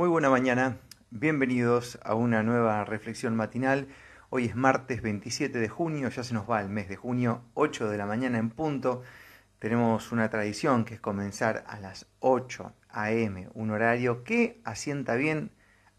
Muy 0.00 0.08
buena 0.08 0.30
mañana, 0.30 0.78
bienvenidos 1.10 1.98
a 2.02 2.14
una 2.14 2.42
nueva 2.42 2.86
reflexión 2.86 3.36
matinal. 3.36 3.88
Hoy 4.30 4.46
es 4.46 4.56
martes 4.56 5.02
27 5.02 5.58
de 5.58 5.68
junio, 5.68 6.08
ya 6.08 6.24
se 6.24 6.32
nos 6.32 6.48
va 6.48 6.62
el 6.62 6.70
mes 6.70 6.88
de 6.88 6.96
junio, 6.96 7.42
8 7.52 7.90
de 7.90 7.98
la 7.98 8.06
mañana 8.06 8.38
en 8.38 8.48
punto. 8.48 9.02
Tenemos 9.58 10.10
una 10.10 10.30
tradición 10.30 10.86
que 10.86 10.94
es 10.94 11.00
comenzar 11.00 11.64
a 11.66 11.78
las 11.80 12.06
8 12.20 12.72
a.m., 12.88 13.50
un 13.52 13.72
horario 13.72 14.24
que 14.24 14.62
asienta 14.64 15.16
bien 15.16 15.50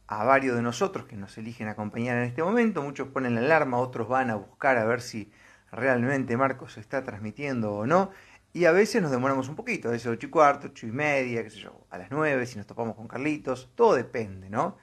a 0.07 0.23
varios 0.23 0.55
de 0.55 0.63
nosotros 0.63 1.05
que 1.05 1.15
nos 1.15 1.37
eligen 1.37 1.67
acompañar 1.67 2.17
en 2.17 2.23
este 2.23 2.41
momento. 2.41 2.81
Muchos 2.81 3.09
ponen 3.09 3.35
la 3.35 3.41
alarma, 3.41 3.77
otros 3.77 4.07
van 4.07 4.31
a 4.31 4.35
buscar 4.35 4.79
a 4.79 4.85
ver 4.85 5.01
si 5.01 5.31
realmente 5.71 6.37
Marcos 6.37 6.79
está 6.79 7.03
transmitiendo 7.03 7.73
o 7.73 7.85
no. 7.85 8.09
Y 8.53 8.65
a 8.65 8.71
veces 8.71 9.01
nos 9.01 9.11
demoramos 9.11 9.47
un 9.47 9.55
poquito, 9.55 9.87
a 9.87 9.91
veces 9.91 10.07
8 10.07 10.27
y 10.27 10.29
cuarto, 10.29 10.67
8 10.67 10.87
y 10.87 10.91
media, 10.91 11.43
qué 11.43 11.49
sé 11.49 11.59
yo, 11.59 11.85
a 11.89 11.97
las 11.97 12.11
9, 12.11 12.45
si 12.45 12.57
nos 12.57 12.67
topamos 12.67 12.95
con 12.95 13.07
Carlitos, 13.07 13.71
todo 13.75 13.95
depende, 13.95 14.49
¿no? 14.49 14.77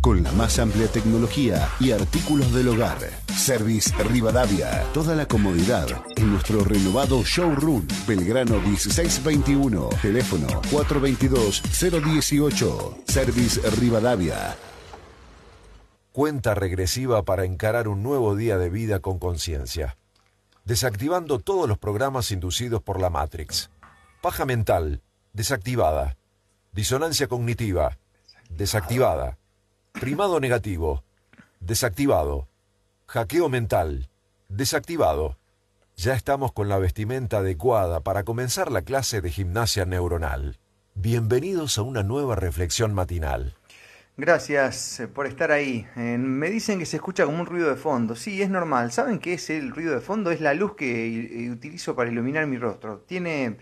con 0.02 0.24
la 0.24 0.32
más 0.34 0.60
amplia 0.60 0.88
tecnología 0.88 1.68
y 1.80 1.92
artículos 1.92 2.54
del 2.54 2.68
hogar. 2.70 2.98
Service 3.36 3.92
Rivadavia, 4.04 4.84
toda 4.94 5.16
la 5.16 5.28
comodidad 5.28 5.88
en 6.16 6.32
nuestro 6.32 6.64
renovado 6.64 7.24
showroom 7.24 7.88
Belgrano 8.08 8.60
1621, 8.62 9.90
teléfono 10.02 10.48
422-018, 10.72 13.04
Service 13.08 13.62
Rivadavia. 13.80 14.56
Cuenta 16.12 16.54
regresiva 16.54 17.24
para 17.24 17.46
encarar 17.46 17.88
un 17.88 18.04
nuevo 18.04 18.36
día 18.36 18.58
de 18.58 18.70
vida 18.70 19.00
con 19.00 19.20
conciencia. 19.20 19.98
Desactivando 20.64 21.40
todos 21.40 21.68
los 21.68 21.78
programas 21.78 22.32
inducidos 22.32 22.82
por 22.82 23.00
la 23.00 23.10
Matrix. 23.10 23.70
Paja 24.22 24.46
mental, 24.46 25.02
desactivada. 25.34 26.18
Disonancia 26.72 27.28
cognitiva, 27.28 27.98
desactivada 28.50 29.38
Primado 30.00 30.42
negativo. 30.42 31.04
Desactivado. 31.62 32.50
Hackeo 33.08 33.48
mental. 33.48 34.10
Desactivado. 34.50 35.38
Ya 35.96 36.14
estamos 36.16 36.52
con 36.52 36.68
la 36.68 36.78
vestimenta 36.78 37.38
adecuada 37.38 38.02
para 38.02 38.24
comenzar 38.24 38.72
la 38.74 38.82
clase 38.82 39.22
de 39.22 39.32
gimnasia 39.32 39.86
neuronal. 39.86 40.58
Bienvenidos 40.96 41.78
a 41.78 41.84
una 41.84 42.04
nueva 42.04 42.36
reflexión 42.36 42.94
matinal. 42.94 43.56
Gracias 44.18 45.00
eh, 45.00 45.08
por 45.08 45.28
estar 45.28 45.54
ahí. 45.54 45.88
Eh, 45.96 46.18
me 46.18 46.50
dicen 46.50 46.78
que 46.78 46.86
se 46.86 46.98
escucha 46.98 47.26
como 47.26 47.40
un 47.40 47.46
ruido 47.46 47.70
de 47.70 47.78
fondo. 47.78 48.18
Sí, 48.18 48.42
es 48.42 48.50
normal. 48.50 48.92
¿Saben 48.92 49.20
qué 49.20 49.34
es 49.34 49.50
el 49.50 49.72
ruido 49.72 49.94
de 49.94 50.02
fondo? 50.02 50.30
Es 50.30 50.42
la 50.42 50.54
luz 50.54 50.76
que 50.76 51.50
utilizo 51.52 51.96
para 51.96 52.12
iluminar 52.12 52.48
mi 52.48 52.58
rostro. 52.58 53.00
Tiene 53.08 53.58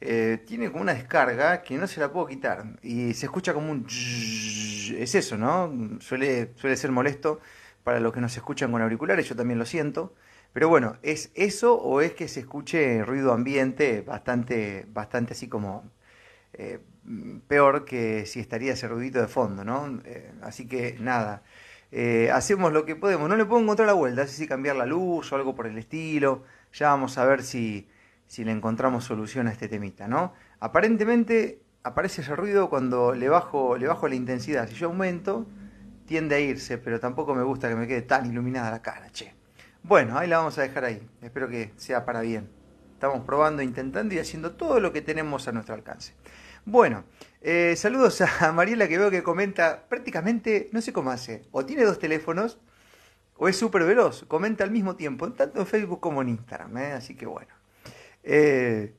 eh, 0.00 0.42
tiene 0.46 0.70
como 0.70 0.82
una 0.82 0.94
descarga 0.94 1.62
que 1.62 1.76
no 1.76 1.86
se 1.88 2.00
la 2.00 2.12
puedo 2.12 2.26
quitar 2.28 2.64
y 2.82 3.14
se 3.14 3.26
escucha 3.26 3.52
como 3.52 3.72
un... 3.72 3.86
Es 3.88 5.14
eso, 5.14 5.36
¿no? 5.36 5.98
Suele, 6.00 6.52
suele 6.56 6.76
ser 6.76 6.92
molesto 6.92 7.40
para 7.84 8.00
los 8.00 8.12
que 8.12 8.20
nos 8.20 8.36
escuchan 8.36 8.70
con 8.72 8.82
auriculares, 8.82 9.28
yo 9.28 9.36
también 9.36 9.58
lo 9.58 9.66
siento. 9.66 10.14
Pero 10.52 10.68
bueno, 10.68 10.96
¿es 11.02 11.30
eso 11.34 11.74
o 11.74 12.00
es 12.00 12.12
que 12.14 12.28
se 12.28 12.40
escuche 12.40 13.04
ruido 13.04 13.32
ambiente 13.32 14.02
bastante, 14.02 14.86
bastante 14.88 15.32
así 15.34 15.48
como 15.48 15.84
eh, 16.54 16.80
peor 17.48 17.84
que 17.84 18.26
si 18.26 18.40
estaría 18.40 18.72
ese 18.74 18.88
ruidito 18.88 19.20
de 19.20 19.28
fondo, 19.28 19.64
¿no? 19.64 20.00
Eh, 20.04 20.32
así 20.42 20.66
que 20.68 20.96
nada, 21.00 21.42
hacemos 22.32 22.72
lo 22.72 22.84
que 22.84 22.96
podemos. 22.96 23.28
No 23.28 23.36
le 23.36 23.44
puedo 23.44 23.62
encontrar 23.62 23.86
la 23.86 23.94
vuelta, 23.94 24.22
así 24.22 24.36
si 24.36 24.46
cambiar 24.48 24.76
la 24.76 24.86
luz 24.86 25.32
o 25.32 25.36
algo 25.36 25.54
por 25.54 25.66
el 25.66 25.78
estilo. 25.78 26.44
Ya 26.72 26.88
vamos 26.90 27.18
a 27.18 27.24
ver 27.24 27.42
si, 27.42 27.88
si 28.28 28.44
le 28.44 28.52
encontramos 28.52 29.04
solución 29.04 29.48
a 29.48 29.52
este 29.52 29.66
temita, 29.66 30.06
¿no? 30.06 30.34
Aparentemente 30.60 31.62
aparece 31.82 32.20
ese 32.20 32.36
ruido 32.36 32.70
cuando 32.70 33.14
le 33.14 33.28
bajo, 33.28 33.76
le 33.76 33.88
bajo 33.88 34.06
la 34.06 34.14
intensidad. 34.14 34.68
Si 34.68 34.74
yo 34.74 34.88
aumento, 34.88 35.46
tiende 36.06 36.36
a 36.36 36.40
irse, 36.40 36.78
pero 36.78 37.00
tampoco 37.00 37.34
me 37.34 37.42
gusta 37.42 37.68
que 37.68 37.74
me 37.74 37.88
quede 37.88 38.02
tan 38.02 38.26
iluminada 38.26 38.70
la 38.70 38.82
cara, 38.82 39.10
che. 39.10 39.34
Bueno, 39.82 40.18
ahí 40.18 40.28
la 40.28 40.38
vamos 40.38 40.58
a 40.58 40.62
dejar 40.62 40.84
ahí. 40.84 41.08
Espero 41.22 41.48
que 41.48 41.72
sea 41.76 42.04
para 42.04 42.20
bien. 42.20 42.50
Estamos 42.92 43.24
probando, 43.24 43.62
intentando 43.62 44.14
y 44.14 44.18
haciendo 44.18 44.52
todo 44.52 44.78
lo 44.78 44.92
que 44.92 45.00
tenemos 45.00 45.48
a 45.48 45.52
nuestro 45.52 45.74
alcance. 45.74 46.14
Bueno, 46.66 47.04
eh, 47.40 47.74
saludos 47.76 48.20
a 48.20 48.52
Mariela 48.52 48.88
que 48.88 48.98
veo 48.98 49.10
que 49.10 49.22
comenta 49.22 49.88
prácticamente, 49.88 50.68
no 50.72 50.82
sé 50.82 50.92
cómo 50.92 51.10
hace, 51.10 51.46
o 51.50 51.64
tiene 51.64 51.84
dos 51.84 51.98
teléfonos 51.98 52.58
o 53.36 53.48
es 53.48 53.56
súper 53.56 53.84
veloz, 53.84 54.24
comenta 54.24 54.64
al 54.64 54.72
mismo 54.72 54.96
tiempo, 54.96 55.32
tanto 55.32 55.60
en 55.60 55.66
Facebook 55.66 56.00
como 56.00 56.20
en 56.20 56.30
Instagram, 56.30 56.76
¿eh? 56.76 56.92
así 56.92 57.14
que 57.14 57.24
bueno. 57.24 57.57
Eh, 58.30 58.94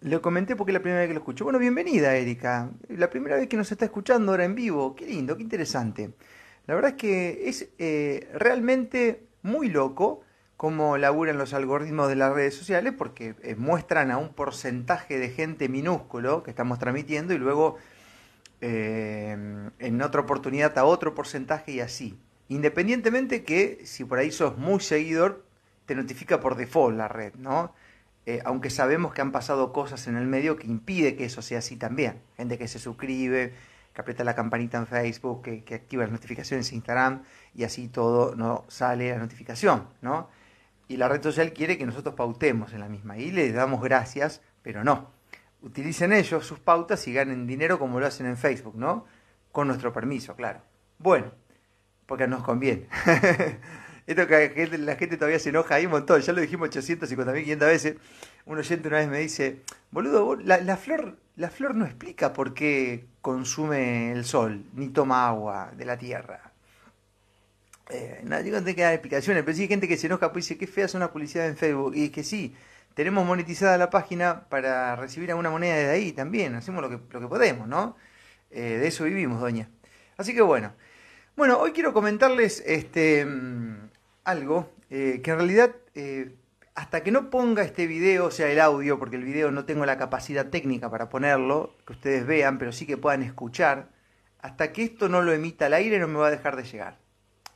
lo 0.00 0.20
comenté 0.20 0.56
porque 0.56 0.72
es 0.72 0.74
la 0.74 0.80
primera 0.80 0.98
vez 0.98 1.08
que 1.08 1.14
lo 1.14 1.20
escucho. 1.20 1.44
Bueno, 1.44 1.60
bienvenida, 1.60 2.16
Erika. 2.16 2.72
La 2.88 3.08
primera 3.08 3.36
vez 3.36 3.46
que 3.48 3.56
nos 3.56 3.70
está 3.70 3.84
escuchando 3.84 4.32
ahora 4.32 4.44
en 4.44 4.56
vivo. 4.56 4.96
Qué 4.96 5.06
lindo, 5.06 5.36
qué 5.36 5.44
interesante. 5.44 6.10
La 6.66 6.74
verdad 6.74 6.90
es 6.90 6.96
que 6.96 7.48
es 7.48 7.68
eh, 7.78 8.28
realmente 8.34 9.28
muy 9.42 9.68
loco 9.68 10.22
cómo 10.56 10.98
laburan 10.98 11.38
los 11.38 11.54
algoritmos 11.54 12.08
de 12.08 12.16
las 12.16 12.34
redes 12.34 12.56
sociales 12.56 12.94
porque 12.98 13.36
eh, 13.42 13.54
muestran 13.54 14.10
a 14.10 14.18
un 14.18 14.30
porcentaje 14.30 15.20
de 15.20 15.28
gente 15.28 15.68
minúsculo 15.68 16.42
que 16.42 16.50
estamos 16.50 16.80
transmitiendo 16.80 17.32
y 17.32 17.38
luego 17.38 17.78
en 18.60 20.02
otra 20.02 20.20
oportunidad 20.20 20.78
a 20.78 20.84
otro 20.84 21.16
porcentaje 21.16 21.72
y 21.72 21.80
así. 21.80 22.16
Independientemente 22.48 23.42
que 23.42 23.80
si 23.84 24.04
por 24.04 24.20
ahí 24.20 24.30
sos 24.30 24.56
muy 24.56 24.78
seguidor, 24.78 25.44
te 25.92 26.00
notifica 26.00 26.40
por 26.40 26.56
default 26.56 26.96
la 26.96 27.06
red, 27.06 27.34
¿no? 27.34 27.74
Eh, 28.24 28.40
aunque 28.46 28.70
sabemos 28.70 29.12
que 29.12 29.20
han 29.20 29.30
pasado 29.30 29.74
cosas 29.74 30.06
en 30.06 30.16
el 30.16 30.26
medio 30.26 30.56
que 30.56 30.66
impide 30.66 31.16
que 31.16 31.26
eso 31.26 31.42
sea 31.42 31.58
así 31.58 31.76
también. 31.76 32.22
Gente 32.38 32.56
que 32.56 32.66
se 32.66 32.78
suscribe, 32.78 33.52
que 33.92 34.00
aprieta 34.00 34.24
la 34.24 34.34
campanita 34.34 34.78
en 34.78 34.86
Facebook, 34.86 35.42
que, 35.42 35.74
activa 35.74 36.04
las 36.04 36.12
notificaciones 36.12 36.70
en 36.70 36.76
Instagram 36.76 37.24
y 37.54 37.64
así 37.64 37.88
todo 37.88 38.34
no 38.36 38.64
sale 38.68 39.10
la 39.10 39.18
notificación, 39.18 39.86
¿no? 40.00 40.30
y 40.88 40.96
la 40.96 41.08
red 41.08 41.22
social 41.22 41.52
quiere 41.52 41.76
que 41.76 41.84
nosotros 41.84 42.14
pautemos 42.14 42.72
en 42.72 42.80
la 42.80 42.88
misma. 42.88 43.18
Y 43.18 43.30
les 43.30 43.52
damos 43.52 43.82
gracias, 43.82 44.40
pero 44.62 44.84
no. 44.84 45.10
Utilicen 45.60 46.12
ellos 46.12 46.46
sus 46.46 46.58
pautas 46.58 47.06
y 47.06 47.12
ganen 47.12 47.46
dinero 47.46 47.78
como 47.78 48.00
lo 48.00 48.06
hacen 48.06 48.26
en 48.26 48.38
Facebook, 48.38 48.76
¿no? 48.76 49.04
Con 49.52 49.68
nuestro 49.68 49.92
permiso, 49.92 50.34
claro. 50.36 50.60
Bueno, 50.98 51.32
porque 52.06 52.26
nos 52.26 52.42
conviene. 52.42 52.88
Esto 54.06 54.26
que 54.26 54.68
la 54.78 54.96
gente 54.96 55.16
todavía 55.16 55.38
se 55.38 55.50
enoja 55.50 55.76
ahí 55.76 55.86
un 55.86 55.92
montón, 55.92 56.20
ya 56.20 56.32
lo 56.32 56.40
dijimos 56.40 56.68
850 56.68 57.32
mil, 57.32 57.42
500 57.44 57.68
veces. 57.68 57.96
Un 58.46 58.58
oyente 58.58 58.88
una 58.88 58.98
vez 58.98 59.08
me 59.08 59.18
dice, 59.20 59.60
boludo, 59.90 60.36
la, 60.36 60.76
flor, 60.76 61.16
la 61.36 61.50
flor 61.50 61.74
no 61.74 61.84
explica 61.84 62.32
por 62.32 62.54
qué 62.54 63.06
consume 63.20 64.12
el 64.12 64.24
sol, 64.24 64.64
ni 64.74 64.88
toma 64.88 65.28
agua 65.28 65.72
de 65.76 65.84
la 65.84 65.96
tierra. 65.96 66.52
Eh, 67.90 68.20
no, 68.24 68.40
yo 68.40 68.52
no 68.52 68.64
tengo 68.64 68.76
que 68.76 68.82
dar 68.82 68.94
explicaciones, 68.94 69.44
pero 69.44 69.56
sí 69.56 69.62
hay 69.62 69.68
gente 69.68 69.86
que 69.86 69.96
se 69.96 70.06
enoja, 70.06 70.32
pues 70.32 70.46
dice, 70.46 70.58
qué 70.58 70.66
fea 70.66 70.86
es 70.86 70.94
una 70.94 71.12
publicidad 71.12 71.46
en 71.46 71.56
Facebook. 71.56 71.94
Y 71.94 72.06
es 72.06 72.10
que 72.10 72.24
sí, 72.24 72.54
tenemos 72.94 73.24
monetizada 73.24 73.78
la 73.78 73.90
página 73.90 74.48
para 74.48 74.96
recibir 74.96 75.30
alguna 75.30 75.50
moneda 75.50 75.76
desde 75.76 75.90
ahí 75.90 76.12
también, 76.12 76.54
hacemos 76.54 76.82
lo 76.82 76.88
que, 76.90 76.98
lo 77.12 77.20
que 77.20 77.28
podemos, 77.28 77.68
¿no? 77.68 77.96
Eh, 78.50 78.78
de 78.80 78.86
eso 78.88 79.04
vivimos, 79.04 79.40
doña. 79.40 79.68
Así 80.16 80.34
que 80.34 80.42
bueno. 80.42 80.72
Bueno, 81.36 81.58
hoy 81.58 81.72
quiero 81.72 81.94
comentarles 81.94 82.62
este, 82.66 83.24
mm, 83.24 83.88
algo 84.24 84.70
eh, 84.90 85.20
que 85.22 85.30
en 85.30 85.36
realidad 85.36 85.74
eh, 85.94 86.36
hasta 86.74 87.02
que 87.02 87.10
no 87.10 87.30
ponga 87.30 87.62
este 87.62 87.86
video, 87.86 88.26
o 88.26 88.30
sea, 88.30 88.50
el 88.50 88.60
audio, 88.60 88.98
porque 88.98 89.16
el 89.16 89.24
video 89.24 89.50
no 89.50 89.64
tengo 89.64 89.84
la 89.84 89.98
capacidad 89.98 90.48
técnica 90.48 90.90
para 90.90 91.08
ponerlo, 91.08 91.74
que 91.86 91.92
ustedes 91.92 92.26
vean, 92.26 92.58
pero 92.58 92.72
sí 92.72 92.86
que 92.86 92.96
puedan 92.96 93.22
escuchar, 93.22 93.90
hasta 94.40 94.72
que 94.72 94.84
esto 94.84 95.08
no 95.08 95.22
lo 95.22 95.32
emita 95.32 95.66
al 95.66 95.74
aire 95.74 95.98
no 95.98 96.08
me 96.08 96.18
va 96.18 96.28
a 96.28 96.30
dejar 96.30 96.56
de 96.56 96.64
llegar. 96.64 96.98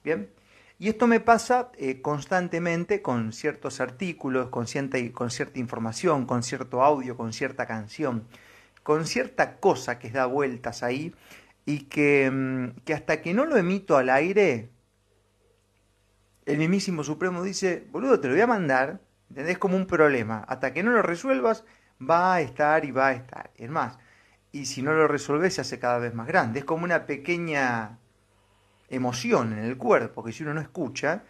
¿Bien? 0.04 0.30
Y 0.78 0.88
esto 0.88 1.06
me 1.06 1.20
pasa 1.20 1.72
eh, 1.78 2.02
constantemente 2.02 3.00
con 3.00 3.32
ciertos 3.32 3.80
artículos, 3.80 4.50
con 4.50 4.66
cierta, 4.66 4.98
con 5.12 5.30
cierta 5.30 5.58
información, 5.58 6.26
con 6.26 6.42
cierto 6.42 6.82
audio, 6.82 7.16
con 7.16 7.32
cierta 7.32 7.66
canción, 7.66 8.28
con 8.82 9.06
cierta 9.06 9.56
cosa 9.56 9.98
que 9.98 10.10
da 10.10 10.26
vueltas 10.26 10.82
ahí 10.82 11.14
y 11.64 11.84
que, 11.84 12.30
mm, 12.30 12.80
que 12.84 12.94
hasta 12.94 13.22
que 13.22 13.32
no 13.34 13.46
lo 13.46 13.56
emito 13.56 13.96
al 13.96 14.10
aire, 14.10 14.70
el 16.46 16.58
mismísimo 16.58 17.04
Supremo 17.04 17.42
dice, 17.42 17.86
boludo, 17.90 18.20
te 18.20 18.28
lo 18.28 18.34
voy 18.34 18.40
a 18.40 18.46
mandar, 18.46 19.00
¿entendés? 19.28 19.58
Como 19.58 19.76
un 19.76 19.86
problema. 19.86 20.44
Hasta 20.48 20.72
que 20.72 20.82
no 20.82 20.92
lo 20.92 21.02
resuelvas, 21.02 21.64
va 22.00 22.34
a 22.34 22.40
estar 22.40 22.84
y 22.84 22.92
va 22.92 23.08
a 23.08 23.12
estar. 23.12 23.50
Es 23.56 23.68
más, 23.68 23.98
y 24.52 24.66
si 24.66 24.80
no 24.80 24.94
lo 24.94 25.08
resuelves, 25.08 25.54
se 25.54 25.60
hace 25.62 25.78
cada 25.78 25.98
vez 25.98 26.14
más 26.14 26.26
grande. 26.28 26.60
Es 26.60 26.64
como 26.64 26.84
una 26.84 27.04
pequeña 27.04 27.98
emoción 28.88 29.52
en 29.52 29.58
el 29.58 29.76
cuerpo, 29.76 30.22
que 30.24 30.32
si 30.32 30.44
uno 30.44 30.54
no 30.54 30.60
escucha, 30.60 31.24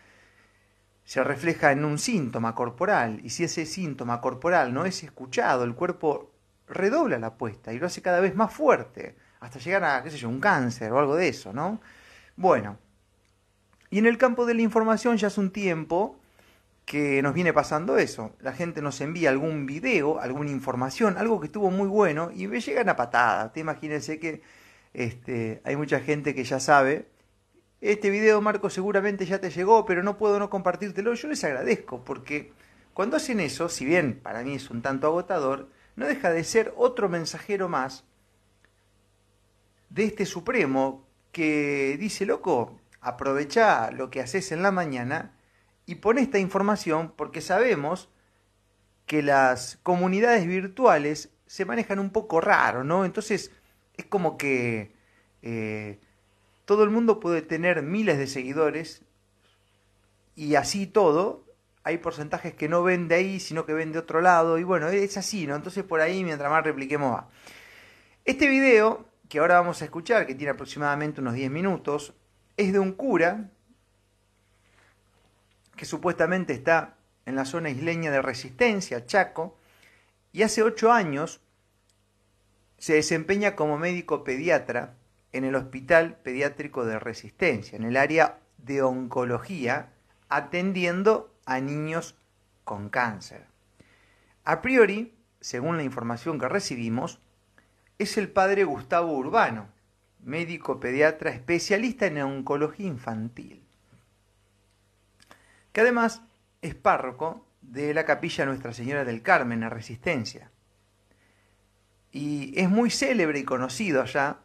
se 1.04 1.24
refleja 1.24 1.72
en 1.72 1.84
un 1.84 1.98
síntoma 1.98 2.54
corporal. 2.54 3.20
Y 3.24 3.30
si 3.30 3.44
ese 3.44 3.64
síntoma 3.64 4.20
corporal 4.20 4.74
no 4.74 4.84
es 4.84 5.02
escuchado, 5.02 5.64
el 5.64 5.74
cuerpo 5.74 6.32
redobla 6.68 7.18
la 7.18 7.28
apuesta 7.28 7.72
y 7.72 7.78
lo 7.78 7.86
hace 7.86 8.02
cada 8.02 8.20
vez 8.20 8.34
más 8.34 8.52
fuerte, 8.52 9.16
hasta 9.40 9.58
llegar 9.60 9.84
a, 9.84 10.02
qué 10.02 10.10
sé 10.10 10.18
yo, 10.18 10.28
un 10.28 10.40
cáncer 10.40 10.92
o 10.92 10.98
algo 10.98 11.16
de 11.16 11.28
eso, 11.28 11.52
¿no? 11.52 11.80
Bueno, 12.36 12.78
y 13.90 13.98
en 13.98 14.06
el 14.06 14.18
campo 14.18 14.46
de 14.46 14.54
la 14.54 14.62
información 14.62 15.16
ya 15.16 15.28
hace 15.28 15.40
un 15.40 15.50
tiempo 15.50 16.18
que 16.84 17.20
nos 17.20 17.34
viene 17.34 17.52
pasando 17.52 17.98
eso. 17.98 18.32
La 18.40 18.52
gente 18.52 18.80
nos 18.80 19.00
envía 19.00 19.30
algún 19.30 19.66
video, 19.66 20.20
alguna 20.20 20.50
información, 20.50 21.18
algo 21.18 21.40
que 21.40 21.46
estuvo 21.46 21.70
muy 21.70 21.88
bueno 21.88 22.30
y 22.34 22.46
me 22.46 22.60
llegan 22.60 22.88
a 22.88 22.96
patada. 22.96 23.52
Te 23.52 23.60
imagínense 23.60 24.18
que 24.18 24.42
este, 24.94 25.60
hay 25.64 25.76
mucha 25.76 26.00
gente 26.00 26.34
que 26.34 26.44
ya 26.44 26.60
sabe. 26.60 27.08
Este 27.80 28.08
video, 28.08 28.40
Marco, 28.40 28.70
seguramente 28.70 29.26
ya 29.26 29.40
te 29.40 29.50
llegó, 29.50 29.84
pero 29.84 30.02
no 30.02 30.16
puedo 30.16 30.38
no 30.38 30.48
compartírtelo. 30.48 31.12
Yo 31.14 31.28
les 31.28 31.42
agradezco 31.44 32.04
porque 32.04 32.52
cuando 32.94 33.16
hacen 33.16 33.40
eso, 33.40 33.68
si 33.68 33.84
bien 33.84 34.20
para 34.22 34.42
mí 34.42 34.54
es 34.54 34.70
un 34.70 34.80
tanto 34.80 35.08
agotador, 35.08 35.68
no 35.96 36.06
deja 36.06 36.30
de 36.30 36.44
ser 36.44 36.72
otro 36.76 37.08
mensajero 37.08 37.68
más 37.68 38.04
de 39.90 40.04
este 40.04 40.24
Supremo 40.24 41.06
que 41.32 41.96
dice, 41.98 42.26
loco, 42.26 42.80
aprovecha 43.06 43.92
lo 43.92 44.10
que 44.10 44.20
haces 44.20 44.50
en 44.50 44.62
la 44.62 44.72
mañana 44.72 45.32
y 45.86 45.96
pon 45.96 46.18
esta 46.18 46.40
información 46.40 47.12
porque 47.16 47.40
sabemos 47.40 48.08
que 49.06 49.22
las 49.22 49.78
comunidades 49.84 50.44
virtuales 50.44 51.30
se 51.46 51.64
manejan 51.64 52.00
un 52.00 52.10
poco 52.10 52.40
raro, 52.40 52.82
¿no? 52.82 53.04
Entonces 53.04 53.52
es 53.96 54.04
como 54.06 54.36
que 54.36 54.92
eh, 55.42 56.00
todo 56.64 56.82
el 56.82 56.90
mundo 56.90 57.20
puede 57.20 57.42
tener 57.42 57.82
miles 57.82 58.18
de 58.18 58.26
seguidores 58.26 59.02
y 60.34 60.56
así 60.56 60.88
todo, 60.88 61.44
hay 61.84 61.98
porcentajes 61.98 62.54
que 62.54 62.68
no 62.68 62.82
ven 62.82 63.06
de 63.06 63.14
ahí, 63.14 63.38
sino 63.38 63.66
que 63.66 63.72
ven 63.72 63.92
de 63.92 64.00
otro 64.00 64.20
lado, 64.20 64.58
y 64.58 64.64
bueno, 64.64 64.88
es 64.88 65.16
así, 65.16 65.46
¿no? 65.46 65.54
Entonces 65.54 65.84
por 65.84 66.00
ahí, 66.00 66.24
mientras 66.24 66.50
más 66.50 66.64
repliquemos 66.64 67.14
va. 67.14 67.28
Este 68.24 68.48
video, 68.48 69.06
que 69.28 69.38
ahora 69.38 69.60
vamos 69.60 69.80
a 69.80 69.84
escuchar, 69.84 70.26
que 70.26 70.34
tiene 70.34 70.50
aproximadamente 70.50 71.20
unos 71.20 71.34
10 71.34 71.52
minutos, 71.52 72.12
es 72.56 72.72
de 72.72 72.78
un 72.78 72.92
cura 72.92 73.50
que 75.76 75.84
supuestamente 75.84 76.52
está 76.52 76.94
en 77.26 77.36
la 77.36 77.44
zona 77.44 77.70
isleña 77.70 78.10
de 78.10 78.22
Resistencia, 78.22 79.04
Chaco, 79.04 79.58
y 80.32 80.42
hace 80.42 80.62
ocho 80.62 80.92
años 80.92 81.40
se 82.78 82.94
desempeña 82.94 83.56
como 83.56 83.78
médico 83.78 84.24
pediatra 84.24 84.94
en 85.32 85.44
el 85.44 85.54
Hospital 85.54 86.16
Pediátrico 86.22 86.84
de 86.84 86.98
Resistencia, 86.98 87.76
en 87.76 87.84
el 87.84 87.96
área 87.96 88.38
de 88.58 88.82
oncología, 88.82 89.92
atendiendo 90.28 91.34
a 91.44 91.60
niños 91.60 92.16
con 92.64 92.88
cáncer. 92.88 93.46
A 94.44 94.62
priori, 94.62 95.14
según 95.40 95.76
la 95.76 95.82
información 95.82 96.38
que 96.38 96.48
recibimos, 96.48 97.20
es 97.98 98.16
el 98.18 98.28
padre 98.28 98.64
Gustavo 98.64 99.12
Urbano, 99.12 99.68
médico 100.22 100.80
pediatra 100.80 101.30
especialista 101.30 102.06
en 102.06 102.20
oncología 102.22 102.86
infantil, 102.86 103.62
que 105.72 105.80
además 105.80 106.22
es 106.62 106.74
párroco 106.74 107.46
de 107.62 107.94
la 107.94 108.04
capilla 108.04 108.46
Nuestra 108.46 108.72
Señora 108.72 109.04
del 109.04 109.22
Carmen 109.22 109.62
en 109.62 109.70
Resistencia. 109.70 110.50
Y 112.12 112.58
es 112.58 112.70
muy 112.70 112.90
célebre 112.90 113.38
y 113.40 113.44
conocido 113.44 114.02
allá 114.02 114.38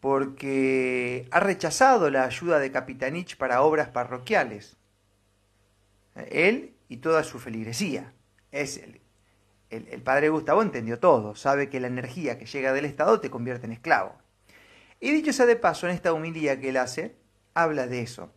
porque 0.00 1.28
ha 1.30 1.40
rechazado 1.40 2.10
la 2.10 2.24
ayuda 2.24 2.58
de 2.58 2.72
Capitanich 2.72 3.36
para 3.36 3.62
obras 3.62 3.88
parroquiales. 3.88 4.76
Él 6.14 6.74
y 6.88 6.98
toda 6.98 7.22
su 7.22 7.38
feligresía. 7.38 8.12
Es 8.50 8.76
el, 8.76 9.00
el 9.70 10.02
padre 10.02 10.28
Gustavo 10.28 10.60
entendió 10.60 10.98
todo, 10.98 11.34
sabe 11.34 11.70
que 11.70 11.80
la 11.80 11.86
energía 11.86 12.38
que 12.38 12.46
llega 12.46 12.72
del 12.72 12.84
Estado 12.84 13.20
te 13.20 13.30
convierte 13.30 13.66
en 13.66 13.72
esclavo. 13.72 14.21
Y 15.02 15.10
dicho 15.10 15.32
sea 15.32 15.46
de 15.46 15.56
paso, 15.56 15.88
en 15.88 15.94
esta 15.94 16.12
humilía 16.12 16.60
que 16.60 16.68
él 16.68 16.76
hace, 16.76 17.16
habla 17.54 17.88
de 17.88 18.02
eso. 18.02 18.32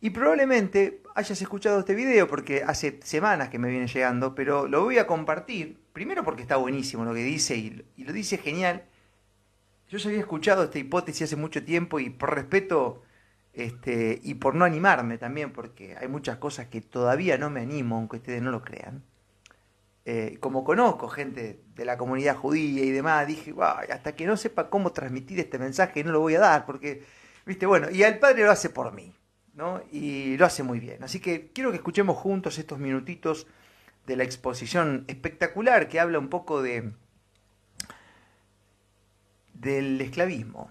Y 0.00 0.10
probablemente 0.10 1.02
hayas 1.16 1.42
escuchado 1.42 1.80
este 1.80 1.96
video 1.96 2.28
porque 2.28 2.62
hace 2.64 3.00
semanas 3.02 3.48
que 3.48 3.58
me 3.58 3.68
viene 3.68 3.88
llegando, 3.88 4.32
pero 4.32 4.68
lo 4.68 4.84
voy 4.84 4.98
a 4.98 5.08
compartir, 5.08 5.76
primero 5.92 6.22
porque 6.22 6.42
está 6.42 6.54
buenísimo 6.54 7.04
lo 7.04 7.14
que 7.14 7.24
dice 7.24 7.56
y, 7.56 7.84
lo 8.04 8.12
dice 8.12 8.38
genial. 8.38 8.84
Yo 9.88 9.98
ya 9.98 10.08
había 10.08 10.20
escuchado 10.20 10.62
esta 10.62 10.78
hipótesis 10.78 11.22
hace 11.22 11.36
mucho 11.36 11.64
tiempo 11.64 11.98
y 11.98 12.10
por 12.10 12.32
respeto 12.32 13.02
este, 13.52 14.20
y 14.22 14.34
por 14.34 14.54
no 14.54 14.64
animarme 14.64 15.18
también, 15.18 15.52
porque 15.52 15.96
hay 15.96 16.06
muchas 16.06 16.36
cosas 16.36 16.68
que 16.68 16.80
todavía 16.80 17.38
no 17.38 17.50
me 17.50 17.62
animo, 17.62 17.96
aunque 17.96 18.18
ustedes 18.18 18.40
no 18.40 18.52
lo 18.52 18.62
crean. 18.62 19.02
Eh, 20.06 20.36
como 20.38 20.64
conozco 20.64 21.08
gente 21.08 21.62
de 21.74 21.84
la 21.86 21.96
comunidad 21.96 22.36
judía 22.36 22.84
y 22.84 22.90
demás, 22.90 23.26
dije, 23.26 23.54
hasta 23.90 24.14
que 24.14 24.26
no 24.26 24.36
sepa 24.36 24.68
cómo 24.68 24.92
transmitir 24.92 25.40
este 25.40 25.58
mensaje 25.58 26.04
no 26.04 26.12
lo 26.12 26.20
voy 26.20 26.34
a 26.34 26.40
dar, 26.40 26.66
porque, 26.66 27.02
viste, 27.46 27.64
bueno, 27.64 27.88
y 27.90 28.02
el 28.02 28.18
Padre 28.18 28.44
lo 28.44 28.50
hace 28.50 28.68
por 28.68 28.92
mí, 28.92 29.14
¿no? 29.54 29.82
Y 29.90 30.36
lo 30.36 30.44
hace 30.44 30.62
muy 30.62 30.78
bien. 30.78 31.02
Así 31.02 31.20
que 31.20 31.50
quiero 31.52 31.70
que 31.70 31.78
escuchemos 31.78 32.18
juntos 32.18 32.58
estos 32.58 32.78
minutitos 32.78 33.46
de 34.06 34.16
la 34.16 34.24
exposición 34.24 35.04
espectacular 35.08 35.88
que 35.88 36.00
habla 36.00 36.18
un 36.18 36.28
poco 36.28 36.62
de 36.62 36.92
del 39.54 39.98
esclavismo, 40.02 40.70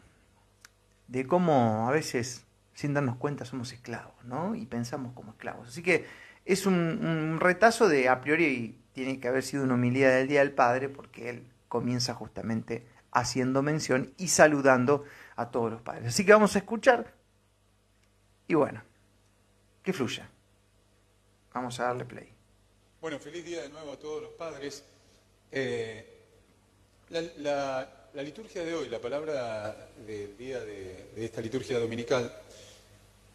de 1.08 1.26
cómo 1.26 1.90
a 1.90 1.92
veces, 1.92 2.46
sin 2.76 2.94
darnos 2.94 3.16
cuenta, 3.16 3.46
somos 3.46 3.72
esclavos, 3.74 4.24
¿no? 4.26 4.54
Y 4.54 4.68
pensamos 4.68 5.14
como 5.14 5.32
esclavos. 5.32 5.70
Así 5.70 5.82
que 5.82 6.06
es 6.46 6.68
un, 6.68 6.76
un 6.76 7.40
retazo 7.40 7.88
de 7.88 8.10
a 8.10 8.22
priori 8.22 8.83
tiene 8.94 9.20
que 9.20 9.28
haber 9.28 9.44
sido 9.44 9.64
una 9.64 9.74
humildad 9.74 10.10
del 10.10 10.28
Día 10.28 10.40
del 10.40 10.52
Padre 10.52 10.90
porque 10.90 11.30
él 11.30 11.44
comienza 11.68 12.14
justamente 12.14 12.86
haciendo 13.12 13.62
mención 13.62 14.14
y 14.18 14.28
saludando 14.28 15.04
a 15.36 15.50
todos 15.52 15.72
los 15.72 15.82
padres. 15.82 16.08
Así 16.08 16.26
que 16.26 16.32
vamos 16.34 16.56
a 16.56 16.60
escuchar 16.60 17.14
y 18.48 18.56
bueno, 18.56 18.84
que 19.82 19.94
fluya. 19.94 20.30
Vamos 21.54 21.80
a 21.80 21.86
darle 21.86 22.06
play. 22.06 22.30
Bueno, 23.02 23.20
feliz 23.20 23.46
día 23.46 23.62
de 23.62 23.70
nuevo 23.70 23.92
a 23.92 23.98
todos 23.98 24.24
los 24.24 24.32
padres. 24.32 24.84
Eh, 25.52 26.06
la, 27.10 27.88
liturgia 28.16 28.64
de 28.64 28.74
hoy, 28.74 28.90
la 28.90 29.00
palabra 29.00 29.90
del 30.06 30.38
día 30.38 30.60
de, 30.60 31.10
esta 31.18 31.42
liturgia 31.42 31.80
dominical, 31.80 32.32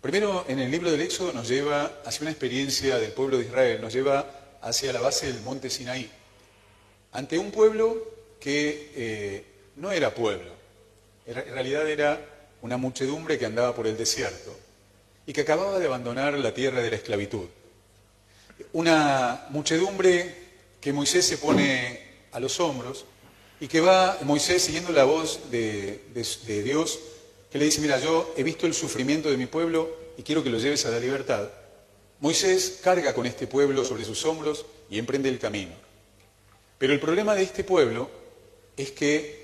Primero, 0.00 0.44
en 0.46 0.60
el 0.60 0.70
libro 0.70 0.92
del 0.92 1.00
Éxodo 1.00 1.32
nos 1.32 1.48
lleva 1.48 2.02
hacia 2.04 2.22
una 2.22 2.30
experiencia 2.30 2.98
del 2.98 3.10
pueblo 3.10 3.36
de 3.36 3.46
Israel, 3.46 3.80
nos 3.80 3.92
lleva 3.92 4.24
hacia 4.62 4.92
la 4.92 5.00
base 5.00 5.26
del 5.32 5.42
monte 5.42 5.70
Sinaí, 5.70 6.10
ante 7.12 7.38
un 7.38 7.50
pueblo 7.50 7.96
que 8.40 8.92
eh, 8.94 9.44
no 9.76 9.90
era 9.92 10.14
pueblo, 10.14 10.52
en 11.26 11.34
realidad 11.34 11.88
era 11.88 12.20
una 12.62 12.76
muchedumbre 12.76 13.38
que 13.38 13.46
andaba 13.46 13.74
por 13.74 13.86
el 13.86 13.96
desierto 13.96 14.56
y 15.26 15.32
que 15.32 15.42
acababa 15.42 15.78
de 15.78 15.86
abandonar 15.86 16.34
la 16.38 16.54
tierra 16.54 16.80
de 16.80 16.90
la 16.90 16.96
esclavitud. 16.96 17.46
Una 18.72 19.46
muchedumbre 19.50 20.34
que 20.80 20.92
Moisés 20.92 21.26
se 21.26 21.38
pone 21.38 22.00
a 22.32 22.40
los 22.40 22.58
hombros 22.60 23.04
y 23.60 23.68
que 23.68 23.80
va 23.80 24.18
Moisés 24.22 24.62
siguiendo 24.62 24.92
la 24.92 25.04
voz 25.04 25.50
de, 25.50 26.02
de 26.14 26.62
Dios 26.62 26.98
que 27.50 27.58
le 27.58 27.64
dice, 27.64 27.80
mira, 27.80 27.98
yo 27.98 28.32
he 28.36 28.42
visto 28.42 28.66
el 28.66 28.74
sufrimiento 28.74 29.30
de 29.30 29.36
mi 29.36 29.46
pueblo 29.46 29.90
y 30.16 30.22
quiero 30.22 30.42
que 30.42 30.50
lo 30.50 30.58
lleves 30.58 30.84
a 30.86 30.90
la 30.90 30.98
libertad. 30.98 31.48
Moisés 32.20 32.80
carga 32.82 33.14
con 33.14 33.26
este 33.26 33.46
pueblo 33.46 33.84
sobre 33.84 34.04
sus 34.04 34.25
hombros 34.25 34.66
y 34.90 34.98
emprende 34.98 35.28
el 35.28 35.38
camino. 35.38 35.72
Pero 36.78 36.92
el 36.92 37.00
problema 37.00 37.34
de 37.34 37.42
este 37.42 37.64
pueblo 37.64 38.10
es 38.76 38.90
que 38.92 39.38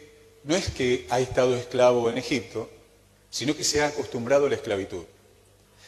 no 0.45 0.55
es 0.55 0.71
que 0.71 1.07
ha 1.11 1.21
estado 1.21 1.57
esclavo 1.57 2.09
en 2.11 2.19
Egipto, 2.19 2.69
sino 3.31 3.57
que 3.57 3.65
se 3.65 3.83
ha 3.83 3.89
acostumbrado 3.89 4.47
a 4.47 4.49
la 4.49 4.57
esclavitud. 4.57 5.05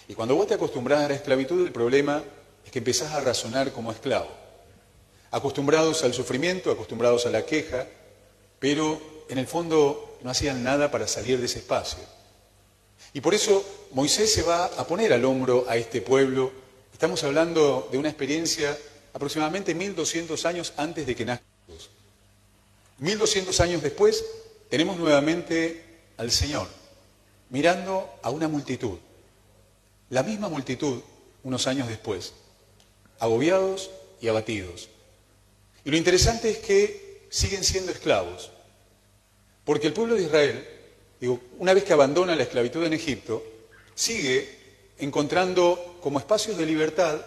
Y 0.08 0.14
cuando 0.14 0.34
vos 0.34 0.46
te 0.46 0.54
acostumbras 0.54 1.04
a 1.04 1.08
la 1.08 1.14
esclavitud, 1.14 1.66
el 1.66 1.72
problema 1.72 2.22
es 2.64 2.70
que 2.70 2.78
empezás 2.78 3.12
a 3.12 3.20
razonar 3.20 3.72
como 3.72 3.92
esclavo. 3.92 4.28
Acostumbrados 5.30 6.04
al 6.04 6.14
sufrimiento, 6.14 6.70
acostumbrados 6.70 7.26
a 7.26 7.30
la 7.30 7.44
queja, 7.44 7.86
pero 8.58 9.00
en 9.28 9.38
el 9.38 9.46
fondo 9.46 10.18
no 10.22 10.30
hacían 10.30 10.62
nada 10.62 10.90
para 10.90 11.06
salir 11.06 11.38
de 11.38 11.46
ese 11.46 11.58
espacio. 11.58 11.98
Y 13.12 13.20
por 13.20 13.34
eso 13.34 13.64
Moisés 13.92 14.32
se 14.32 14.42
va 14.42 14.66
a 14.66 14.86
poner 14.86 15.12
al 15.12 15.24
hombro 15.24 15.66
a 15.68 15.76
este 15.76 16.00
pueblo. 16.00 16.52
Estamos 16.96 17.22
hablando 17.24 17.90
de 17.92 17.98
una 17.98 18.08
experiencia 18.08 18.74
aproximadamente 19.12 19.74
1200 19.74 20.46
años 20.46 20.72
antes 20.78 21.06
de 21.06 21.14
que 21.14 21.26
nazca 21.26 21.44
Jesús. 21.66 21.90
1200 23.00 23.60
años 23.60 23.82
después 23.82 24.24
tenemos 24.70 24.96
nuevamente 24.96 25.84
al 26.16 26.30
Señor 26.30 26.66
mirando 27.50 28.08
a 28.22 28.30
una 28.30 28.48
multitud, 28.48 28.96
la 30.08 30.22
misma 30.22 30.48
multitud 30.48 31.02
unos 31.44 31.66
años 31.66 31.86
después, 31.86 32.32
agobiados 33.18 33.90
y 34.22 34.28
abatidos. 34.28 34.88
Y 35.84 35.90
lo 35.90 35.98
interesante 35.98 36.48
es 36.48 36.58
que 36.60 37.26
siguen 37.28 37.62
siendo 37.62 37.92
esclavos, 37.92 38.50
porque 39.66 39.88
el 39.88 39.92
pueblo 39.92 40.14
de 40.14 40.22
Israel, 40.22 40.66
una 41.58 41.74
vez 41.74 41.84
que 41.84 41.92
abandona 41.92 42.34
la 42.34 42.44
esclavitud 42.44 42.82
en 42.84 42.94
Egipto, 42.94 43.44
sigue 43.94 44.55
encontrando 44.98 45.98
como 46.00 46.18
espacios 46.18 46.56
de 46.56 46.66
libertad 46.66 47.20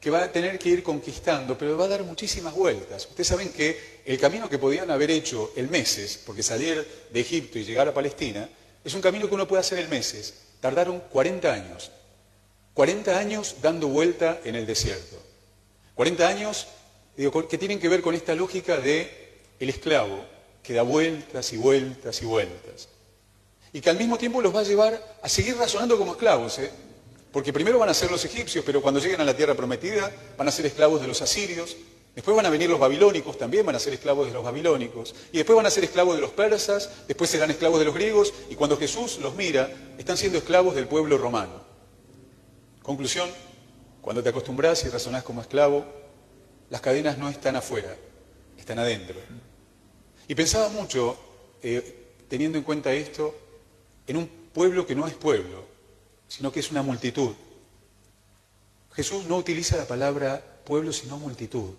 que 0.00 0.10
va 0.10 0.24
a 0.24 0.32
tener 0.32 0.58
que 0.58 0.70
ir 0.70 0.82
conquistando, 0.82 1.58
pero 1.58 1.76
va 1.76 1.84
a 1.84 1.88
dar 1.88 2.02
muchísimas 2.04 2.54
vueltas. 2.54 3.06
Ustedes 3.06 3.26
saben 3.26 3.50
que 3.50 4.00
el 4.06 4.18
camino 4.18 4.48
que 4.48 4.58
podían 4.58 4.90
haber 4.90 5.10
hecho 5.10 5.52
el 5.56 5.68
meses, 5.68 6.18
porque 6.24 6.42
salir 6.42 6.86
de 7.10 7.20
Egipto 7.20 7.58
y 7.58 7.64
llegar 7.64 7.86
a 7.86 7.94
Palestina, 7.94 8.48
es 8.82 8.94
un 8.94 9.02
camino 9.02 9.28
que 9.28 9.34
uno 9.34 9.46
puede 9.46 9.60
hacer 9.60 9.78
en 9.78 9.90
meses. 9.90 10.34
Tardaron 10.60 11.00
40 11.10 11.52
años. 11.52 11.90
40 12.72 13.18
años 13.18 13.56
dando 13.60 13.88
vuelta 13.88 14.40
en 14.44 14.56
el 14.56 14.66
desierto. 14.66 15.16
40 15.96 16.26
años 16.26 16.66
que 17.14 17.58
tienen 17.58 17.78
que 17.78 17.88
ver 17.90 18.00
con 18.00 18.14
esta 18.14 18.34
lógica 18.34 18.78
de 18.78 19.40
el 19.58 19.68
esclavo 19.68 20.24
que 20.62 20.72
da 20.72 20.82
vueltas 20.82 21.52
y 21.52 21.58
vueltas 21.58 22.22
y 22.22 22.24
vueltas. 22.24 22.88
Y 23.74 23.82
que 23.82 23.90
al 23.90 23.98
mismo 23.98 24.16
tiempo 24.16 24.40
los 24.40 24.54
va 24.54 24.60
a 24.60 24.64
llevar 24.64 25.18
a 25.20 25.28
seguir 25.28 25.56
razonando 25.58 25.98
como 25.98 26.12
esclavos. 26.12 26.58
¿eh? 26.58 26.70
Porque 27.32 27.52
primero 27.52 27.78
van 27.78 27.88
a 27.88 27.94
ser 27.94 28.10
los 28.10 28.24
egipcios, 28.24 28.64
pero 28.64 28.82
cuando 28.82 29.00
lleguen 29.00 29.20
a 29.20 29.24
la 29.24 29.36
tierra 29.36 29.54
prometida 29.54 30.10
van 30.36 30.48
a 30.48 30.50
ser 30.50 30.66
esclavos 30.66 31.00
de 31.00 31.06
los 31.06 31.22
asirios, 31.22 31.76
Después 32.14 32.36
van 32.36 32.46
a 32.46 32.50
venir 32.50 32.68
los 32.68 32.80
babilónicos, 32.80 33.38
también 33.38 33.64
van 33.64 33.76
a 33.76 33.78
ser 33.78 33.94
esclavos 33.94 34.26
de 34.26 34.32
los 34.32 34.42
babilónicos. 34.42 35.14
Y 35.32 35.38
después 35.38 35.56
van 35.56 35.66
a 35.66 35.70
ser 35.70 35.84
esclavos 35.84 36.16
de 36.16 36.20
los 36.20 36.30
persas, 36.30 36.90
después 37.06 37.30
serán 37.30 37.50
esclavos 37.50 37.78
de 37.78 37.84
los 37.84 37.94
griegos. 37.94 38.34
Y 38.50 38.56
cuando 38.56 38.76
Jesús 38.76 39.18
los 39.20 39.36
mira, 39.36 39.70
están 39.96 40.16
siendo 40.16 40.38
esclavos 40.38 40.74
del 40.74 40.88
pueblo 40.88 41.18
romano. 41.18 41.62
Conclusión, 42.82 43.30
cuando 44.00 44.22
te 44.22 44.30
acostumbras 44.30 44.84
y 44.84 44.88
razonás 44.88 45.22
como 45.22 45.40
esclavo, 45.40 45.84
las 46.68 46.80
cadenas 46.80 47.16
no 47.16 47.28
están 47.28 47.54
afuera, 47.54 47.96
están 48.58 48.80
adentro. 48.80 49.16
Y 50.26 50.34
pensaba 50.34 50.68
mucho, 50.68 51.16
eh, 51.62 52.16
teniendo 52.28 52.58
en 52.58 52.64
cuenta 52.64 52.92
esto, 52.92 53.36
en 54.06 54.16
un 54.16 54.26
pueblo 54.52 54.86
que 54.86 54.96
no 54.96 55.06
es 55.06 55.14
pueblo, 55.14 55.64
sino 56.30 56.50
que 56.50 56.60
es 56.60 56.70
una 56.70 56.82
multitud. 56.82 57.34
Jesús 58.92 59.26
no 59.26 59.36
utiliza 59.36 59.76
la 59.76 59.86
palabra 59.86 60.42
pueblo, 60.64 60.92
sino 60.92 61.18
multitud 61.18 61.74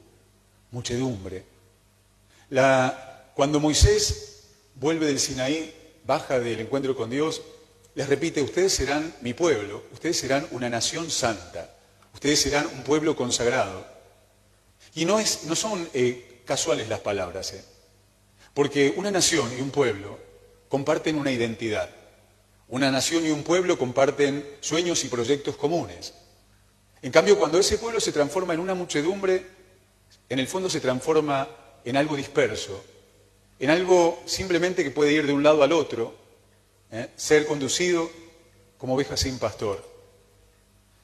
muchedumbre. 0.72 1.46
cuando 3.36 3.60
Moisés 3.60 4.44
vuelve 4.76 5.06
del 5.06 5.20
Sinaí, 5.20 5.74
baja 6.06 6.40
del 6.40 6.60
encuentro 6.60 6.96
con 6.96 7.10
Dios, 7.10 7.42
les 7.96 8.08
repite, 8.08 8.42
ustedes 8.42 8.74
serán 8.74 9.14
mi 9.22 9.34
pueblo, 9.34 9.84
ustedes 9.94 10.18
serán 10.18 10.48
una 10.52 10.70
nación 10.70 11.10
santa, 11.10 11.74
ustedes 12.14 12.42
serán 12.42 12.68
un 12.68 12.84
pueblo 12.84 13.16
consagrado. 13.16 13.86
Y 14.96 15.06
no, 15.06 15.20
es, 15.20 15.44
no 15.46 15.56
son 15.56 15.88
eh, 15.94 16.42
casuales 16.46 16.90
las 16.90 17.00
palabras, 17.00 17.54
eh, 17.54 17.64
porque 18.54 18.94
una 18.98 19.12
nación 19.12 19.50
y 19.58 19.62
un 19.62 19.72
pueblo 19.72 20.20
comparten 20.68 21.18
una 21.18 21.32
identidad. 21.32 21.90
Una 22.72 22.90
nación 22.90 23.26
y 23.26 23.32
un 23.32 23.44
pueblo 23.44 23.78
comparten 23.78 24.48
sueños 24.62 25.04
y 25.04 25.10
proyectos 25.10 25.58
comunes. 25.58 26.14
En 27.02 27.12
cambio, 27.12 27.38
cuando 27.38 27.60
ese 27.60 27.78
pueblo 27.78 28.00
se 28.00 28.14
transforma 28.14 28.54
en 28.54 28.62
una 28.62 28.74
muchedumbre, 28.74 29.46
en 30.30 30.40
el 30.40 30.48
fondo 30.48 30.70
se 30.70 30.80
transforma 30.80 31.50
en 31.84 31.98
algo 31.98 32.16
disperso, 32.16 32.82
en 33.60 33.72
algo 33.72 34.24
simplemente 34.26 34.86
que 34.86 34.92
puede 34.92 35.12
ir 35.12 35.28
de 35.28 35.34
un 35.34 35.44
lado 35.44 35.64
al 35.64 35.74
otro, 35.74 36.16
¿eh? 36.92 37.10
ser 37.18 37.46
conducido 37.46 38.10
como 38.78 38.96
oveja 38.96 39.18
sin 39.18 39.38
pastor. 39.38 39.86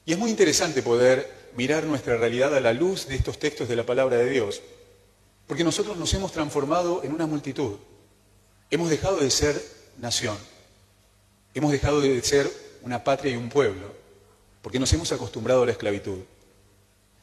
Y 0.06 0.12
es 0.12 0.18
muy 0.18 0.30
interesante 0.30 0.80
poder 0.80 1.50
mirar 1.54 1.84
nuestra 1.84 2.16
realidad 2.16 2.56
a 2.56 2.60
la 2.60 2.72
luz 2.72 3.08
de 3.08 3.16
estos 3.16 3.38
textos 3.38 3.68
de 3.68 3.76
la 3.76 3.84
palabra 3.84 4.16
de 4.16 4.30
Dios, 4.30 4.62
porque 5.46 5.64
nosotros 5.64 5.98
nos 5.98 6.14
hemos 6.14 6.32
transformado 6.32 7.04
en 7.04 7.12
una 7.12 7.26
multitud. 7.26 7.76
Hemos 8.70 8.88
dejado 8.88 9.18
de 9.18 9.30
ser 9.30 9.62
nación, 9.98 10.38
hemos 11.58 11.72
dejado 11.72 12.00
de 12.00 12.22
ser 12.22 12.50
una 12.82 13.02
patria 13.02 13.32
y 13.32 13.36
un 13.36 13.48
pueblo, 13.48 13.92
porque 14.62 14.78
nos 14.78 14.92
hemos 14.92 15.10
acostumbrado 15.12 15.62
a 15.62 15.66
la 15.66 15.72
esclavitud. 15.72 16.18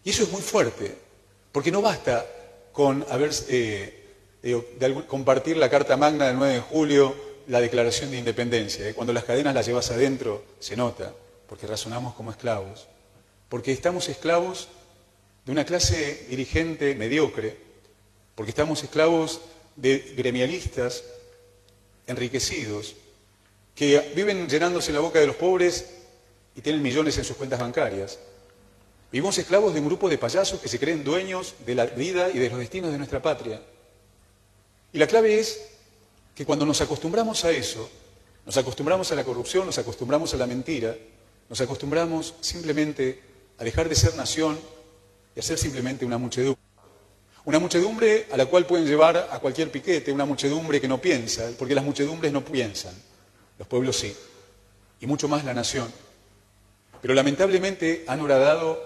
Y 0.04 0.10
eso 0.10 0.24
es 0.24 0.32
muy 0.32 0.42
fuerte, 0.42 0.96
porque 1.52 1.72
no 1.72 1.82
basta 1.82 2.26
con 2.72 3.06
haber, 3.10 3.32
eh, 3.48 4.04
compartir 5.08 5.58
la 5.58 5.70
Carta 5.70 5.98
Magna 5.98 6.28
del 6.28 6.38
9 6.38 6.54
de 6.54 6.60
julio, 6.60 7.16
la 7.48 7.62
Declaración 7.62 8.12
de 8.12 8.18
Independencia. 8.18 8.90
¿eh? 8.90 8.94
Cuando 8.94 9.14
las 9.14 9.24
cadenas 9.24 9.54
las 9.54 9.66
llevas 9.66 9.90
adentro, 9.92 10.44
se 10.60 10.76
nota, 10.76 11.14
porque 11.48 11.68
razonamos 11.68 12.14
como 12.14 12.32
esclavos. 12.32 12.88
Porque 13.50 13.72
estamos 13.72 14.10
esclavos 14.10 14.68
de 15.46 15.52
una 15.52 15.66
clase 15.66 16.26
dirigente 16.30 16.94
mediocre, 16.96 17.58
porque 18.36 18.50
estamos 18.50 18.84
esclavos 18.84 19.42
de 19.76 20.14
gremialistas 20.18 21.04
enriquecidos, 22.08 22.96
que 23.76 24.14
viven 24.16 24.48
llenándose 24.48 24.94
la 24.94 25.02
boca 25.02 25.20
de 25.20 25.28
los 25.28 25.36
pobres 25.36 25.86
y 26.56 26.62
tienen 26.62 26.82
millones 26.82 27.18
en 27.18 27.26
sus 27.26 27.36
cuentas 27.36 27.60
bancarias. 27.60 28.18
Vivimos 29.12 29.38
esclavos 29.38 29.74
de 29.74 29.82
un 29.82 29.86
grupo 29.86 30.10
de 30.10 30.18
payasos 30.18 30.60
que 30.60 30.70
se 30.70 30.80
creen 30.80 31.04
dueños 31.04 31.56
de 31.66 31.76
la 31.76 31.86
vida 31.86 32.30
y 32.30 32.40
de 32.40 32.50
los 32.50 32.60
destinos 32.60 32.92
de 32.92 32.98
nuestra 32.98 33.22
patria. 33.22 33.62
Y 34.94 34.98
la 34.98 35.08
clave 35.08 35.40
es 35.40 35.62
que 36.34 36.46
cuando 36.46 36.66
nos 36.66 36.80
acostumbramos 36.82 37.44
a 37.44 37.52
eso, 37.52 37.90
nos 38.46 38.58
acostumbramos 38.58 39.12
a 39.12 39.16
la 39.16 39.24
corrupción, 39.24 39.66
nos 39.66 39.78
acostumbramos 39.78 40.34
a 40.34 40.38
la 40.38 40.48
mentira, 40.48 40.96
nos 41.50 41.60
acostumbramos 41.62 42.36
simplemente 42.40 43.22
a 43.58 43.64
dejar 43.64 43.90
de 43.90 43.96
ser 43.96 44.16
nación 44.16 44.58
y 45.36 45.40
a 45.40 45.44
ser 45.44 45.58
simplemente 45.58 46.06
una 46.06 46.18
muchedumbre. 46.18 46.62
Una 47.44 47.60
muchedumbre 47.60 48.28
a 48.32 48.38
la 48.38 48.48
cual 48.48 48.66
pueden 48.66 48.88
llevar 48.88 49.30
a 49.32 49.40
cualquier 49.40 49.70
piquete, 49.70 50.12
una 50.12 50.26
muchedumbre 50.26 50.82
que 50.82 50.88
no 50.88 51.00
piensa, 51.00 51.52
porque 51.60 51.76
las 51.76 51.84
muchedumbres 51.84 52.32
no 52.32 52.44
piensan, 52.44 52.94
los 53.58 53.68
pueblos 53.68 53.98
sí, 53.98 54.16
y 55.00 55.08
mucho 55.08 55.28
más 55.28 55.44
la 55.46 55.54
nación. 55.54 55.92
Pero 57.02 57.14
lamentablemente 57.14 58.04
han 58.08 58.22
horadado 58.22 58.82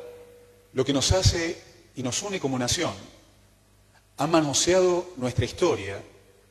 lo 0.73 0.85
que 0.85 0.93
nos 0.93 1.11
hace 1.11 1.61
y 1.95 2.03
nos 2.03 2.21
une 2.21 2.39
como 2.39 2.59
nación. 2.59 2.93
Han 4.17 4.31
manoseado 4.31 5.13
nuestra 5.17 5.45
historia, 5.45 6.01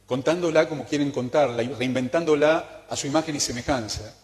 contándola 0.06 0.68
como 0.68 0.86
quieren 0.86 1.10
contarla, 1.10 1.62
reinventándola 1.62 2.86
a 2.88 2.96
su 2.96 3.06
imagen 3.06 3.36
y 3.36 3.40
semejanza. 3.40 4.14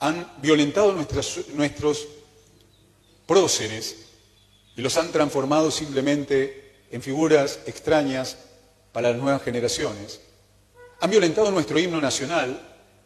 Han 0.00 0.34
violentado 0.42 0.92
nuestros 0.92 2.08
próceres 3.26 3.96
y 4.76 4.82
los 4.82 4.96
han 4.96 5.10
transformado 5.10 5.70
simplemente 5.70 6.86
en 6.90 7.02
figuras 7.02 7.60
extrañas 7.66 8.36
para 8.92 9.10
las 9.10 9.20
nuevas 9.20 9.42
generaciones. 9.42 10.20
Han 11.00 11.10
violentado 11.10 11.50
nuestro 11.50 11.78
himno 11.78 12.00
nacional, 12.00 12.60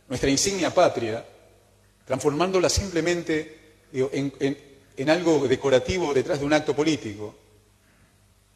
nuestra 0.08 0.30
insignia 0.30 0.72
patria, 0.72 1.24
transformándola 2.04 2.68
simplemente 2.68 3.60
en, 3.92 5.10
algo 5.10 5.46
decorativo 5.48 6.12
detrás 6.12 6.40
de 6.40 6.46
un 6.46 6.52
acto 6.52 6.74
político. 6.74 7.34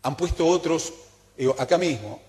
Han 0.02 0.16
puesto 0.16 0.46
otros, 0.46 0.92
acá 1.58 1.78
mismo, 1.78 2.20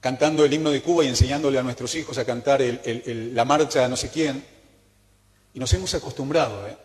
cantando 0.00 0.44
el 0.44 0.52
himno 0.52 0.70
de 0.70 0.82
Cuba 0.82 1.04
y 1.04 1.08
enseñándole 1.08 1.58
a 1.58 1.62
nuestros 1.62 1.94
hijos 1.94 2.18
a 2.18 2.24
cantar 2.24 2.62
la 2.62 3.44
marcha 3.44 3.84
a 3.84 3.88
no 3.88 3.96
sé 3.96 4.10
quién. 4.10 4.44
Y 5.54 5.58
nos 5.58 5.72
hemos 5.72 5.94
acostumbrado. 5.94 6.66
¿eh? 6.66 6.76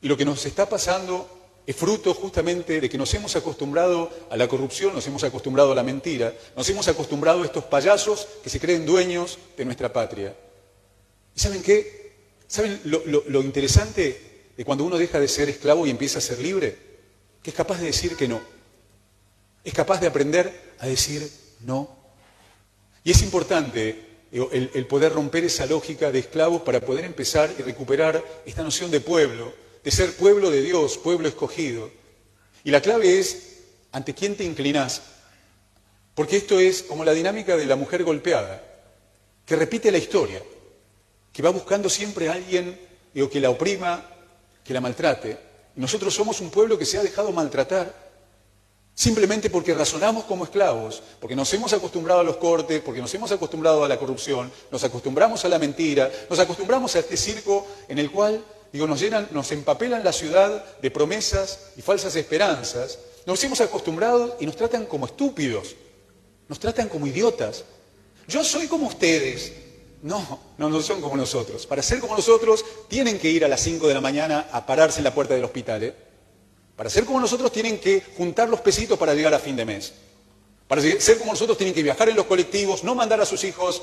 Y 0.00 0.08
lo 0.08 0.16
que 0.16 0.24
nos 0.24 0.44
está 0.46 0.68
pasando 0.68 1.28
es 1.66 1.74
fruto 1.74 2.12
justamente 2.14 2.80
de 2.80 2.90
que 2.90 2.98
nos 2.98 3.12
hemos 3.14 3.34
acostumbrado 3.36 4.10
a 4.30 4.36
la 4.36 4.46
corrupción, 4.46 4.94
nos 4.94 5.06
hemos 5.06 5.24
acostumbrado 5.24 5.72
a 5.72 5.74
la 5.74 5.82
mentira, 5.82 6.34
nos 6.56 6.68
hemos 6.68 6.86
acostumbrado 6.88 7.42
a 7.42 7.46
estos 7.46 7.64
payasos 7.64 8.28
que 8.42 8.50
se 8.50 8.60
creen 8.60 8.84
dueños 8.84 9.38
de 9.56 9.64
nuestra 9.64 9.92
patria. 9.92 10.34
¿Y 11.34 11.40
saben 11.40 11.62
qué? 11.62 12.12
¿Saben 12.46 12.80
lo, 12.84 13.42
interesante 13.42 14.50
de 14.56 14.64
cuando 14.64 14.84
uno 14.84 14.98
deja 14.98 15.18
de 15.18 15.28
ser 15.28 15.48
esclavo 15.48 15.86
y 15.86 15.90
empieza 15.90 16.18
a 16.18 16.22
ser 16.22 16.38
libre? 16.38 16.76
Que 17.42 17.50
es 17.50 17.56
capaz 17.56 17.78
de 17.80 17.86
decir 17.86 18.16
que 18.16 18.28
no. 18.28 18.40
Es 19.64 19.74
capaz 19.74 20.00
de 20.00 20.06
aprender 20.06 20.74
a 20.78 20.86
decir 20.86 21.28
no 21.60 22.04
y 23.04 23.10
es 23.10 23.22
importante 23.22 24.02
el, 24.32 24.86
poder 24.86 25.12
romper 25.12 25.44
esa 25.44 25.66
lógica 25.66 26.10
de 26.10 26.20
esclavos 26.20 26.62
para 26.62 26.80
poder 26.80 27.04
empezar 27.04 27.54
y 27.56 27.62
recuperar 27.62 28.24
esta 28.46 28.62
noción 28.62 28.90
de 28.90 29.00
pueblo, 29.00 29.52
de 29.84 29.90
ser 29.90 30.16
pueblo 30.16 30.50
de 30.50 30.62
Dios, 30.62 30.96
pueblo 30.96 31.28
escogido. 31.28 31.90
Y 32.64 32.70
la 32.70 32.80
clave 32.80 33.20
es 33.20 33.58
ante 33.92 34.14
quién 34.14 34.36
te 34.36 34.44
inclinás. 34.44 35.02
Porque 36.14 36.38
esto 36.38 36.58
es 36.58 36.82
como 36.82 37.04
la 37.04 37.12
dinámica 37.12 37.56
de 37.58 37.66
la 37.66 37.76
mujer 37.76 38.04
golpeada, 38.04 38.62
que 39.44 39.56
repite 39.56 39.92
la 39.92 39.98
historia, 39.98 40.42
que 41.34 41.42
va 41.42 41.50
buscando 41.50 41.90
siempre 41.90 42.30
a 42.30 42.32
alguien 42.32 42.80
que 43.12 43.40
la 43.40 43.50
oprima, 43.50 44.02
que 44.64 44.72
la 44.72 44.80
maltrate. 44.80 45.38
Nosotros 45.76 46.14
somos 46.14 46.40
un 46.40 46.50
pueblo 46.50 46.78
que 46.78 46.86
se 46.86 46.96
ha 46.96 47.02
dejado 47.02 47.30
maltratar 47.32 48.04
Simplemente 48.96 49.50
porque 49.50 49.74
razonamos 49.74 50.22
como 50.24 50.44
esclavos, 50.44 51.02
porque 51.20 51.34
nos 51.34 51.52
hemos 51.52 51.72
acostumbrado 51.72 52.20
a 52.20 52.24
los 52.24 52.36
cortes, 52.36 52.80
porque 52.80 53.00
nos 53.00 53.12
hemos 53.12 53.32
acostumbrado 53.32 53.84
a 53.84 53.88
la 53.88 53.98
corrupción, 53.98 54.52
nos 54.70 54.84
acostumbramos 54.84 55.44
a 55.44 55.48
la 55.48 55.58
mentira, 55.58 56.08
nos 56.30 56.38
acostumbramos 56.38 56.94
a 56.94 57.00
este 57.00 57.16
circo 57.16 57.66
en 57.88 57.98
el 57.98 58.12
cual, 58.12 58.44
digo, 58.72 58.86
nos 58.86 59.00
llenan, 59.00 59.28
nos 59.32 59.50
empapelan 59.50 60.04
la 60.04 60.12
ciudad 60.12 60.78
de 60.80 60.90
promesas 60.92 61.72
y 61.76 61.82
falsas 61.82 62.14
esperanzas. 62.14 63.00
Nos 63.26 63.42
hemos 63.42 63.60
acostumbrado 63.60 64.36
y 64.38 64.46
nos 64.46 64.54
tratan 64.54 64.86
como 64.86 65.06
estúpidos, 65.06 65.74
nos 66.48 66.60
tratan 66.60 66.88
como 66.88 67.08
idiotas. 67.08 67.64
Yo 68.28 68.44
soy 68.44 68.68
como 68.68 68.86
ustedes. 68.86 69.63
No, 70.04 70.38
no, 70.58 70.82
son 70.82 71.00
como 71.00 71.16
nosotros. 71.16 71.66
Para 71.66 71.82
ser 71.82 71.98
como 71.98 72.14
nosotros 72.14 72.62
tienen 72.88 73.18
que 73.18 73.30
ir 73.30 73.42
a 73.42 73.48
las 73.48 73.60
5 73.62 73.88
de 73.88 73.94
la 73.94 74.02
mañana 74.02 74.48
a 74.52 74.66
pararse 74.66 74.98
en 74.98 75.04
la 75.04 75.14
puerta 75.14 75.32
del 75.32 75.44
hospital. 75.44 75.82
¿eh? 75.82 75.94
Para 76.76 76.90
ser 76.90 77.06
como 77.06 77.20
nosotros 77.20 77.50
tienen 77.50 77.78
que 77.78 78.02
juntar 78.14 78.50
los 78.50 78.60
pesitos 78.60 78.98
para 78.98 79.14
llegar 79.14 79.32
a 79.32 79.38
fin 79.38 79.56
de 79.56 79.64
mes. 79.64 79.94
Para 80.68 80.82
ser 80.82 81.18
como 81.18 81.32
nosotros 81.32 81.56
tienen 81.56 81.74
que 81.74 81.82
viajar 81.82 82.10
en 82.10 82.16
los 82.16 82.26
colectivos, 82.26 82.84
no 82.84 82.94
mandar 82.94 83.18
a 83.22 83.24
sus 83.24 83.42
hijos 83.44 83.80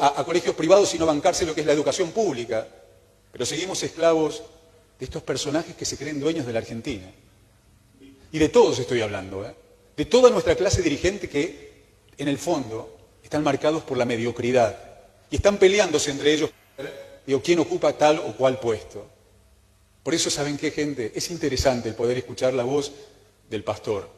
a, 0.00 0.22
colegios 0.24 0.54
privados, 0.54 0.90
sino 0.90 1.06
bancarse 1.06 1.44
lo 1.44 1.56
que 1.56 1.62
es 1.62 1.66
la 1.66 1.72
educación 1.72 2.12
pública. 2.12 2.68
Pero 3.32 3.44
seguimos 3.44 3.82
esclavos 3.82 4.44
de 4.96 5.04
estos 5.04 5.24
personajes 5.24 5.74
que 5.74 5.84
se 5.84 5.98
creen 5.98 6.20
dueños 6.20 6.46
de 6.46 6.52
la 6.52 6.60
Argentina. 6.60 7.10
Y 8.30 8.38
de 8.38 8.48
todos 8.48 8.78
estoy 8.78 9.00
hablando, 9.00 9.44
¿eh? 9.44 9.52
de 9.96 10.04
toda 10.04 10.30
nuestra 10.30 10.54
clase 10.54 10.82
dirigente 10.82 11.28
que, 11.28 11.82
en 12.16 12.28
el 12.28 12.38
fondo, 12.38 12.96
están 13.24 13.42
marcados 13.42 13.82
por 13.82 13.98
la 13.98 14.04
mediocridad 14.04 14.93
y 15.34 15.38
están 15.38 15.56
peleándose 15.56 16.12
entre 16.12 16.32
ellos, 16.32 16.50
digo, 17.26 17.42
quién 17.42 17.58
ocupa 17.58 17.92
tal 17.94 18.20
o 18.20 18.36
cual 18.36 18.60
puesto. 18.60 19.04
Por 20.04 20.14
eso, 20.14 20.30
¿saben 20.30 20.56
qué, 20.56 20.70
gente? 20.70 21.10
Es 21.12 21.28
interesante 21.28 21.88
el 21.88 21.96
poder 21.96 22.16
escuchar 22.16 22.54
la 22.54 22.62
voz 22.62 22.92
del 23.50 23.64
pastor. 23.64 24.08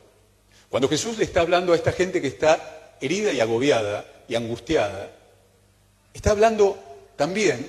Cuando 0.69 0.91
Jesús 0.91 1.17
le 1.17 1.25
está 1.25 1.41
hablando 1.41 1.73
a 1.73 1.77
esta 1.77 1.91
gente 1.93 2.21
que 2.21 2.27
está 2.27 2.99
herida 3.01 3.33
y 3.33 3.41
agobiada 3.41 4.25
y 4.29 4.35
angustiada, 4.35 5.11
está 6.13 6.33
hablando 6.33 6.79
también, 7.17 7.67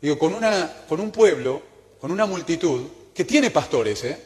digo, 0.00 0.16
con, 0.16 0.32
una, 0.32 0.84
con 0.88 1.00
un 1.00 1.10
pueblo, 1.10 1.62
con 2.00 2.12
una 2.12 2.26
multitud 2.26 2.86
que 3.12 3.24
tiene 3.24 3.50
pastores. 3.50 4.04
¿eh? 4.04 4.16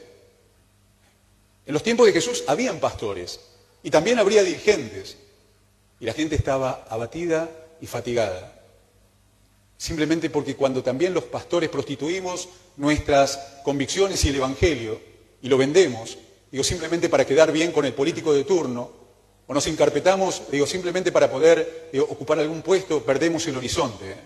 En 1.64 1.72
los 1.72 1.82
tiempos 1.82 2.04
de 2.04 2.12
Jesús 2.12 2.44
habían 2.46 2.78
pastores 2.78 3.40
y 3.82 3.88
también 3.88 4.18
habría 4.18 4.42
dirigentes. 4.42 5.16
Y 5.98 6.04
la 6.04 6.12
gente 6.12 6.34
estaba 6.34 6.84
abatida 6.90 7.48
y 7.80 7.86
fatigada. 7.86 8.60
Simplemente 9.80 10.28
porque 10.28 10.56
cuando 10.56 10.82
también 10.82 11.14
los 11.14 11.24
pastores 11.24 11.70
prostituimos 11.70 12.50
nuestras 12.76 13.38
convicciones 13.64 14.22
y 14.24 14.28
el 14.28 14.36
Evangelio 14.36 15.00
y 15.40 15.48
lo 15.48 15.56
vendemos, 15.56 16.18
digo 16.52 16.62
simplemente 16.62 17.08
para 17.08 17.24
quedar 17.24 17.50
bien 17.50 17.72
con 17.72 17.86
el 17.86 17.94
político 17.94 18.34
de 18.34 18.44
turno, 18.44 18.90
o 19.46 19.54
nos 19.54 19.66
encarpetamos, 19.66 20.42
digo 20.50 20.66
simplemente 20.66 21.10
para 21.10 21.30
poder 21.30 21.90
ocupar 22.10 22.38
algún 22.38 22.60
puesto, 22.60 23.02
perdemos 23.02 23.46
el 23.46 23.56
horizonte. 23.56 24.16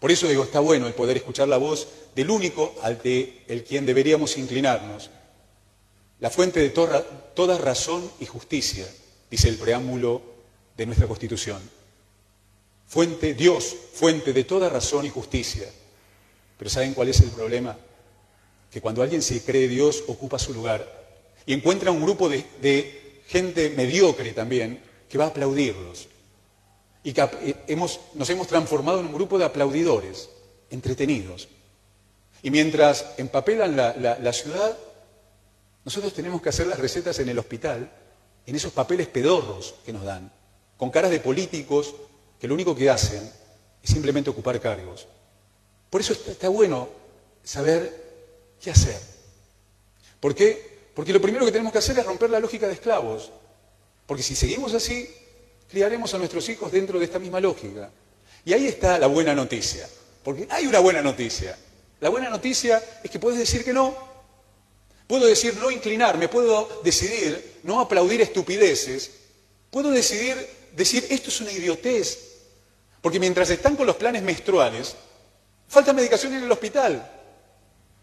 Por 0.00 0.10
eso 0.10 0.26
digo, 0.26 0.44
está 0.44 0.60
bueno 0.60 0.86
el 0.86 0.94
poder 0.94 1.18
escuchar 1.18 1.46
la 1.46 1.58
voz 1.58 1.86
del 2.14 2.30
único 2.30 2.74
al 2.80 3.02
de 3.02 3.44
el 3.46 3.62
quien 3.62 3.84
deberíamos 3.84 4.38
inclinarnos, 4.38 5.10
la 6.18 6.30
fuente 6.30 6.60
de 6.60 6.70
toda, 6.70 7.02
toda 7.34 7.58
razón 7.58 8.10
y 8.20 8.24
justicia, 8.24 8.88
dice 9.30 9.50
el 9.50 9.58
preámbulo 9.58 10.22
de 10.78 10.86
nuestra 10.86 11.06
Constitución 11.06 11.73
fuente, 12.86 13.34
Dios, 13.34 13.74
fuente 13.92 14.32
de 14.32 14.44
toda 14.44 14.68
razón 14.68 15.04
y 15.06 15.10
justicia. 15.10 15.68
Pero 16.58 16.70
¿saben 16.70 16.94
cuál 16.94 17.08
es 17.08 17.20
el 17.20 17.30
problema? 17.30 17.76
Que 18.70 18.80
cuando 18.80 19.02
alguien 19.02 19.22
se 19.22 19.42
cree 19.42 19.68
Dios, 19.68 20.04
ocupa 20.06 20.38
su 20.38 20.52
lugar 20.52 21.04
y 21.46 21.52
encuentra 21.52 21.90
un 21.90 22.02
grupo 22.02 22.28
de, 22.28 23.22
gente 23.26 23.70
mediocre 23.70 24.32
también 24.32 24.82
que 25.08 25.18
va 25.18 25.24
a 25.24 25.28
aplaudirlos. 25.28 26.08
Y 27.02 27.12
que 27.12 27.22
eh, 27.66 27.76
nos 27.76 28.30
hemos 28.30 28.46
transformado 28.46 29.00
en 29.00 29.06
un 29.06 29.14
grupo 29.14 29.38
de 29.38 29.44
aplaudidores, 29.44 30.30
entretenidos. 30.70 31.48
Y 32.42 32.50
mientras 32.50 33.14
empapelan 33.16 33.76
la, 33.76 33.94
la 33.94 34.32
ciudad, 34.32 34.76
nosotros 35.84 36.14
tenemos 36.14 36.40
que 36.40 36.48
hacer 36.48 36.66
las 36.66 36.78
recetas 36.78 37.18
en 37.18 37.28
el 37.28 37.38
hospital, 37.38 37.90
en 38.46 38.56
esos 38.56 38.72
papeles 38.72 39.06
pedorros 39.08 39.74
que 39.84 39.92
nos 39.92 40.04
dan, 40.04 40.30
con 40.76 40.90
caras 40.90 41.10
de 41.10 41.20
políticos 41.20 41.94
que 42.40 42.48
lo 42.48 42.54
único 42.54 42.74
que 42.74 42.90
hacen 42.90 43.30
es 43.82 43.90
simplemente 43.90 44.30
ocupar 44.30 44.60
cargos. 44.60 45.06
Por 45.90 46.00
eso 46.00 46.12
está, 46.12 46.48
bueno 46.48 46.88
saber 47.42 48.02
qué 48.60 48.70
hacer. 48.70 48.98
¿Por 50.18 50.34
qué? 50.34 50.90
Porque 50.94 51.12
lo 51.12 51.20
primero 51.20 51.44
que 51.44 51.52
tenemos 51.52 51.72
que 51.72 51.78
hacer 51.78 51.98
es 51.98 52.06
romper 52.06 52.30
la 52.30 52.40
lógica 52.40 52.66
de 52.66 52.72
esclavos. 52.72 53.30
Porque 54.06 54.22
si 54.22 54.34
seguimos 54.34 54.74
así, 54.74 55.08
criaremos 55.68 56.12
a 56.14 56.18
nuestros 56.18 56.48
hijos 56.48 56.72
dentro 56.72 56.98
de 56.98 57.04
esta 57.04 57.18
misma 57.18 57.40
lógica. 57.40 57.90
Y 58.44 58.52
ahí 58.52 58.66
está 58.66 58.98
la 58.98 59.06
buena 59.06 59.34
noticia. 59.34 59.88
Porque 60.22 60.46
hay 60.50 60.66
una 60.66 60.78
buena 60.80 61.02
noticia. 61.02 61.56
La 62.00 62.08
buena 62.08 62.30
noticia 62.30 62.82
es 63.02 63.10
que 63.10 63.18
puedes 63.18 63.38
decir 63.38 63.64
que 63.64 63.72
no. 63.72 63.94
Puedo 65.06 65.26
decir 65.26 65.56
no 65.58 65.70
inclinarme, 65.70 66.28
puedo 66.28 66.80
decidir 66.82 67.60
no 67.62 67.80
aplaudir 67.80 68.20
estupideces. 68.22 69.10
Puedo 69.70 69.90
decidir 69.90 70.36
decir 70.76 71.06
esto 71.10 71.30
es 71.30 71.40
una 71.40 71.52
idiotez, 71.52 72.18
porque 73.00 73.20
mientras 73.20 73.50
están 73.50 73.76
con 73.76 73.86
los 73.86 73.96
planes 73.96 74.22
menstruales, 74.22 74.94
falta 75.68 75.92
medicación 75.92 76.34
en 76.34 76.44
el 76.44 76.52
hospital. 76.52 77.10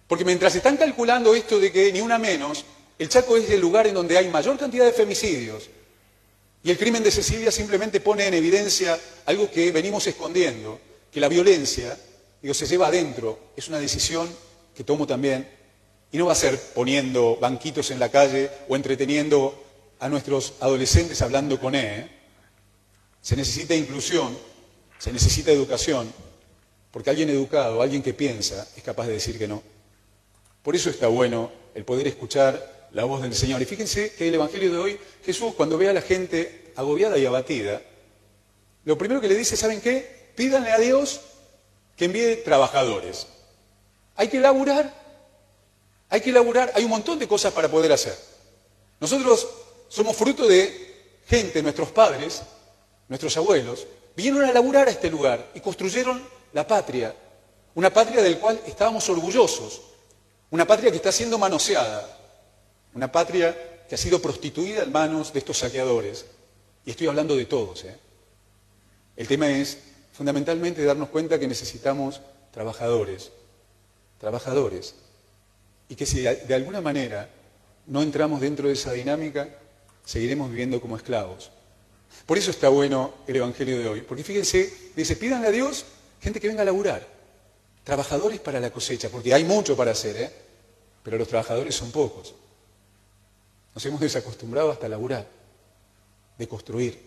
Porque 0.08 0.26
mientras 0.26 0.54
están 0.56 0.78
calculando 0.78 1.34
esto 1.34 1.60
de 1.60 1.72
que 1.72 1.92
ni 1.92 2.02
una 2.02 2.20
menos, 2.20 2.66
el 3.00 3.10
Chaco 3.10 3.38
es 3.38 3.50
el 3.50 3.62
lugar 3.62 3.88
en 3.88 3.94
donde 3.94 4.18
hay 4.18 4.28
mayor 4.28 4.58
cantidad 4.58 4.86
de 4.86 4.92
femicidios. 4.92 5.70
Y 6.64 6.70
el 6.70 6.78
crimen 6.78 7.04
de 7.04 7.12
Cecilia 7.12 7.52
simplemente 7.52 8.00
pone 8.02 8.28
en 8.28 8.34
evidencia 8.34 9.00
algo 9.26 9.50
que 9.50 9.72
venimos 9.72 10.06
escondiendo, 10.06 10.80
que 11.12 11.20
la 11.20 11.28
violencia, 11.28 11.98
digo, 12.42 12.54
se 12.54 12.68
lleva 12.68 12.88
adentro, 12.88 13.40
es 13.56 13.68
una 13.70 13.80
decisión 13.80 14.30
que 14.76 14.84
tomo 14.84 15.08
también, 15.08 15.48
y 16.12 16.18
no 16.18 16.28
va 16.28 16.34
a 16.34 16.36
ser 16.36 16.60
poniendo 16.60 17.38
banquitos 17.38 17.90
en 17.90 18.00
la 18.00 18.10
calle 18.10 18.52
o 18.68 18.76
entreteniendo 18.76 19.64
a 20.00 20.10
nuestros 20.10 20.54
adolescentes 20.60 21.22
hablando 21.22 21.60
con 21.60 21.74
él. 21.74 22.10
Se 23.22 23.36
necesita 23.36 23.76
inclusión, 23.76 24.38
se 24.98 25.12
necesita 25.12 25.52
educación, 25.52 26.12
porque 26.92 27.10
alguien 27.10 27.30
educado, 27.30 27.82
alguien 27.82 28.04
que 28.04 28.14
piensa, 28.14 28.68
es 28.76 28.84
capaz 28.84 29.08
de 29.08 29.14
decir 29.14 29.38
que 29.38 29.48
no. 29.48 29.62
Por 30.64 30.76
eso 30.76 30.90
está 30.90 31.08
bueno 31.08 31.52
el 31.74 31.86
poder 31.86 32.08
escuchar 32.08 32.90
la 32.92 33.06
voz 33.06 33.22
del 33.22 33.34
Señor. 33.34 33.62
Y 33.62 33.66
fíjense 33.66 34.14
que 34.14 34.28
el 34.28 34.36
Evangelio 34.36 34.72
de 34.72 34.78
hoy, 34.78 35.00
Jesús, 35.26 35.54
cuando 35.56 35.78
ve 35.78 35.90
a 35.90 35.94
la 35.94 36.02
gente 36.02 36.74
agobiada 36.76 37.18
y 37.18 37.26
abatida, 37.26 37.82
lo 38.84 38.98
primero 38.98 39.22
que 39.22 39.28
le 39.28 39.36
dice, 39.36 39.56
¿saben 39.56 39.82
qué? 39.82 40.32
Pídanle 40.36 40.72
a 40.72 40.80
Dios 40.80 41.22
que 41.96 42.06
envíe 42.06 42.38
trabajadores. 42.44 43.28
Hay 44.16 44.28
que 44.28 44.40
laburar, 44.40 44.94
hay 46.10 46.22
que 46.22 46.32
laburar, 46.32 46.72
hay 46.76 46.84
un 46.84 46.90
montón 46.90 47.20
de 47.20 47.28
cosas 47.28 47.54
para 47.54 47.70
poder 47.70 47.92
hacer. 47.92 48.18
Nosotros 49.00 49.48
somos 49.88 50.16
fruto 50.16 50.48
de 50.48 51.20
gente, 51.28 51.62
nuestros 51.64 51.90
padres, 51.90 52.42
nuestros 53.12 53.36
abuelos, 53.36 53.88
vinieron 54.16 54.46
a 54.46 54.54
laburar 54.54 54.88
a 54.88 54.92
este 54.92 55.10
lugar 55.10 55.52
y 55.54 55.60
construyeron 55.60 56.24
la 56.54 56.66
patria. 56.66 57.14
una 57.76 57.92
patria 57.92 58.22
del 58.22 58.40
cual 58.40 58.62
estábamos 58.66 59.08
orgullosos, 59.10 59.82
una 60.50 60.66
patria 60.66 60.92
que 60.92 60.96
está 60.96 61.12
siendo 61.12 61.38
manoseada, 61.38 62.08
una 62.94 63.12
patria 63.12 63.86
que 63.88 63.96
ha 63.96 63.98
sido 63.98 64.22
prostituida 64.22 64.84
en 64.84 64.94
manos 64.94 65.34
de 65.34 65.40
estos 65.40 65.58
saqueadores. 65.58 66.26
Y 66.86 66.92
estoy 66.92 67.08
hablando 67.08 67.36
de 67.36 67.46
todos. 67.46 67.84
¿eh? 67.84 67.98
El 69.18 69.28
tema 69.28 69.50
es 69.50 69.78
fundamentalmente 70.14 70.84
darnos 70.84 71.10
cuenta 71.10 71.38
que 71.38 71.50
necesitamos 71.50 72.22
trabajadores, 72.52 73.32
trabajadores, 74.20 74.96
y 75.90 75.96
que 75.96 76.06
si 76.06 76.22
de 76.22 76.56
alguna 76.56 76.80
manera 76.80 77.30
no 77.88 78.02
entramos 78.04 78.40
dentro 78.40 78.70
de 78.70 78.74
esa 78.74 78.94
dinámica, 78.94 79.50
seguiremos 80.06 80.50
viviendo 80.50 80.80
como 80.80 80.96
esclavos. 80.96 81.52
Por 82.26 82.38
eso 82.38 82.52
está 82.52 82.70
bueno 82.70 83.14
el 83.28 83.36
Evangelio 83.38 83.80
de 83.80 83.88
hoy, 83.88 84.02
porque 84.02 84.24
fíjense, 84.24 84.92
dice, 84.96 85.16
pídanle 85.16 85.48
a 85.48 85.52
Dios 85.52 85.86
gente 86.22 86.40
que 86.40 86.48
venga 86.48 86.62
a 86.62 86.66
laburar, 86.66 87.08
trabajadores 87.84 88.40
para 88.40 88.60
la 88.60 88.72
cosecha, 88.72 89.10
porque 89.10 89.34
hay 89.34 89.44
mucho 89.44 89.76
para 89.76 89.92
hacer, 89.92 90.16
¿eh? 90.18 90.32
pero 91.04 91.18
los 91.18 91.28
trabajadores 91.28 91.76
son 91.76 91.92
pocos. 91.92 92.36
Nos 93.74 93.86
hemos 93.86 94.00
desacostumbrado 94.00 94.72
hasta 94.72 94.88
laburar, 94.88 95.28
de 96.38 96.48
construir, 96.48 97.00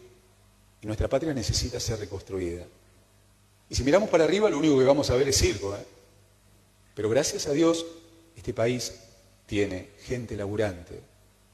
y 0.82 0.86
nuestra 0.86 1.08
patria 1.08 1.32
necesita 1.32 1.78
ser 1.78 2.00
reconstruida. 2.00 2.66
Y 3.68 3.74
si 3.74 3.82
miramos 3.82 4.08
para 4.08 4.24
arriba, 4.24 4.50
lo 4.50 4.58
único 4.58 4.78
que 4.78 4.84
vamos 4.84 5.08
a 5.10 5.14
ver 5.14 5.28
es 5.28 5.38
circo, 5.38 5.74
¿eh? 5.74 5.86
pero 6.94 7.08
gracias 7.08 7.46
a 7.46 7.52
Dios 7.52 7.86
este 8.36 8.52
país 8.52 8.92
tiene 9.46 9.90
gente 10.04 10.36
laburante 10.36 11.00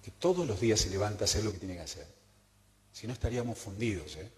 que 0.02 0.10
todos 0.12 0.46
los 0.46 0.60
días 0.60 0.80
se 0.80 0.90
levanta 0.90 1.24
a 1.24 1.26
hacer 1.26 1.44
lo 1.44 1.52
que 1.52 1.58
tiene 1.58 1.74
que 1.74 1.82
hacer. 1.82 2.19
Si 2.92 3.06
no 3.06 3.12
estaríamos 3.12 3.58
fundidos. 3.58 4.16
¿eh? 4.16 4.30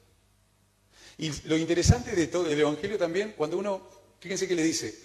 Y 1.18 1.30
lo 1.48 1.56
interesante 1.56 2.14
de 2.14 2.26
todo 2.26 2.48
el 2.48 2.58
Evangelio 2.58 2.98
también, 2.98 3.34
cuando 3.36 3.58
uno, 3.58 3.88
fíjense 4.20 4.48
que 4.48 4.54
le 4.54 4.62
dice, 4.62 5.02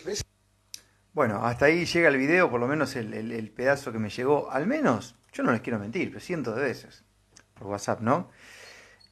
bueno, 1.13 1.45
hasta 1.45 1.65
ahí 1.65 1.85
llega 1.85 2.09
el 2.09 2.17
video, 2.17 2.49
por 2.49 2.59
lo 2.59 2.67
menos 2.67 2.95
el, 2.95 3.51
pedazo 3.55 3.91
que 3.91 3.99
me 3.99 4.09
llegó, 4.09 4.51
al 4.51 4.67
menos, 4.67 5.15
yo 5.33 5.43
no 5.43 5.51
les 5.51 5.61
quiero 5.61 5.79
mentir, 5.79 6.09
pero 6.09 6.19
cientos 6.19 6.55
de 6.55 6.61
veces, 6.61 7.03
por 7.55 7.67
WhatsApp, 7.67 8.01
¿no? 8.01 8.29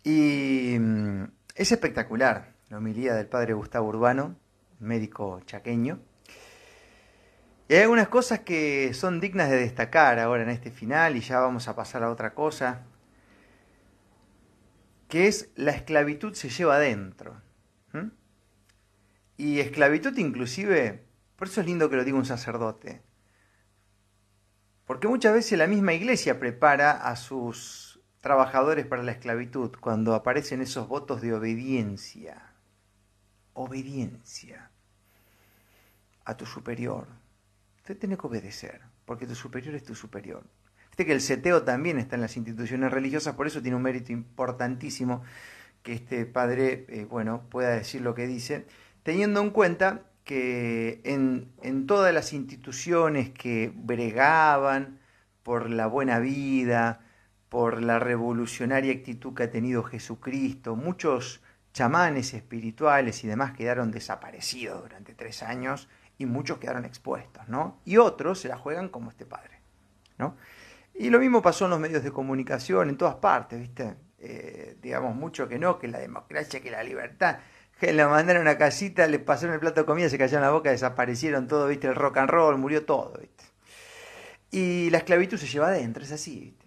Y 0.04 0.78
mm, 0.80 1.24
es 1.56 1.72
espectacular 1.72 2.54
la 2.70 2.78
homilía 2.78 3.16
del 3.16 3.28
padre 3.28 3.54
Gustavo 3.54 3.88
Urbano, 3.88 4.36
médico 4.80 5.42
chaqueño, 5.46 6.00
y 7.68 7.74
hay 7.74 7.82
algunas 7.82 8.10
cosas 8.10 8.42
que 8.42 8.94
son 8.94 9.20
dignas 9.20 9.50
de 9.50 9.58
destacar 9.58 10.20
ahora 10.20 10.44
en 10.44 10.50
este 10.50 10.70
final 10.70 11.16
y 11.16 11.22
ya 11.22 11.40
vamos 11.40 11.68
a 11.68 11.76
pasar 11.76 12.04
a 12.04 12.12
otra 12.12 12.36
cosa, 12.36 12.84
que 15.16 15.30
es 15.30 15.50
la 15.56 15.72
esclavitud 15.72 16.34
se 16.34 16.50
lleva 16.50 16.76
adentro. 16.76 17.42
Y 19.38 19.62
esclavitud 19.62 20.18
inclusive, 20.18 21.06
por 21.38 21.48
eso 21.48 21.62
es 21.62 21.68
lindo 21.68 21.90
que 21.90 21.96
lo 21.96 22.04
diga 22.04 22.18
un 22.18 22.26
sacerdote, 22.26 23.02
porque 24.86 25.08
muchas 25.08 25.34
veces 25.34 25.58
la 25.58 25.68
misma 25.68 25.94
iglesia 25.94 26.38
prepara 26.38 26.92
a 26.92 27.16
sus 27.16 28.02
trabajadores 28.20 28.86
para 28.88 29.04
la 29.04 29.14
esclavitud 29.14 29.72
cuando 29.80 30.16
aparecen 30.16 30.62
esos 30.62 30.90
votos 30.90 31.22
de 31.22 31.34
obediencia. 31.34 32.52
Obediencia 33.54 34.70
a 36.26 36.36
tu 36.36 36.46
superior 36.46 37.08
Usted 37.78 37.98
tiene 37.98 38.18
que 38.18 38.28
obedecer, 38.28 38.82
porque 39.06 39.26
tu 39.26 39.36
superior 39.36 39.76
es 39.76 39.86
tu 39.86 39.96
superior. 39.96 40.44
Que 40.96 41.12
el 41.12 41.22
seteo 41.22 41.64
también 41.64 42.00
está 42.00 42.16
en 42.16 42.22
las 42.22 42.38
instituciones 42.38 42.92
religiosas, 42.92 43.36
por 43.36 43.48
eso 43.48 43.62
tiene 43.62 43.76
un 43.76 43.84
mérito 43.84 44.12
importantísimo 44.12 45.24
que 45.84 45.94
este 45.94 46.26
padre, 46.26 46.86
eh, 46.90 47.06
bueno, 47.10 47.44
pueda 47.50 47.70
decir 47.70 48.02
lo 48.02 48.16
que 48.16 48.28
dice, 48.28 48.66
teniendo 49.04 49.42
en 49.42 49.52
cuenta 49.52 50.04
que 50.24 51.02
en 51.04 51.86
todas 51.86 52.14
las 52.14 52.34
instituciones 52.34 53.30
que 53.30 53.72
bregaban 53.76 55.00
por 55.44 55.70
la 55.70 55.86
buena 55.86 56.18
vida, 56.18 57.02
por 57.50 57.82
la 57.82 58.00
revolucionaria 58.00 58.92
actitud 58.92 59.34
que 59.34 59.44
ha 59.44 59.50
tenido 59.52 59.84
Jesucristo, 59.84 60.76
muchos 60.76 61.42
chamanes 61.72 62.34
espirituales 62.34 63.24
y 63.24 63.28
demás 63.28 63.54
quedaron 63.54 63.92
desaparecidos 63.92 64.82
durante 64.82 65.14
tres 65.14 65.44
años 65.44 65.88
y 66.18 66.26
muchos 66.26 66.58
quedaron 66.58 66.84
expuestos, 66.84 67.48
¿no? 67.48 67.80
Y 67.86 67.98
otros 67.98 68.40
se 68.40 68.48
la 68.48 68.58
juegan 68.58 68.90
como 68.90 69.10
este 69.10 69.26
padre, 69.26 69.60
¿no? 70.18 70.36
Y 70.98 71.10
lo 71.10 71.20
mismo 71.20 71.42
pasó 71.42 71.66
en 71.66 71.72
los 71.72 71.80
medios 71.80 72.04
de 72.04 72.12
comunicación, 72.12 72.90
en 72.90 72.98
todas 72.98 73.16
partes, 73.16 73.60
¿viste? 73.60 73.96
Eh, 74.18 74.78
digamos 74.82 75.16
mucho 75.16 75.48
que 75.48 75.60
no, 75.60 75.78
que 75.78 75.88
la 75.88 76.00
democracia, 76.00 76.62
que 76.62 76.72
la 76.72 76.84
libertad. 76.84 77.40
Que 77.80 77.92
le 77.92 78.06
mandaron 78.06 78.48
a 78.48 78.58
casita, 78.58 79.06
le 79.08 79.20
pasaron 79.20 79.54
el 79.54 79.60
plato 79.60 79.82
de 79.82 79.86
comida, 79.86 80.08
se 80.08 80.18
cayeron 80.18 80.44
la 80.44 80.52
boca, 80.52 80.72
desaparecieron 80.72 81.48
todo, 81.48 81.68
¿viste? 81.68 81.88
El 81.88 81.96
rock 81.96 82.18
and 82.18 82.30
roll, 82.30 82.58
murió 82.58 82.86
todo, 82.86 83.18
¿viste? 83.20 83.44
Y 84.52 84.90
la 84.90 85.00
esclavitud 85.00 85.38
se 85.38 85.48
lleva 85.48 85.68
adentro, 85.68 86.04
es 86.04 86.14
así, 86.14 86.40
¿viste? 86.40 86.66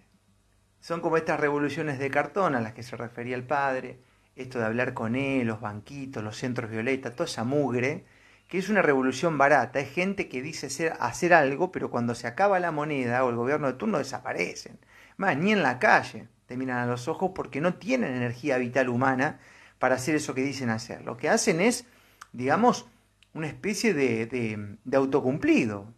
Son 0.79 1.01
como 1.01 1.17
estas 1.17 1.39
revoluciones 1.39 1.97
de 1.97 2.11
cartón 2.11 2.55
a 2.55 2.61
las 2.61 2.73
que 2.73 2.83
se 2.83 2.95
refería 2.95 3.35
el 3.35 3.43
padre, 3.43 3.99
esto 4.35 4.59
de 4.59 4.65
hablar 4.65 4.93
con 4.93 5.15
él, 5.15 5.47
los 5.47 5.59
banquitos, 5.59 6.23
los 6.23 6.37
centros 6.37 6.69
violetas, 6.69 7.15
toda 7.15 7.25
esa 7.25 7.43
mugre, 7.43 8.05
que 8.49 8.57
es 8.57 8.67
una 8.67 8.81
revolución 8.81 9.37
barata, 9.37 9.79
es 9.79 9.91
gente 9.91 10.27
que 10.27 10.41
dice 10.41 10.71
ser, 10.71 10.95
hacer 10.99 11.35
algo, 11.35 11.71
pero 11.71 11.91
cuando 11.91 12.15
se 12.15 12.25
acaba 12.25 12.59
la 12.59 12.71
moneda 12.71 13.23
o 13.23 13.29
el 13.29 13.35
gobierno 13.35 13.67
de 13.67 13.73
turno 13.73 13.99
desaparecen. 13.99 14.79
Más, 15.17 15.37
ni 15.37 15.51
en 15.51 15.61
la 15.61 15.77
calle 15.77 16.27
te 16.47 16.57
miran 16.57 16.79
a 16.79 16.87
los 16.87 17.07
ojos 17.07 17.31
porque 17.35 17.61
no 17.61 17.75
tienen 17.75 18.11
energía 18.15 18.57
vital 18.57 18.89
humana 18.89 19.39
para 19.77 19.95
hacer 19.95 20.15
eso 20.15 20.33
que 20.33 20.41
dicen 20.41 20.71
hacer. 20.71 21.03
Lo 21.03 21.15
que 21.15 21.29
hacen 21.29 21.61
es, 21.61 21.85
digamos, 22.33 22.87
una 23.35 23.45
especie 23.45 23.93
de, 23.93 24.25
de, 24.25 24.97
autocumplido, 24.97 25.93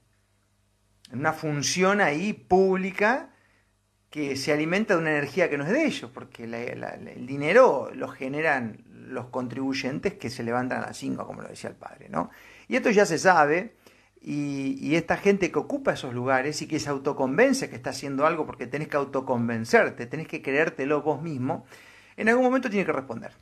una 1.14 1.32
función 1.32 2.02
ahí 2.02 2.34
pública 2.34 3.30
que 4.10 4.36
se 4.36 4.52
alimenta 4.52 4.96
de 4.96 5.00
una 5.00 5.12
energía 5.12 5.50
que 5.50 5.58
no 5.58 5.64
es 5.64 5.72
de 5.72 5.86
ellos, 5.86 6.12
porque 6.14 6.44
el 6.44 7.26
dinero 7.26 7.92
lo 7.96 8.10
generan 8.10 8.84
los 9.12 9.28
contribuyentes 9.28 10.14
que 10.16 10.30
se 10.30 10.44
levantan 10.44 10.84
a 10.84 10.88
las 10.88 10.98
5, 10.98 11.26
como 11.26 11.42
lo 11.42 11.48
decía 11.48 11.70
el 11.70 11.76
padre, 11.76 12.10
¿no? 12.10 12.30
Y 12.68 12.76
esto 12.76 12.90
ya 12.90 13.06
se 13.06 13.18
sabe, 13.18 13.76
y, 14.22 14.96
esta 14.96 15.18
gente 15.18 15.52
que 15.52 15.60
ocupa 15.60 15.94
esos 15.94 16.14
lugares 16.14 16.62
y 16.62 16.68
que 16.68 16.80
se 16.80 16.90
autoconvence 16.90 17.70
que 17.70 17.76
está 17.76 17.90
haciendo 17.90 18.26
algo 18.28 18.46
porque 18.46 18.68
tenés 18.68 18.88
que 18.88 18.98
autoconvencerte, 18.98 20.06
tenés 20.06 20.28
que 20.28 20.42
creértelo 20.42 21.02
vos 21.02 21.22
mismo, 21.22 21.66
en 22.18 22.30
algún 22.30 22.44
momento 22.46 22.70
tiene 22.70 22.86
que 22.86 22.92
responder, 22.92 23.34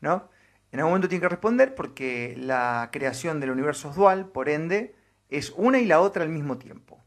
¿no? 0.00 0.28
En 0.72 0.80
algún 0.80 0.90
momento 0.90 1.08
tiene 1.08 1.22
que 1.22 1.28
responder 1.28 1.74
porque 1.76 2.34
la 2.36 2.88
creación 2.92 3.38
del 3.38 3.50
universo 3.50 3.90
es 3.90 3.96
dual, 3.96 4.26
por 4.26 4.48
ende, 4.48 4.96
es 5.28 5.52
una 5.56 5.78
y 5.78 5.86
la 5.86 6.00
otra 6.00 6.24
al 6.24 6.30
mismo 6.30 6.58
tiempo, 6.58 7.00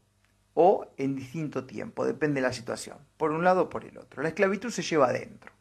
o 0.54 0.90
en 0.96 1.14
distinto 1.14 1.66
tiempo, 1.66 2.06
depende 2.06 2.40
de 2.40 2.46
la 2.46 2.52
situación, 2.54 2.96
por 3.18 3.30
un 3.30 3.44
lado 3.44 3.62
o 3.62 3.68
por 3.68 3.84
el 3.84 3.98
otro. 3.98 4.22
La 4.22 4.28
esclavitud 4.28 4.70
se 4.70 4.82
lleva 4.82 5.08
adentro. 5.08 5.52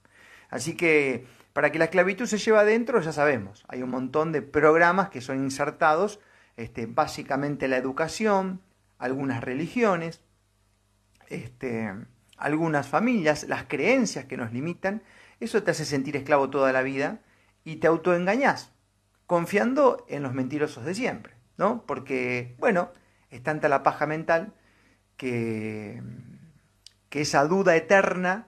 Así 0.50 0.78
que 0.78 1.26
para 1.58 1.72
que 1.72 1.80
la 1.80 1.86
esclavitud 1.86 2.28
se 2.28 2.38
lleve 2.38 2.60
adentro, 2.60 3.02
ya 3.02 3.12
sabemos, 3.12 3.66
hay 3.68 3.82
un 3.82 3.90
montón 3.90 4.32
de 4.32 4.44
programas 4.44 5.10
que 5.10 5.22
son 5.22 5.40
insertados, 5.40 6.20
este, 6.56 6.86
básicamente 6.86 7.68
la 7.68 7.78
educación, 7.78 8.62
algunas 9.00 9.44
religiones, 9.44 10.22
este, 11.30 11.92
algunas 12.38 12.88
familias, 12.88 13.48
las 13.48 13.64
creencias 13.64 14.26
que 14.26 14.38
nos 14.38 14.54
limitan, 14.54 15.02
eso 15.40 15.64
te 15.64 15.72
hace 15.72 15.86
sentir 15.86 16.16
esclavo 16.16 16.52
toda 16.52 16.72
la 16.72 16.84
vida 16.84 17.22
y 17.64 17.78
te 17.78 17.88
autoengañás, 17.88 18.72
confiando 19.26 20.06
en 20.10 20.22
los 20.22 20.36
mentirosos 20.36 20.86
de 20.86 20.94
siempre, 20.94 21.34
¿no? 21.58 21.88
Porque, 21.88 22.56
bueno, 22.60 22.92
es 23.32 23.42
tanta 23.42 23.68
la 23.68 23.82
paja 23.82 24.06
mental 24.06 24.54
que, 25.16 26.04
que 27.10 27.22
esa 27.22 27.46
duda 27.46 27.76
eterna 27.76 28.46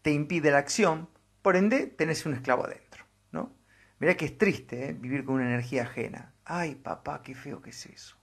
te 0.00 0.12
impide 0.12 0.50
la 0.50 0.56
acción, 0.56 1.10
por 1.44 1.56
ende, 1.56 1.88
tenés 1.88 2.24
un 2.24 2.32
esclavo 2.32 2.64
adentro, 2.64 3.04
¿no? 3.30 3.54
Mirá 3.98 4.16
que 4.16 4.24
es 4.24 4.38
triste 4.38 4.88
¿eh? 4.88 4.92
vivir 4.94 5.26
con 5.26 5.34
una 5.34 5.44
energía 5.44 5.82
ajena. 5.82 6.32
Ay, 6.46 6.74
papá, 6.74 7.20
qué 7.22 7.34
feo 7.34 7.60
que 7.60 7.68
es 7.68 7.84
eso. 7.84 8.16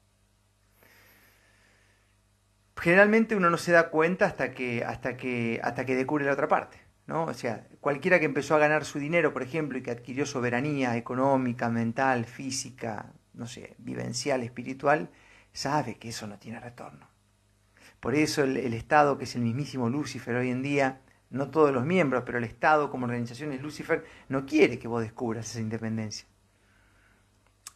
Generalmente 2.75 3.35
uno 3.35 3.51
no 3.51 3.57
se 3.57 3.73
da 3.73 3.91
cuenta 3.91 4.25
hasta 4.25 4.55
que, 4.55 4.83
hasta 4.83 5.17
que, 5.17 5.61
hasta 5.63 5.85
que 5.85 5.95
descubre 5.95 6.25
la 6.25 6.33
otra 6.33 6.47
parte. 6.47 6.79
¿no? 7.05 7.25
O 7.25 7.33
sea, 7.35 7.67
cualquiera 7.79 8.19
que 8.19 8.25
empezó 8.25 8.55
a 8.55 8.57
ganar 8.57 8.85
su 8.85 8.97
dinero, 8.97 9.33
por 9.33 9.43
ejemplo, 9.43 9.77
y 9.77 9.83
que 9.83 9.91
adquirió 9.91 10.25
soberanía 10.25 10.97
económica, 10.97 11.69
mental, 11.69 12.25
física, 12.25 13.13
no 13.35 13.45
sé, 13.45 13.75
vivencial, 13.77 14.41
espiritual, 14.41 15.11
sabe 15.53 15.99
que 15.99 16.09
eso 16.09 16.25
no 16.25 16.39
tiene 16.39 16.59
retorno. 16.59 17.07
Por 17.99 18.15
eso 18.15 18.43
el, 18.43 18.57
el 18.57 18.73
Estado, 18.73 19.19
que 19.19 19.25
es 19.25 19.35
el 19.35 19.43
mismísimo 19.43 19.91
Lucifer 19.91 20.35
hoy 20.35 20.49
en 20.49 20.63
día, 20.63 21.01
no 21.31 21.49
todos 21.49 21.73
los 21.73 21.85
miembros, 21.85 22.23
pero 22.25 22.37
el 22.37 22.43
Estado 22.43 22.91
como 22.91 23.05
organización 23.05 23.53
es 23.53 23.61
Lucifer, 23.61 24.05
no 24.29 24.45
quiere 24.45 24.77
que 24.77 24.87
vos 24.87 25.01
descubras 25.01 25.49
esa 25.49 25.61
independencia. 25.61 26.27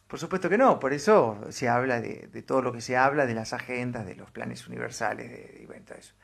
Por 0.06 0.20
supuesto 0.20 0.48
que 0.48 0.58
no, 0.58 0.78
por 0.78 0.92
eso 0.92 1.40
se 1.48 1.68
habla 1.68 2.00
de, 2.00 2.28
todo 2.46 2.62
lo 2.62 2.72
que 2.72 2.80
se 2.80 2.96
habla, 2.96 3.26
de 3.26 3.34
las 3.34 3.52
agendas, 3.52 4.06
de 4.06 4.14
los 4.14 4.30
planes 4.30 4.68
universales, 4.68 5.28
de, 5.30 5.66
de 5.66 5.98
eso. 5.98 6.14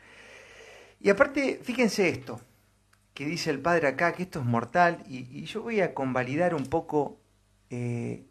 Y 1.01 1.11
aparte, 1.11 1.59
fíjense 1.65 2.09
esto, 2.09 2.41
que 3.15 3.27
dice 3.27 3.51
el 3.51 3.61
padre 3.61 3.89
acá, 3.89 4.13
que 4.13 4.23
esto 4.23 4.39
es 4.39 4.45
mortal, 4.45 5.03
y, 5.09 5.45
yo 5.45 5.63
voy 5.63 5.81
a 5.81 5.95
convalidar 5.95 6.55
un 6.55 6.67
poco 6.67 7.21
eh, 7.71 8.25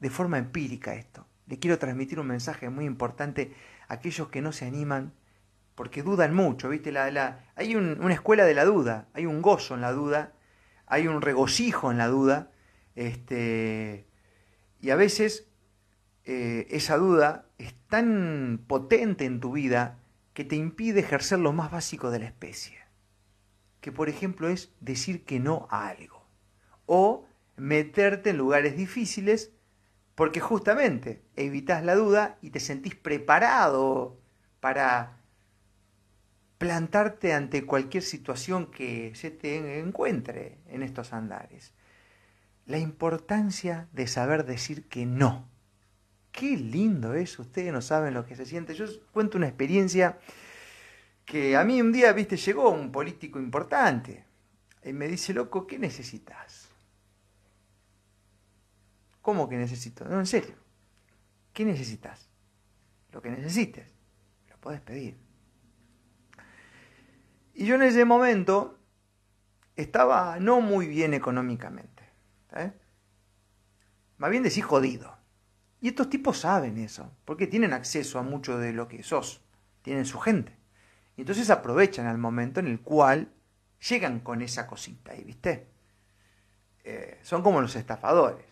de 0.00 0.10
forma 0.10 0.38
empírica 0.38 0.94
esto. 0.94 1.26
Le 1.46 1.58
quiero 1.58 1.78
transmitir 1.78 2.20
un 2.20 2.26
mensaje 2.26 2.68
muy 2.68 2.84
importante 2.84 3.54
a 3.88 3.94
aquellos 3.94 4.28
que 4.28 4.42
no 4.42 4.52
se 4.52 4.66
animan 4.66 5.12
porque 5.80 6.02
dudan 6.02 6.34
mucho, 6.34 6.68
¿viste? 6.68 6.92
La, 6.92 7.42
hay 7.56 7.74
una 7.74 8.12
escuela 8.12 8.44
de 8.44 8.52
la 8.52 8.66
duda, 8.66 9.08
hay 9.14 9.24
un 9.24 9.40
gozo 9.40 9.76
en 9.76 9.80
la 9.80 9.92
duda, 9.92 10.34
hay 10.84 11.08
un 11.08 11.22
regocijo 11.22 11.90
en 11.90 11.96
la 11.96 12.06
duda, 12.06 12.50
este, 12.96 14.06
y 14.78 14.90
a 14.90 14.96
veces 14.96 15.48
eh, 16.26 16.66
esa 16.68 16.98
duda 16.98 17.46
es 17.56 17.72
tan 17.88 18.62
potente 18.66 19.24
en 19.24 19.40
tu 19.40 19.52
vida 19.52 20.00
que 20.34 20.44
te 20.44 20.54
impide 20.54 21.00
ejercer 21.00 21.38
lo 21.38 21.54
más 21.54 21.70
básico 21.70 22.10
de 22.10 22.18
la 22.18 22.26
especie, 22.26 22.76
que 23.80 23.90
por 23.90 24.10
ejemplo 24.10 24.50
es 24.50 24.74
decir 24.80 25.24
que 25.24 25.40
no 25.40 25.66
a 25.70 25.88
algo, 25.88 26.28
o 26.84 27.26
meterte 27.56 28.28
en 28.28 28.36
lugares 28.36 28.76
difíciles 28.76 29.54
porque 30.14 30.40
justamente 30.40 31.24
evitas 31.36 31.82
la 31.82 31.94
duda 31.94 32.36
y 32.42 32.50
te 32.50 32.60
sentís 32.60 32.96
preparado 32.96 34.20
para 34.60 35.19
plantarte 36.60 37.32
ante 37.32 37.64
cualquier 37.64 38.02
situación 38.02 38.70
que 38.70 39.14
se 39.14 39.30
te 39.30 39.78
encuentre 39.80 40.58
en 40.68 40.82
estos 40.82 41.14
andares. 41.14 41.72
La 42.66 42.76
importancia 42.76 43.88
de 43.92 44.06
saber 44.06 44.44
decir 44.44 44.86
que 44.86 45.06
no. 45.06 45.48
Qué 46.32 46.58
lindo 46.58 47.14
es, 47.14 47.38
ustedes 47.38 47.72
no 47.72 47.80
saben 47.80 48.12
lo 48.12 48.26
que 48.26 48.36
se 48.36 48.44
siente. 48.44 48.74
Yo 48.74 48.84
cuento 49.10 49.38
una 49.38 49.46
experiencia 49.48 50.18
que 51.24 51.56
a 51.56 51.64
mí 51.64 51.80
un 51.80 51.92
día, 51.92 52.12
viste, 52.12 52.36
llegó 52.36 52.68
un 52.68 52.92
político 52.92 53.38
importante 53.38 54.26
y 54.84 54.92
me 54.92 55.08
dice, 55.08 55.32
loco, 55.32 55.66
¿qué 55.66 55.78
necesitas? 55.78 56.68
¿Cómo 59.22 59.48
que 59.48 59.56
necesito? 59.56 60.04
No, 60.04 60.20
en 60.20 60.26
serio. 60.26 60.56
¿Qué 61.54 61.64
necesitas? 61.64 62.28
Lo 63.12 63.22
que 63.22 63.30
necesites. 63.30 63.88
Lo 64.50 64.58
puedes 64.58 64.82
pedir. 64.82 65.29
Y 67.60 67.66
yo 67.66 67.74
en 67.74 67.82
ese 67.82 68.06
momento 68.06 68.78
estaba 69.76 70.38
no 70.40 70.62
muy 70.62 70.86
bien 70.86 71.12
económicamente. 71.12 72.02
¿eh? 72.56 72.72
Más 74.16 74.30
bien 74.30 74.42
decir 74.42 74.64
jodido. 74.64 75.14
Y 75.78 75.88
estos 75.88 76.08
tipos 76.08 76.38
saben 76.38 76.78
eso, 76.78 77.12
porque 77.26 77.46
tienen 77.46 77.74
acceso 77.74 78.18
a 78.18 78.22
mucho 78.22 78.56
de 78.56 78.72
lo 78.72 78.88
que 78.88 79.02
sos, 79.02 79.42
tienen 79.82 80.06
su 80.06 80.18
gente. 80.20 80.56
Y 81.18 81.20
entonces 81.20 81.50
aprovechan 81.50 82.06
el 82.06 82.16
momento 82.16 82.60
en 82.60 82.66
el 82.66 82.80
cual 82.80 83.30
llegan 83.90 84.20
con 84.20 84.40
esa 84.40 84.66
cosita 84.66 85.12
ahí, 85.12 85.22
¿viste? 85.22 85.68
Eh, 86.84 87.18
son 87.20 87.42
como 87.42 87.60
los 87.60 87.76
estafadores. 87.76 88.46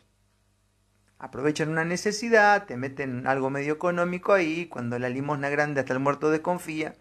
Aprovechan 1.19 1.71
una 1.71 1.87
necesidad, 1.87 2.67
te 2.67 2.77
meten 2.77 3.27
algo 3.27 3.49
medio 3.49 3.73
económico 3.73 4.35
ahí, 4.35 4.67
cuando 4.67 4.99
la 4.99 5.09
limosna 5.09 5.49
grande 5.49 5.81
hasta 5.81 5.95
el 5.95 5.99
muerto 5.99 6.31
desconfía, 6.31 6.95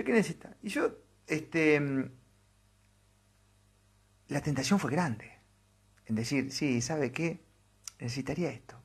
¿qué 0.00 0.12
necesita? 0.12 0.56
Y 0.62 0.70
yo, 0.70 1.01
este, 1.26 1.80
la 4.28 4.40
tentación 4.40 4.78
fue 4.78 4.90
grande. 4.90 5.30
En 6.06 6.16
decir, 6.16 6.52
sí, 6.52 6.80
¿sabe 6.80 7.12
qué? 7.12 7.44
Necesitaría 7.98 8.50
esto. 8.50 8.76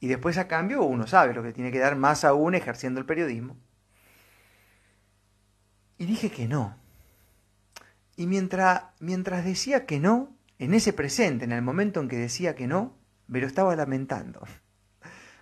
Y 0.00 0.08
después 0.08 0.38
a 0.38 0.48
cambio 0.48 0.82
uno 0.82 1.06
sabe 1.06 1.34
lo 1.34 1.42
que 1.42 1.52
tiene 1.52 1.72
que 1.72 1.78
dar 1.78 1.96
más 1.96 2.24
aún 2.24 2.54
ejerciendo 2.54 3.00
el 3.00 3.06
periodismo. 3.06 3.56
Y 5.98 6.06
dije 6.06 6.30
que 6.30 6.48
no. 6.48 6.76
Y 8.16 8.26
mientras, 8.26 8.84
mientras 8.98 9.44
decía 9.44 9.86
que 9.86 10.00
no, 10.00 10.36
en 10.58 10.74
ese 10.74 10.92
presente, 10.92 11.44
en 11.44 11.52
el 11.52 11.62
momento 11.62 12.00
en 12.00 12.08
que 12.08 12.16
decía 12.16 12.54
que 12.54 12.66
no, 12.66 12.96
me 13.26 13.40
lo 13.40 13.46
estaba 13.46 13.74
lamentando. 13.76 14.40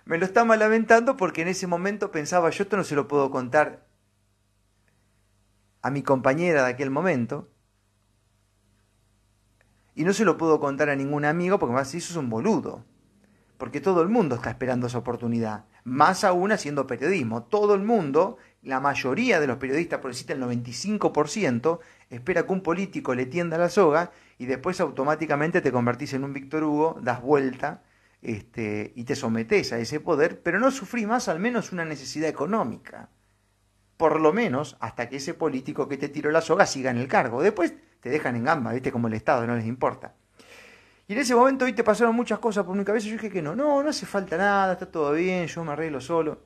Me 0.05 0.19
lo 0.19 0.25
estaba 0.25 0.55
lamentando 0.55 1.17
porque 1.17 1.41
en 1.41 1.47
ese 1.47 1.65
momento 1.65 2.11
pensaba, 2.11 2.51
yo 2.51 2.61
esto 2.61 2.77
no 2.77 2.83
se 2.83 2.93
lo 2.93 3.07
puedo 3.07 3.31
contar 3.31 3.84
a 5.85 5.91
mi 5.91 6.01
compañera 6.01 6.63
de 6.63 6.71
aquel 6.71 6.89
momento. 6.89 7.47
Y 9.93 10.03
no 10.03 10.13
se 10.13 10.25
lo 10.25 10.35
puedo 10.35 10.59
contar 10.59 10.89
a 10.89 10.95
ningún 10.95 11.25
amigo 11.25 11.59
porque 11.59 11.75
más 11.75 11.93
eso 11.93 12.11
es 12.11 12.17
un 12.17 12.27
boludo. 12.27 12.83
Porque 13.59 13.81
todo 13.81 14.01
el 14.01 14.09
mundo 14.09 14.33
está 14.33 14.49
esperando 14.49 14.87
esa 14.87 14.97
oportunidad. 14.97 15.65
Más 15.83 16.23
aún 16.23 16.51
haciendo 16.51 16.87
periodismo. 16.87 17.43
Todo 17.43 17.75
el 17.75 17.83
mundo, 17.83 18.37
la 18.63 18.79
mayoría 18.79 19.39
de 19.39 19.45
los 19.45 19.57
periodistas, 19.57 19.99
por 19.99 20.09
decirte 20.09 20.33
el 20.33 20.41
95%, 20.41 21.79
espera 22.09 22.47
que 22.47 22.53
un 22.53 22.61
político 22.61 23.13
le 23.13 23.27
tienda 23.27 23.59
la 23.59 23.69
soga 23.69 24.11
y 24.39 24.47
después 24.47 24.81
automáticamente 24.81 25.61
te 25.61 25.71
convertís 25.71 26.13
en 26.13 26.23
un 26.23 26.33
Víctor 26.33 26.63
Hugo, 26.63 26.97
das 26.99 27.21
vuelta 27.21 27.83
este, 28.23 28.91
y 28.95 29.03
te 29.03 29.15
sometes 29.15 29.71
a 29.71 29.77
ese 29.77 29.99
poder, 29.99 30.41
pero 30.41 30.59
no 30.59 30.71
sufrís 30.71 31.05
más 31.05 31.27
al 31.27 31.39
menos 31.39 31.71
una 31.71 31.85
necesidad 31.85 32.27
económica 32.27 33.11
por 33.97 34.19
lo 34.19 34.33
menos 34.33 34.77
hasta 34.79 35.09
que 35.09 35.17
ese 35.17 35.33
político 35.33 35.87
que 35.87 35.97
te 35.97 36.09
tiró 36.09 36.31
la 36.31 36.41
soga 36.41 36.65
siga 36.65 36.91
en 36.91 36.97
el 36.97 37.07
cargo. 37.07 37.41
Después 37.41 37.73
te 38.01 38.09
dejan 38.09 38.35
en 38.35 38.43
gamba, 38.43 38.73
¿viste? 38.73 38.91
Como 38.91 39.07
el 39.07 39.13
Estado, 39.13 39.47
no 39.47 39.55
les 39.55 39.65
importa. 39.65 40.13
Y 41.07 41.13
en 41.13 41.19
ese 41.19 41.35
momento 41.35 41.65
hoy 41.65 41.73
te 41.73 41.83
pasaron 41.83 42.15
muchas 42.15 42.39
cosas 42.39 42.65
por 42.65 42.75
mi 42.75 42.83
cabeza. 42.83 43.07
Yo 43.07 43.13
dije 43.13 43.29
que 43.29 43.41
no, 43.41 43.55
no, 43.55 43.83
no 43.83 43.89
hace 43.89 44.05
falta 44.05 44.37
nada, 44.37 44.73
está 44.73 44.85
todo 44.87 45.13
bien, 45.13 45.47
yo 45.47 45.63
me 45.63 45.71
arreglo 45.71 46.01
solo. 46.01 46.43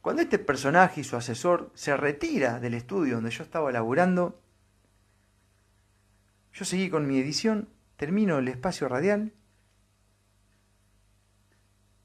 Cuando 0.00 0.22
este 0.22 0.38
personaje 0.38 1.02
y 1.02 1.04
su 1.04 1.16
asesor 1.16 1.70
se 1.74 1.94
retira 1.96 2.58
del 2.58 2.74
estudio 2.74 3.16
donde 3.16 3.30
yo 3.30 3.44
estaba 3.44 3.70
laburando, 3.70 4.40
yo 6.52 6.64
seguí 6.64 6.88
con 6.88 7.06
mi 7.06 7.18
edición, 7.18 7.68
termino 7.96 8.38
el 8.38 8.48
espacio 8.48 8.88
radial 8.88 9.34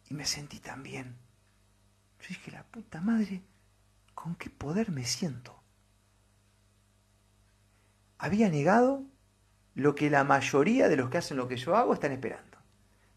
y 0.09 0.13
me 0.13 0.25
sentí 0.25 0.59
tan 0.59 0.83
bien. 0.83 1.15
Yo 2.19 2.27
dije, 2.29 2.51
la 2.51 2.63
puta 2.63 2.99
madre, 3.01 3.43
¿con 4.25 4.33
qué 4.33 4.49
poder 4.49 4.89
me 4.89 5.05
siento? 5.05 5.61
Había 8.17 8.49
negado 8.49 9.03
lo 9.75 9.93
que 9.93 10.09
la 10.09 10.23
mayoría 10.23 10.89
de 10.89 10.95
los 10.95 11.11
que 11.11 11.19
hacen 11.19 11.37
lo 11.37 11.47
que 11.47 11.57
yo 11.57 11.75
hago 11.75 11.93
están 11.93 12.11
esperando. 12.11 12.57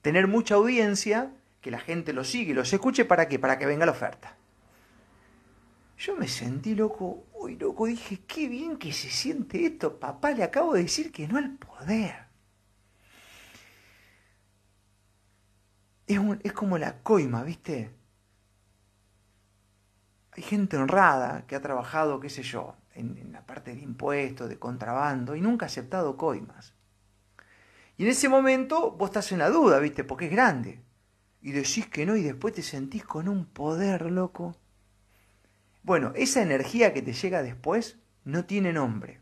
Tener 0.02 0.26
mucha 0.26 0.56
audiencia, 0.56 1.32
que 1.62 1.70
la 1.70 1.78
gente 1.78 2.12
lo 2.12 2.24
sigue 2.24 2.52
los 2.52 2.70
escuche, 2.70 3.06
¿para 3.06 3.26
qué? 3.26 3.38
Para 3.38 3.58
que 3.58 3.64
venga 3.64 3.86
la 3.86 3.92
oferta. 3.92 4.36
Yo 5.96 6.14
me 6.14 6.28
sentí 6.28 6.74
loco, 6.74 7.24
uy 7.32 7.56
loco, 7.56 7.86
dije, 7.86 8.20
qué 8.26 8.46
bien 8.46 8.76
que 8.76 8.92
se 8.92 9.08
siente 9.08 9.64
esto, 9.64 9.98
papá, 9.98 10.32
le 10.32 10.42
acabo 10.42 10.74
de 10.74 10.82
decir 10.82 11.10
que 11.10 11.26
no 11.26 11.38
al 11.38 11.52
poder. 11.56 12.26
Es, 16.06 16.20
es 16.42 16.52
como 16.52 16.76
la 16.76 16.98
coima, 16.98 17.42
¿viste? 17.44 17.97
Hay 20.38 20.44
gente 20.44 20.76
honrada 20.76 21.44
que 21.48 21.56
ha 21.56 21.60
trabajado, 21.60 22.20
qué 22.20 22.30
sé 22.30 22.44
yo, 22.44 22.76
en, 22.94 23.32
la 23.32 23.44
parte 23.44 23.74
de 23.74 23.82
impuestos, 23.82 24.48
de 24.48 24.56
contrabando, 24.56 25.34
y 25.34 25.40
nunca 25.40 25.66
ha 25.66 25.68
aceptado 25.68 26.16
coimas. 26.16 26.74
Y 27.96 28.04
en 28.04 28.10
ese 28.10 28.28
momento 28.28 28.92
vos 28.92 29.08
estás 29.08 29.32
en 29.32 29.40
la 29.40 29.50
duda, 29.50 29.80
¿viste? 29.80 30.04
Porque 30.04 30.26
es 30.26 30.30
grande. 30.30 30.80
Y 31.42 31.50
decís 31.50 31.88
que 31.88 32.06
no 32.06 32.14
y 32.14 32.22
después 32.22 32.54
te 32.54 32.62
sentís 32.62 33.02
con 33.02 33.28
un 33.28 33.46
poder, 33.46 34.12
loco. 34.12 34.54
Bueno, 35.82 36.12
esa 36.14 36.40
energía 36.40 36.94
que 36.94 37.02
te 37.02 37.14
llega 37.14 37.42
después 37.42 37.98
no 38.24 38.44
tiene 38.44 38.72
nombre. 38.72 39.18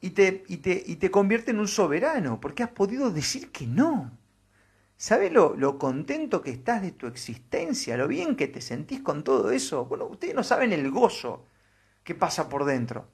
Y 0.00 0.12
te, 0.12 0.44
y 0.48 0.56
te, 0.56 0.82
y 0.86 0.96
te 0.96 1.10
convierte 1.10 1.50
en 1.50 1.58
un 1.58 1.68
soberano, 1.68 2.40
porque 2.40 2.62
has 2.62 2.70
podido 2.70 3.10
decir 3.10 3.52
que 3.52 3.66
no. 3.66 4.12
¿Sabes 4.98 5.30
lo, 5.30 5.78
contento 5.78 6.40
que 6.40 6.50
estás 6.50 6.80
de 6.80 6.92
tu 6.92 7.06
existencia? 7.06 7.96
Lo 7.96 8.08
bien 8.08 8.34
que 8.34 8.48
te 8.48 8.60
sentís 8.62 9.02
con 9.02 9.24
todo 9.24 9.50
eso. 9.50 9.84
Bueno, 9.84 10.06
ustedes 10.06 10.34
no 10.34 10.42
saben 10.42 10.72
el 10.72 10.90
gozo 10.90 11.46
que 12.02 12.14
pasa 12.14 12.48
por 12.48 12.64
dentro. 12.64 13.08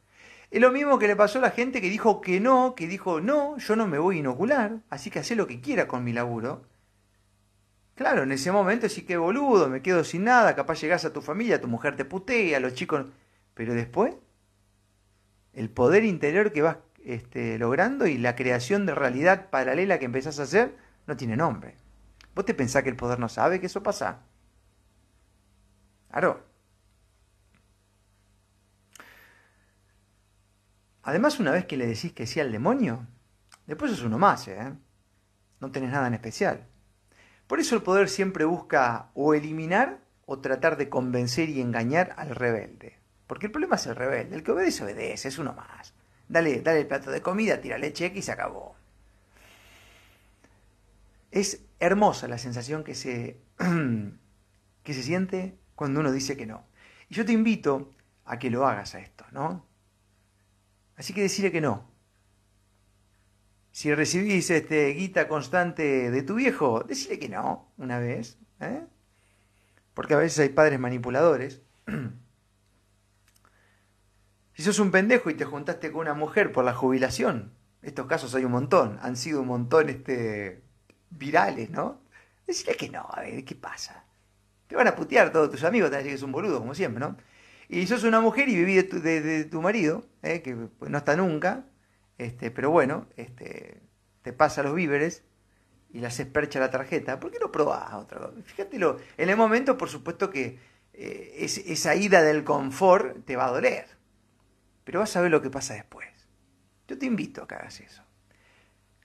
Es 0.51 0.61
lo 0.61 0.71
mismo 0.71 0.99
que 0.99 1.09
le 1.09 1.17
pasó 1.17 1.39
a 1.39 1.43
la 1.43 1.51
gente 1.51 1.81
que 1.81 1.89
dijo 1.89 2.21
que 2.21 2.39
no, 2.39 2.75
que 2.77 2.87
dijo, 2.87 3.21
no, 3.21 3.57
yo 3.59 3.75
no 3.75 3.89
me 3.89 3.99
voy 3.99 4.17
a 4.17 4.19
inocular, 4.21 4.81
así 4.91 5.11
que 5.11 5.19
hacé 5.21 5.35
lo 5.35 5.47
que 5.47 5.61
quiera 5.61 5.89
con 5.89 6.05
mi 6.05 6.13
laburo. 6.13 6.63
Claro, 7.95 8.23
en 8.23 8.33
ese 8.33 8.53
momento 8.53 8.89
sí 8.89 9.03
que 9.03 9.17
boludo, 9.17 9.69
me 9.69 9.83
quedo 9.83 10.05
sin 10.05 10.25
nada, 10.25 10.55
capaz 10.55 10.81
llegás 10.81 11.05
a 11.05 11.13
tu 11.13 11.23
familia, 11.23 11.61
tu 11.61 11.69
mujer 11.69 11.97
te 11.97 12.05
putea, 12.05 12.61
los 12.61 12.75
chicos... 12.75 13.07
Pero 13.55 13.75
después, 13.75 14.15
el 15.53 15.69
poder 15.69 16.05
interior 16.05 16.53
que 16.53 16.63
vas 16.63 16.79
este, 17.05 17.59
logrando 17.59 18.07
y 18.07 18.17
la 18.17 18.35
creación 18.35 18.87
de 18.87 18.95
realidad 18.95 19.51
paralela 19.51 19.99
que 19.99 20.07
empezás 20.07 20.39
a 20.39 20.45
hacer, 20.45 20.75
no 21.07 21.17
tiene 21.17 21.37
nombre. 21.37 21.77
¿Vos 22.35 22.45
te 22.45 22.55
pensás 22.55 22.83
que 22.83 22.89
el 22.89 22.97
poder 22.97 23.19
no 23.19 23.29
sabe 23.29 23.61
que 23.61 23.67
eso 23.67 23.83
pasa? 23.83 24.21
Claro. 26.11 26.45
Además, 31.03 31.41
una 31.41 31.51
vez 31.51 31.67
que 31.67 31.77
le 31.77 31.87
decís 31.87 32.13
que 32.13 32.27
sí 32.27 32.41
al 32.41 32.53
demonio, 32.53 33.07
después 33.67 33.93
es 33.93 34.03
uno 34.03 34.19
más, 34.19 34.47
¿eh? 34.49 34.73
No 35.61 35.73
tenés 35.73 35.91
nada 35.91 36.07
en 36.07 36.15
especial. 36.15 36.67
Por 37.47 37.61
eso 37.61 37.75
el 37.75 37.83
poder 37.83 38.09
siempre 38.09 38.45
busca 38.45 39.11
o 39.15 39.35
eliminar 39.35 40.01
o 40.27 40.39
tratar 40.41 40.77
de 40.77 40.89
convencer 40.89 41.49
y 41.51 41.61
engañar 41.61 42.15
al 42.17 42.31
rebelde. 42.31 42.99
Porque 43.27 43.47
el 43.47 43.53
problema 43.53 43.77
es 43.77 43.87
el 43.87 43.97
rebelde. 43.97 44.37
El 44.37 44.43
que 44.43 44.53
obedece, 44.53 44.85
obedece, 44.85 45.29
es 45.29 45.39
uno 45.39 45.53
más. 45.53 45.95
Dale, 46.29 46.61
dale 46.63 46.81
el 46.81 46.87
plato 46.87 47.11
de 47.11 47.21
comida, 47.21 47.61
tírale 47.61 47.93
cheque 47.93 48.21
y 48.21 48.23
se 48.23 48.33
acabó. 48.33 48.77
Es 51.33 51.65
hermosa 51.81 52.29
la 52.29 52.39
sensación 52.39 52.85
que 52.85 52.95
se, 52.95 53.41
que 54.85 54.95
se 54.95 55.03
siente 55.03 55.59
cuando 55.75 56.01
uno 56.01 56.13
dice 56.13 56.37
que 56.37 56.47
no. 56.47 56.65
Y 57.09 57.15
yo 57.15 57.27
te 57.27 57.33
invito 57.33 57.95
a 58.25 58.39
que 58.39 58.51
lo 58.51 58.67
hagas 58.67 58.95
a 58.95 59.01
esto, 59.01 59.25
¿no? 59.33 59.67
Así 60.95 61.15
que 61.15 61.23
decirle 61.23 61.51
que 61.51 61.63
no. 61.63 61.91
Si 63.73 63.93
recibís 63.95 64.51
este 64.51 64.91
guita 64.91 65.27
constante 65.27 66.11
de 66.11 66.23
tu 66.23 66.35
viejo, 66.35 66.85
decirle 66.85 67.19
que 67.19 67.31
no 67.31 67.73
una 67.79 67.99
vez, 67.99 68.39
¿eh? 68.61 68.85
Porque 69.95 70.15
a 70.15 70.19
veces 70.19 70.39
hay 70.39 70.51
padres 70.51 70.79
manipuladores. 70.79 71.63
si 74.53 74.63
sos 74.63 74.79
un 74.79 74.91
pendejo 74.91 75.31
y 75.31 75.35
te 75.35 75.47
juntaste 75.47 75.91
con 75.91 76.03
una 76.03 76.15
mujer 76.15 76.53
por 76.53 76.65
la 76.65 76.75
jubilación, 76.75 77.55
estos 77.81 78.07
casos 78.07 78.35
hay 78.35 78.45
un 78.45 78.53
montón, 78.53 78.99
han 79.01 79.17
sido 79.17 79.41
un 79.41 79.49
montón 79.49 79.89
este, 79.89 80.63
virales, 81.17 81.71
¿no? 81.71 82.01
Decirle 82.47 82.77
que 82.77 82.89
no, 82.89 83.07
a 83.11 83.21
ver, 83.21 83.45
¿qué 83.45 83.55
pasa? 83.55 84.05
Te 84.67 84.77
van 84.77 84.89
a 84.89 84.95
putear 84.97 85.31
todos 85.33 85.51
tus 85.51 85.65
amigos, 85.65 85.91
te 85.91 85.97
van 85.97 86.01
a 86.01 86.03
decir 86.05 86.13
que 86.13 86.17
es 86.17 86.23
un 86.23 86.33
boludo, 86.33 86.59
como 86.59 86.75
siempre, 86.75 87.01
¿no? 87.01 87.17
Y 87.69 87.87
sos 87.87 88.05
una 88.05 88.21
mujer 88.21 88.49
y 88.49 88.57
vivís 88.57 89.03
de 89.03 89.45
tu, 89.45 89.63
marido, 89.63 90.05
¿eh? 90.23 90.43
que 90.43 90.55
no 90.55 90.99
está 90.99 91.17
nunca, 91.17 91.65
este, 92.19 92.51
pero 92.51 92.71
bueno, 92.71 93.07
este, 93.17 93.81
te 94.23 94.33
pasa 94.33 94.63
los 94.63 94.75
víveres 94.75 95.25
y 95.91 96.01
le 96.01 96.07
haces 96.07 96.27
percha 96.27 96.61
la 96.61 96.71
tarjeta. 96.71 97.19
¿Por 97.19 97.31
qué 97.31 97.39
no 97.39 97.51
probás 97.51 97.95
otra 97.95 98.31
Fíjatelo, 98.45 98.99
en 99.17 99.31
el 99.31 99.37
momento, 99.37 99.79
por 99.79 99.89
supuesto 99.89 100.31
que 100.31 100.59
eh, 100.93 101.35
esa 101.39 101.95
ida 101.95 102.23
del 102.23 102.45
confort 102.45 103.25
te 103.25 103.37
va 103.37 103.47
a 103.47 103.51
doler, 103.51 103.87
pero 104.85 105.01
vas 105.01 105.17
a 105.17 105.21
ver 105.21 105.31
lo 105.31 105.41
que 105.41 105.51
pasa 105.51 105.75
después. 105.75 106.09
Yo 106.89 106.99
te 106.99 107.07
invito 107.07 107.43
a 107.43 107.49
que 107.49 107.55
hagas 107.55 107.81
eso. 107.81 108.03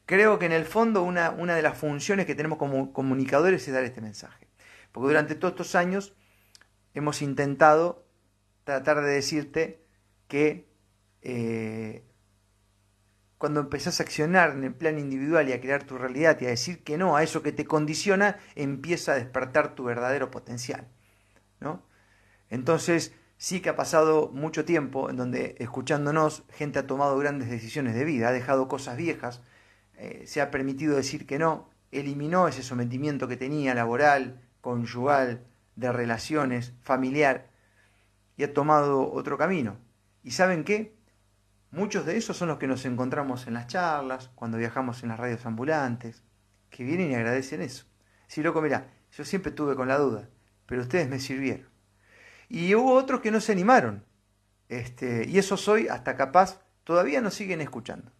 Creo 0.07 0.39
que 0.39 0.45
en 0.45 0.53
el 0.53 0.63
fondo 0.63 1.03
una, 1.03 1.31
una 1.31 1.53
de 1.53 1.61
las 1.61 1.77
funciones 1.77 2.25
que 2.25 2.33
tenemos 2.33 2.57
como 2.57 2.93
comunicadores 2.93 3.67
es 3.67 3.73
dar 3.73 3.83
este 3.83 3.99
mensaje. 3.99 4.47
Porque 4.93 5.09
durante 5.09 5.35
todos 5.35 5.51
estos 5.51 5.75
años 5.75 6.15
hemos 6.93 7.21
intentado 7.21 8.07
tratar 8.63 9.01
de 9.01 9.11
decirte 9.11 9.85
que 10.29 10.71
eh, 11.23 12.05
cuando 13.37 13.59
empezás 13.59 13.99
a 13.99 14.03
accionar 14.03 14.51
en 14.51 14.63
el 14.63 14.73
plan 14.73 14.97
individual 14.97 15.49
y 15.49 15.51
a 15.51 15.59
crear 15.59 15.83
tu 15.83 15.97
realidad 15.97 16.39
y 16.39 16.45
a 16.45 16.49
decir 16.51 16.85
que 16.85 16.97
no 16.97 17.17
a 17.17 17.23
eso 17.23 17.43
que 17.43 17.51
te 17.51 17.65
condiciona, 17.65 18.37
empieza 18.55 19.11
a 19.11 19.15
despertar 19.15 19.75
tu 19.75 19.83
verdadero 19.83 20.31
potencial. 20.31 20.87
¿no? 21.59 21.83
Entonces, 22.49 23.13
sí 23.35 23.59
que 23.59 23.67
ha 23.67 23.75
pasado 23.75 24.31
mucho 24.33 24.63
tiempo 24.63 25.09
en 25.09 25.17
donde, 25.17 25.57
escuchándonos, 25.59 26.45
gente 26.49 26.79
ha 26.79 26.87
tomado 26.87 27.17
grandes 27.17 27.49
decisiones 27.49 27.93
de 27.93 28.05
vida, 28.05 28.29
ha 28.29 28.31
dejado 28.31 28.69
cosas 28.69 28.95
viejas, 28.95 29.41
eh, 29.97 30.23
se 30.27 30.41
ha 30.41 30.51
permitido 30.51 30.95
decir 30.95 31.25
que 31.25 31.39
no, 31.39 31.69
eliminó 31.91 32.47
ese 32.47 32.63
sometimiento 32.63 33.27
que 33.27 33.37
tenía 33.37 33.73
laboral, 33.73 34.41
conyugal, 34.61 35.43
de 35.75 35.91
relaciones, 35.91 36.73
familiar, 36.81 37.47
y 38.35 38.43
ha 38.43 38.53
tomado 38.53 39.11
otro 39.11 39.37
camino. 39.37 39.77
¿Y 40.23 40.31
saben 40.31 40.63
qué? 40.63 40.95
Muchos 41.71 42.05
de 42.05 42.17
esos 42.17 42.37
son 42.37 42.47
los 42.47 42.57
que 42.57 42.67
nos 42.67 42.85
encontramos 42.85 43.47
en 43.47 43.53
las 43.53 43.67
charlas, 43.67 44.29
cuando 44.35 44.57
viajamos 44.57 45.03
en 45.03 45.09
las 45.09 45.19
radios 45.19 45.45
ambulantes, 45.45 46.23
que 46.69 46.83
vienen 46.83 47.11
y 47.11 47.15
agradecen 47.15 47.61
eso. 47.61 47.85
Si 48.27 48.41
loco, 48.43 48.61
mira, 48.61 48.87
yo 49.11 49.25
siempre 49.25 49.51
tuve 49.51 49.75
con 49.75 49.87
la 49.87 49.97
duda, 49.97 50.29
pero 50.65 50.81
ustedes 50.81 51.09
me 51.09 51.19
sirvieron. 51.19 51.67
Y 52.49 52.73
hubo 52.75 52.93
otros 52.93 53.21
que 53.21 53.31
no 53.31 53.41
se 53.41 53.51
animaron. 53.51 54.05
Este, 54.69 55.25
y 55.27 55.37
eso 55.37 55.57
soy 55.57 55.87
hasta 55.87 56.15
capaz, 56.15 56.61
todavía 56.83 57.21
nos 57.21 57.33
siguen 57.33 57.61
escuchando. 57.61 58.11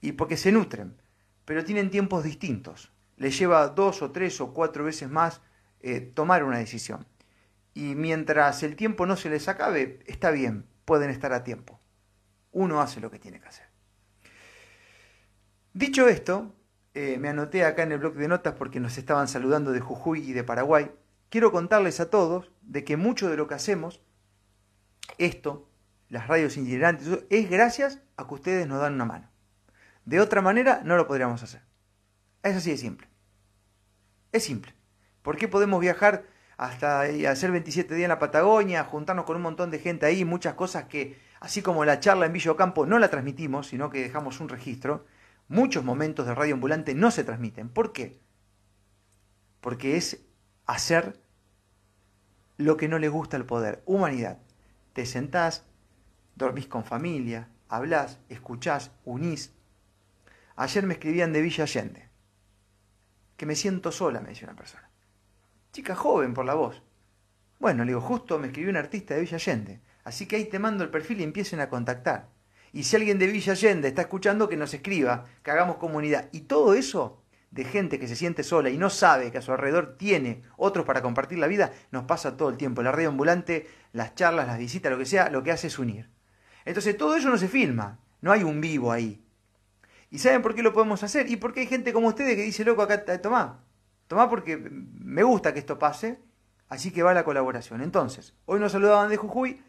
Y 0.00 0.12
porque 0.12 0.36
se 0.36 0.52
nutren, 0.52 1.00
pero 1.44 1.64
tienen 1.64 1.90
tiempos 1.90 2.24
distintos. 2.24 2.92
Les 3.16 3.38
lleva 3.38 3.68
dos 3.68 4.02
o 4.02 4.10
tres 4.10 4.40
o 4.40 4.54
cuatro 4.54 4.84
veces 4.84 5.10
más 5.10 5.42
eh, 5.80 6.00
tomar 6.00 6.44
una 6.44 6.58
decisión. 6.58 7.06
Y 7.74 7.94
mientras 7.94 8.62
el 8.62 8.76
tiempo 8.76 9.06
no 9.06 9.16
se 9.16 9.30
les 9.30 9.48
acabe, 9.48 10.00
está 10.06 10.30
bien, 10.30 10.66
pueden 10.84 11.10
estar 11.10 11.32
a 11.32 11.44
tiempo 11.44 11.80
uno 12.52 12.80
hace 12.80 13.00
lo 13.00 13.10
que 13.10 13.18
tiene 13.18 13.40
que 13.40 13.48
hacer. 13.48 13.66
Dicho 15.72 16.08
esto, 16.08 16.54
eh, 16.94 17.18
me 17.18 17.28
anoté 17.28 17.64
acá 17.64 17.84
en 17.84 17.92
el 17.92 17.98
blog 17.98 18.14
de 18.14 18.28
notas 18.28 18.54
porque 18.54 18.80
nos 18.80 18.98
estaban 18.98 19.28
saludando 19.28 19.72
de 19.72 19.80
Jujuy 19.80 20.28
y 20.28 20.32
de 20.32 20.44
Paraguay. 20.44 20.90
Quiero 21.28 21.52
contarles 21.52 22.00
a 22.00 22.10
todos 22.10 22.50
de 22.62 22.84
que 22.84 22.96
mucho 22.96 23.28
de 23.28 23.36
lo 23.36 23.46
que 23.46 23.54
hacemos, 23.54 24.02
esto, 25.18 25.68
las 26.08 26.26
radios 26.26 26.56
itinerantes, 26.56 27.08
es 27.30 27.48
gracias 27.48 28.00
a 28.16 28.26
que 28.26 28.34
ustedes 28.34 28.66
nos 28.66 28.80
dan 28.80 28.94
una 28.94 29.04
mano. 29.04 29.29
De 30.04 30.20
otra 30.20 30.40
manera 30.40 30.82
no 30.84 30.96
lo 30.96 31.06
podríamos 31.06 31.42
hacer. 31.42 31.62
Es 32.42 32.56
así 32.56 32.70
de 32.70 32.78
simple. 32.78 33.08
Es 34.32 34.44
simple. 34.44 34.74
¿Por 35.22 35.36
qué 35.36 35.48
podemos 35.48 35.80
viajar 35.80 36.24
hasta 36.56 37.02
hacer 37.02 37.50
27 37.50 37.94
días 37.94 38.04
en 38.04 38.10
la 38.10 38.18
Patagonia, 38.18 38.84
juntarnos 38.84 39.24
con 39.24 39.36
un 39.36 39.42
montón 39.42 39.70
de 39.70 39.78
gente 39.78 40.06
ahí, 40.06 40.24
muchas 40.24 40.54
cosas 40.54 40.84
que 40.84 41.18
Así 41.40 41.62
como 41.62 41.86
la 41.86 42.00
charla 42.00 42.26
en 42.26 42.34
Villa 42.34 42.54
Campo 42.54 42.84
no 42.84 42.98
la 42.98 43.08
transmitimos, 43.08 43.68
sino 43.68 43.88
que 43.88 44.02
dejamos 44.02 44.40
un 44.40 44.50
registro, 44.50 45.06
muchos 45.48 45.82
momentos 45.82 46.26
de 46.26 46.34
radio 46.34 46.54
ambulante 46.54 46.94
no 46.94 47.10
se 47.10 47.24
transmiten. 47.24 47.70
¿Por 47.70 47.92
qué? 47.92 48.20
Porque 49.62 49.96
es 49.96 50.22
hacer 50.66 51.18
lo 52.58 52.76
que 52.76 52.88
no 52.88 52.98
le 52.98 53.08
gusta 53.08 53.38
al 53.38 53.46
poder. 53.46 53.82
Humanidad. 53.86 54.38
Te 54.92 55.06
sentás, 55.06 55.64
dormís 56.36 56.66
con 56.66 56.84
familia, 56.84 57.48
hablás, 57.68 58.20
escuchás, 58.28 58.90
unís. 59.06 59.54
Ayer 60.60 60.84
me 60.84 60.92
escribían 60.92 61.32
de 61.32 61.40
Villa 61.40 61.64
Allende, 61.64 62.10
que 63.38 63.46
me 63.46 63.56
siento 63.56 63.90
sola, 63.90 64.20
me 64.20 64.28
dice 64.28 64.44
una 64.44 64.54
persona. 64.54 64.90
Chica 65.72 65.94
joven 65.94 66.34
por 66.34 66.44
la 66.44 66.52
voz. 66.52 66.82
Bueno, 67.58 67.82
le 67.82 67.92
digo, 67.92 68.02
justo 68.02 68.38
me 68.38 68.48
escribió 68.48 68.68
un 68.68 68.76
artista 68.76 69.14
de 69.14 69.22
Villa 69.22 69.36
Allende. 69.36 69.80
Así 70.04 70.26
que 70.26 70.36
ahí 70.36 70.44
te 70.44 70.58
mando 70.58 70.84
el 70.84 70.90
perfil 70.90 71.20
y 71.20 71.24
empiecen 71.24 71.60
a 71.60 71.70
contactar. 71.70 72.28
Y 72.74 72.82
si 72.82 72.94
alguien 72.96 73.18
de 73.18 73.28
Villa 73.28 73.54
Allende 73.54 73.88
está 73.88 74.02
escuchando, 74.02 74.50
que 74.50 74.58
nos 74.58 74.74
escriba, 74.74 75.24
que 75.42 75.50
hagamos 75.50 75.76
comunidad. 75.76 76.28
Y 76.30 76.40
todo 76.40 76.74
eso 76.74 77.22
de 77.50 77.64
gente 77.64 77.98
que 77.98 78.06
se 78.06 78.14
siente 78.14 78.42
sola 78.42 78.68
y 78.68 78.76
no 78.76 78.90
sabe 78.90 79.32
que 79.32 79.38
a 79.38 79.42
su 79.42 79.52
alrededor 79.52 79.96
tiene 79.96 80.42
otros 80.58 80.84
para 80.84 81.00
compartir 81.00 81.38
la 81.38 81.46
vida, 81.46 81.72
nos 81.90 82.04
pasa 82.04 82.36
todo 82.36 82.50
el 82.50 82.58
tiempo. 82.58 82.82
La 82.82 82.92
radio 82.92 83.08
ambulante, 83.08 83.66
las 83.94 84.14
charlas, 84.14 84.46
las 84.46 84.58
visitas, 84.58 84.92
lo 84.92 84.98
que 84.98 85.06
sea, 85.06 85.30
lo 85.30 85.42
que 85.42 85.52
hace 85.52 85.68
es 85.68 85.78
unir. 85.78 86.10
Entonces 86.66 86.98
todo 86.98 87.16
eso 87.16 87.30
no 87.30 87.38
se 87.38 87.48
filma, 87.48 87.98
no 88.20 88.30
hay 88.30 88.42
un 88.42 88.60
vivo 88.60 88.92
ahí. 88.92 89.24
¿Y 90.10 90.18
saben 90.18 90.42
por 90.42 90.54
qué 90.54 90.62
lo 90.62 90.72
podemos 90.72 91.02
hacer? 91.02 91.30
Y 91.30 91.36
porque 91.36 91.60
hay 91.60 91.66
gente 91.66 91.92
como 91.92 92.08
ustedes 92.08 92.36
que 92.36 92.42
dice, 92.42 92.64
loco, 92.64 92.82
acá, 92.82 93.04
tomá, 93.20 93.64
tomá 94.08 94.28
porque 94.28 94.56
me 94.56 95.22
gusta 95.22 95.52
que 95.54 95.60
esto 95.60 95.78
pase, 95.78 96.20
así 96.68 96.90
que 96.90 97.02
va 97.02 97.14
la 97.14 97.24
colaboración. 97.24 97.80
Entonces, 97.80 98.34
hoy 98.46 98.58
nos 98.58 98.72
saludaban 98.72 99.08
de 99.08 99.16
Jujuy, 99.16 99.62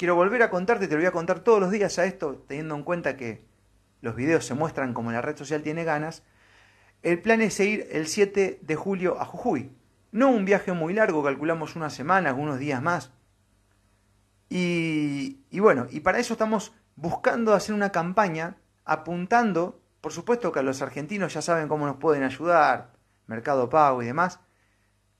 Quiero 0.00 0.14
volver 0.14 0.42
a 0.42 0.48
contarte, 0.48 0.88
te 0.88 0.94
lo 0.94 1.00
voy 1.00 1.08
a 1.08 1.12
contar 1.12 1.40
todos 1.40 1.60
los 1.60 1.70
días 1.70 1.98
a 1.98 2.06
esto, 2.06 2.42
teniendo 2.48 2.74
en 2.74 2.84
cuenta 2.84 3.18
que 3.18 3.44
los 4.00 4.16
videos 4.16 4.46
se 4.46 4.54
muestran 4.54 4.94
como 4.94 5.12
la 5.12 5.20
red 5.20 5.36
social 5.36 5.60
tiene 5.60 5.84
ganas. 5.84 6.22
El 7.02 7.20
plan 7.20 7.42
es 7.42 7.60
ir 7.60 7.86
el 7.90 8.06
7 8.06 8.60
de 8.62 8.76
julio 8.76 9.20
a 9.20 9.26
Jujuy. 9.26 9.76
No 10.10 10.30
un 10.30 10.46
viaje 10.46 10.72
muy 10.72 10.94
largo, 10.94 11.22
calculamos 11.22 11.76
una 11.76 11.90
semana, 11.90 12.30
algunos 12.30 12.58
días 12.58 12.80
más. 12.80 13.12
Y, 14.48 15.40
y 15.50 15.60
bueno, 15.60 15.86
y 15.90 16.00
para 16.00 16.18
eso 16.18 16.32
estamos 16.32 16.72
buscando 16.96 17.52
hacer 17.52 17.74
una 17.74 17.92
campaña 17.92 18.56
apuntando, 18.86 19.79
por 20.00 20.12
supuesto 20.12 20.52
que 20.52 20.62
los 20.62 20.82
argentinos 20.82 21.34
ya 21.34 21.42
saben 21.42 21.68
cómo 21.68 21.86
nos 21.86 21.96
pueden 21.96 22.22
ayudar, 22.22 22.92
Mercado 23.26 23.68
Pago 23.68 24.02
y 24.02 24.06
demás, 24.06 24.40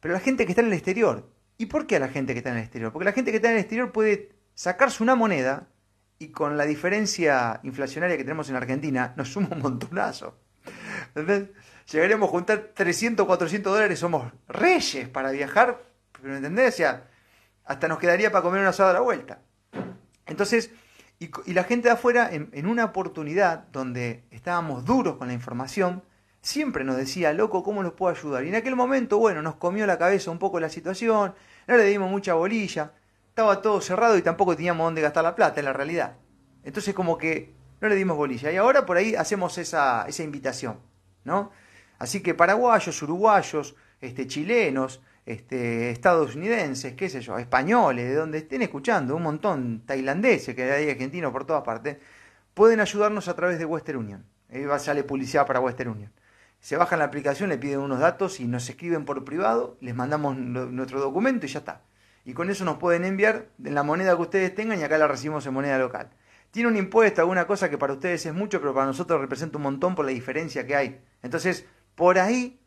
pero 0.00 0.14
la 0.14 0.20
gente 0.20 0.46
que 0.46 0.52
está 0.52 0.62
en 0.62 0.68
el 0.68 0.72
exterior. 0.74 1.28
¿Y 1.58 1.66
por 1.66 1.86
qué 1.86 1.96
a 1.96 2.00
la 2.00 2.08
gente 2.08 2.32
que 2.32 2.38
está 2.38 2.50
en 2.50 2.56
el 2.56 2.62
exterior? 2.62 2.90
Porque 2.90 3.04
la 3.04 3.12
gente 3.12 3.30
que 3.30 3.36
está 3.36 3.48
en 3.48 3.56
el 3.56 3.60
exterior 3.60 3.92
puede 3.92 4.32
sacarse 4.54 5.02
una 5.02 5.14
moneda 5.14 5.68
y 6.18 6.28
con 6.28 6.56
la 6.56 6.64
diferencia 6.64 7.60
inflacionaria 7.62 8.16
que 8.16 8.24
tenemos 8.24 8.48
en 8.48 8.56
Argentina, 8.56 9.12
nos 9.16 9.32
suma 9.32 9.48
un 9.52 9.60
montonazo. 9.60 10.38
¿Entendés? 11.14 11.50
Llegaremos 11.90 12.28
a 12.28 12.30
juntar 12.30 12.70
300, 12.74 13.26
400 13.26 13.72
dólares, 13.72 13.98
somos 13.98 14.32
reyes 14.48 15.08
para 15.08 15.30
viajar, 15.32 15.82
pero 16.12 16.36
¿entendés? 16.36 16.74
O 16.74 16.76
sea, 16.76 17.08
hasta 17.64 17.88
nos 17.88 17.98
quedaría 17.98 18.30
para 18.30 18.42
comer 18.42 18.60
una 18.60 18.70
asado 18.70 18.90
a 18.90 18.92
la 18.94 19.00
vuelta. 19.00 19.40
Entonces, 20.26 20.70
y, 21.20 21.52
la 21.52 21.64
gente 21.64 21.88
de 21.88 21.94
afuera, 21.94 22.30
en, 22.32 22.48
en, 22.52 22.66
una 22.66 22.86
oportunidad 22.86 23.68
donde 23.72 24.24
estábamos 24.30 24.86
duros 24.86 25.16
con 25.16 25.28
la 25.28 25.34
información, 25.34 26.02
siempre 26.40 26.82
nos 26.82 26.96
decía, 26.96 27.32
loco, 27.34 27.62
¿cómo 27.62 27.82
nos 27.82 27.92
puedo 27.92 28.14
ayudar? 28.14 28.44
Y 28.44 28.48
en 28.48 28.54
aquel 28.54 28.74
momento, 28.74 29.18
bueno, 29.18 29.42
nos 29.42 29.56
comió 29.56 29.86
la 29.86 29.98
cabeza 29.98 30.30
un 30.30 30.38
poco 30.38 30.58
la 30.58 30.70
situación, 30.70 31.34
no 31.66 31.76
le 31.76 31.84
dimos 31.84 32.10
mucha 32.10 32.32
bolilla, 32.32 32.94
estaba 33.28 33.60
todo 33.60 33.80
cerrado 33.82 34.16
y 34.16 34.22
tampoco 34.22 34.56
teníamos 34.56 34.86
dónde 34.86 35.02
gastar 35.02 35.22
la 35.22 35.34
plata, 35.34 35.60
en 35.60 35.66
la 35.66 35.72
realidad. 35.74 36.16
Entonces 36.64 36.94
como 36.94 37.18
que 37.18 37.54
no 37.80 37.88
le 37.88 37.94
dimos 37.94 38.16
bolilla. 38.16 38.50
Y 38.50 38.56
ahora 38.56 38.86
por 38.86 38.96
ahí 38.96 39.14
hacemos 39.14 39.58
esa, 39.58 40.06
esa 40.08 40.22
invitación, 40.22 40.78
¿no? 41.24 41.50
Así 41.98 42.22
que 42.22 42.34
paraguayos, 42.34 43.02
uruguayos, 43.02 43.76
este, 44.00 44.26
chilenos, 44.26 45.02
este, 45.30 45.90
estadounidenses, 45.90 46.94
qué 46.94 47.08
sé 47.08 47.20
yo, 47.20 47.38
españoles, 47.38 48.08
de 48.08 48.14
donde 48.14 48.38
estén 48.38 48.62
escuchando, 48.62 49.16
un 49.16 49.22
montón, 49.22 49.82
tailandeses, 49.86 50.54
que 50.54 50.62
hay 50.64 50.90
argentinos 50.90 51.32
por 51.32 51.44
todas 51.44 51.62
partes, 51.62 51.98
pueden 52.54 52.80
ayudarnos 52.80 53.28
a 53.28 53.34
través 53.34 53.58
de 53.58 53.64
Western 53.64 53.98
Union. 53.98 54.24
Ahí 54.52 54.64
va, 54.64 54.78
sale 54.78 55.04
publicidad 55.04 55.46
para 55.46 55.60
Western 55.60 55.90
Union. 55.90 56.12
se 56.60 56.76
bajan 56.76 56.98
la 56.98 57.06
aplicación, 57.06 57.48
le 57.48 57.58
piden 57.58 57.80
unos 57.80 58.00
datos 58.00 58.40
y 58.40 58.46
nos 58.46 58.68
escriben 58.68 59.04
por 59.04 59.24
privado, 59.24 59.78
les 59.80 59.94
mandamos 59.94 60.36
nuestro 60.36 61.00
documento 61.00 61.46
y 61.46 61.48
ya 61.48 61.60
está. 61.60 61.82
Y 62.24 62.34
con 62.34 62.50
eso 62.50 62.64
nos 62.64 62.76
pueden 62.76 63.04
enviar 63.04 63.46
en 63.64 63.74
la 63.74 63.82
moneda 63.82 64.14
que 64.16 64.22
ustedes 64.22 64.54
tengan 64.54 64.78
y 64.78 64.82
acá 64.82 64.98
la 64.98 65.08
recibimos 65.08 65.46
en 65.46 65.54
moneda 65.54 65.78
local. 65.78 66.10
Tiene 66.50 66.68
un 66.68 66.76
impuesto, 66.76 67.20
alguna 67.22 67.46
cosa 67.46 67.70
que 67.70 67.78
para 67.78 67.94
ustedes 67.94 68.26
es 68.26 68.34
mucho, 68.34 68.60
pero 68.60 68.74
para 68.74 68.86
nosotros 68.86 69.20
representa 69.20 69.56
un 69.56 69.62
montón 69.62 69.94
por 69.94 70.04
la 70.04 70.10
diferencia 70.10 70.66
que 70.66 70.76
hay. 70.76 71.00
Entonces, 71.22 71.64
por 71.94 72.18
ahí 72.18 72.59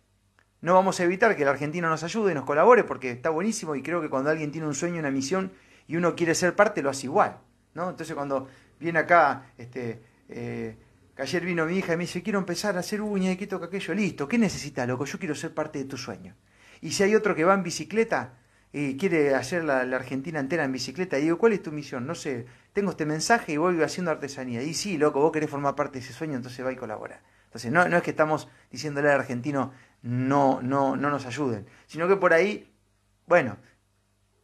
no 0.64 0.76
vamos 0.76 0.98
a 1.02 1.04
evitar 1.04 1.36
que 1.36 1.44
el 1.44 1.50
argentino 1.50 1.90
nos 1.90 2.04
ayude 2.04 2.32
y 2.32 2.36
nos 2.36 2.46
colabore, 2.46 2.86
porque 2.86 3.12
está 3.12 3.30
buenísimo 3.30 3.76
y 3.76 3.84
creo 3.84 4.02
que 4.02 4.10
cuando 4.10 4.30
alguien 4.30 4.50
tiene 4.50 4.66
un 4.66 4.74
sueño, 4.74 5.00
una 5.00 5.12
misión 5.12 5.52
y 5.90 5.98
uno 5.98 6.16
quiere 6.16 6.34
ser 6.36 6.56
parte, 6.56 6.82
lo 6.82 6.90
hace 6.90 7.08
igual. 7.08 7.38
¿no? 7.74 7.90
Entonces, 7.90 8.16
cuando 8.16 8.48
viene 8.80 9.00
acá, 9.00 9.52
este, 9.58 10.02
eh, 10.30 10.78
ayer 11.18 11.44
vino 11.44 11.66
mi 11.66 11.78
hija 11.78 11.94
y 11.94 11.98
me 11.98 12.04
dice, 12.06 12.24
quiero 12.24 12.40
empezar 12.40 12.78
a 12.78 12.80
hacer 12.80 13.02
uñas 13.02 13.34
y 13.34 13.38
que 13.38 13.46
toca 13.46 13.66
aquello, 13.66 13.94
listo, 13.94 14.26
¿qué 14.26 14.38
necesitas, 14.38 14.88
loco? 14.88 15.04
Yo 15.04 15.20
quiero 15.20 15.36
ser 15.36 15.54
parte 15.54 15.80
de 15.80 15.86
tu 15.86 15.98
sueño. 15.98 16.34
Y 16.80 16.92
si 16.92 17.04
hay 17.04 17.14
otro 17.14 17.36
que 17.36 17.44
va 17.44 17.56
en 17.56 17.64
bicicleta 17.64 18.36
y 18.72 18.96
quiere 18.96 19.36
hacer 19.36 19.66
la, 19.66 19.82
Argentina 19.82 20.40
entera 20.40 20.64
en 20.64 20.72
bicicleta, 20.72 21.18
digo, 21.18 21.38
¿cuál 21.38 21.52
es 21.52 21.62
tu 21.62 21.74
misión? 21.74 22.08
No 22.08 22.16
sé, 22.16 22.46
tengo 22.72 22.92
este 22.92 23.06
mensaje 23.06 23.52
y 23.52 23.58
voy 23.58 23.82
haciendo 23.84 24.12
artesanía. 24.12 24.64
Y 24.64 24.74
sí, 24.76 24.98
loco, 24.98 25.20
vos 25.20 25.34
querés 25.34 25.50
formar 25.50 25.76
parte 25.76 26.00
de 26.00 26.06
ese 26.06 26.14
sueño, 26.14 26.38
entonces 26.38 26.66
va 26.66 26.72
y 26.72 26.78
colabora. 26.78 27.22
Entonces, 27.48 27.70
no, 27.70 27.88
no 27.90 27.98
es 27.98 28.04
que 28.04 28.12
estamos 28.12 28.48
diciéndole 28.72 29.10
al 29.10 29.20
argentino, 29.20 29.74
no, 30.04 30.62
no, 30.62 30.96
no 30.96 31.10
nos 31.10 31.26
ayuden, 31.26 31.66
sino 31.88 32.08
que 32.08 32.16
por 32.16 32.34
ahí, 32.34 32.72
bueno, 33.26 33.58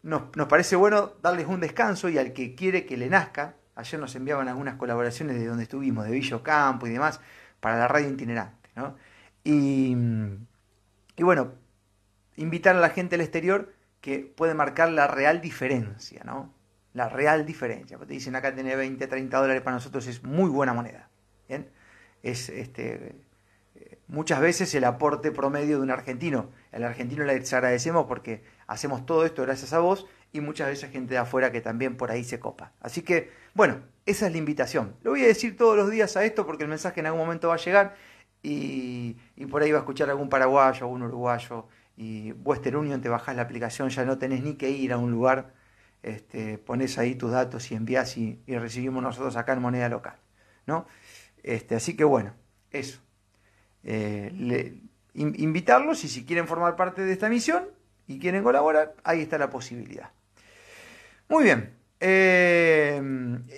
nos, 0.01 0.35
nos 0.35 0.47
parece 0.47 0.75
bueno 0.75 1.13
darles 1.21 1.45
un 1.45 1.59
descanso 1.59 2.09
y 2.09 2.17
al 2.17 2.33
que 2.33 2.55
quiere 2.55 2.85
que 2.85 2.97
le 2.97 3.09
nazca, 3.09 3.55
Ayer 3.79 3.97
nos 3.97 4.13
enviaban 4.15 4.49
algunas 4.49 4.75
colaboraciones 4.75 5.39
de 5.39 5.45
donde 5.45 5.63
estuvimos, 5.63 6.03
de 6.03 6.11
Villo 6.11 6.43
Campo 6.43 6.85
y 6.85 6.89
demás, 6.89 7.21
para 7.61 7.77
la 7.77 7.87
radio 7.87 8.09
itinerante. 8.09 8.69
¿no? 8.75 8.97
Y, 9.45 9.95
y 11.15 11.23
bueno, 11.23 11.53
invitar 12.35 12.75
a 12.75 12.81
la 12.81 12.89
gente 12.89 13.11
del 13.11 13.21
exterior 13.21 13.73
que 14.01 14.19
puede 14.19 14.53
marcar 14.53 14.91
la 14.91 15.07
real 15.07 15.39
diferencia, 15.39 16.25
¿no? 16.25 16.53
La 16.93 17.07
real 17.07 17.45
diferencia. 17.45 17.97
Porque 17.97 18.09
te 18.09 18.13
dicen 18.15 18.35
acá 18.35 18.53
tener 18.53 18.75
20, 18.75 19.07
30 19.07 19.37
dólares 19.37 19.61
para 19.61 19.75
nosotros 19.75 20.07
es 20.07 20.23
muy 20.23 20.49
buena 20.49 20.73
moneda. 20.73 21.09
Es 22.21 22.49
este, 22.49 23.15
muchas 24.09 24.41
veces 24.41 24.73
el 24.75 24.83
aporte 24.83 25.31
promedio 25.31 25.77
de 25.77 25.83
un 25.83 25.91
argentino. 25.91 26.49
El 26.71 26.83
argentino 26.83 27.23
le 27.23 27.33
agradecemos 27.33 28.05
porque 28.07 28.43
hacemos 28.67 29.05
todo 29.05 29.25
esto 29.25 29.43
gracias 29.43 29.71
a 29.71 29.79
vos 29.79 30.07
y 30.31 30.41
muchas 30.41 30.67
veces 30.67 30.91
gente 30.91 31.13
de 31.13 31.19
afuera 31.19 31.51
que 31.51 31.61
también 31.61 31.95
por 31.95 32.11
ahí 32.11 32.23
se 32.23 32.39
copa. 32.39 32.73
Así 32.81 33.01
que, 33.01 33.31
bueno, 33.53 33.79
esa 34.05 34.27
es 34.27 34.31
la 34.31 34.37
invitación. 34.37 34.95
Lo 35.03 35.11
voy 35.11 35.23
a 35.23 35.27
decir 35.27 35.55
todos 35.55 35.77
los 35.77 35.89
días 35.89 36.17
a 36.17 36.25
esto 36.25 36.45
porque 36.45 36.63
el 36.63 36.69
mensaje 36.69 36.99
en 36.99 37.05
algún 37.05 37.21
momento 37.21 37.47
va 37.47 37.55
a 37.55 37.57
llegar 37.57 37.95
y, 38.41 39.15
por 39.49 39.61
ahí 39.61 39.71
va 39.71 39.79
a 39.79 39.81
escuchar 39.81 40.09
algún 40.09 40.29
paraguayo, 40.29 40.85
algún 40.85 41.03
uruguayo 41.03 41.67
y 41.95 42.31
Western 42.31 42.77
Union 42.77 43.01
te 43.01 43.09
bajás 43.09 43.35
la 43.35 43.43
aplicación, 43.43 43.89
ya 43.89 44.05
no 44.05 44.17
tenés 44.17 44.41
ni 44.41 44.55
que 44.55 44.69
ir 44.69 44.93
a 44.93 44.97
un 44.97 45.11
lugar, 45.11 45.53
este, 46.01 46.57
pones 46.57 46.97
ahí 46.97 47.15
tus 47.15 47.31
datos 47.31 47.69
y 47.71 47.75
envías 47.75 48.17
y, 48.17 48.41
recibimos 48.47 49.03
nosotros 49.03 49.35
acá 49.35 49.53
en 49.53 49.61
moneda 49.61 49.89
local. 49.89 50.15
¿no? 50.65 50.87
Este, 51.43 51.75
así 51.75 51.95
que 51.95 52.03
bueno, 52.03 52.33
eso. 52.71 53.01
Eh, 53.83 54.81
invitarlos 55.13 56.03
y 56.03 56.07
si 56.07 56.25
quieren 56.25 56.47
formar 56.47 56.75
parte 56.75 57.03
de 57.03 57.11
esta 57.11 57.29
misión 57.29 57.65
y 58.07 58.19
quieren 58.19 58.43
colaborar, 58.43 58.95
ahí 59.03 59.21
está 59.21 59.37
la 59.37 59.49
posibilidad. 59.49 60.11
Muy 61.27 61.43
bien. 61.43 61.75
Eh, 61.99 63.01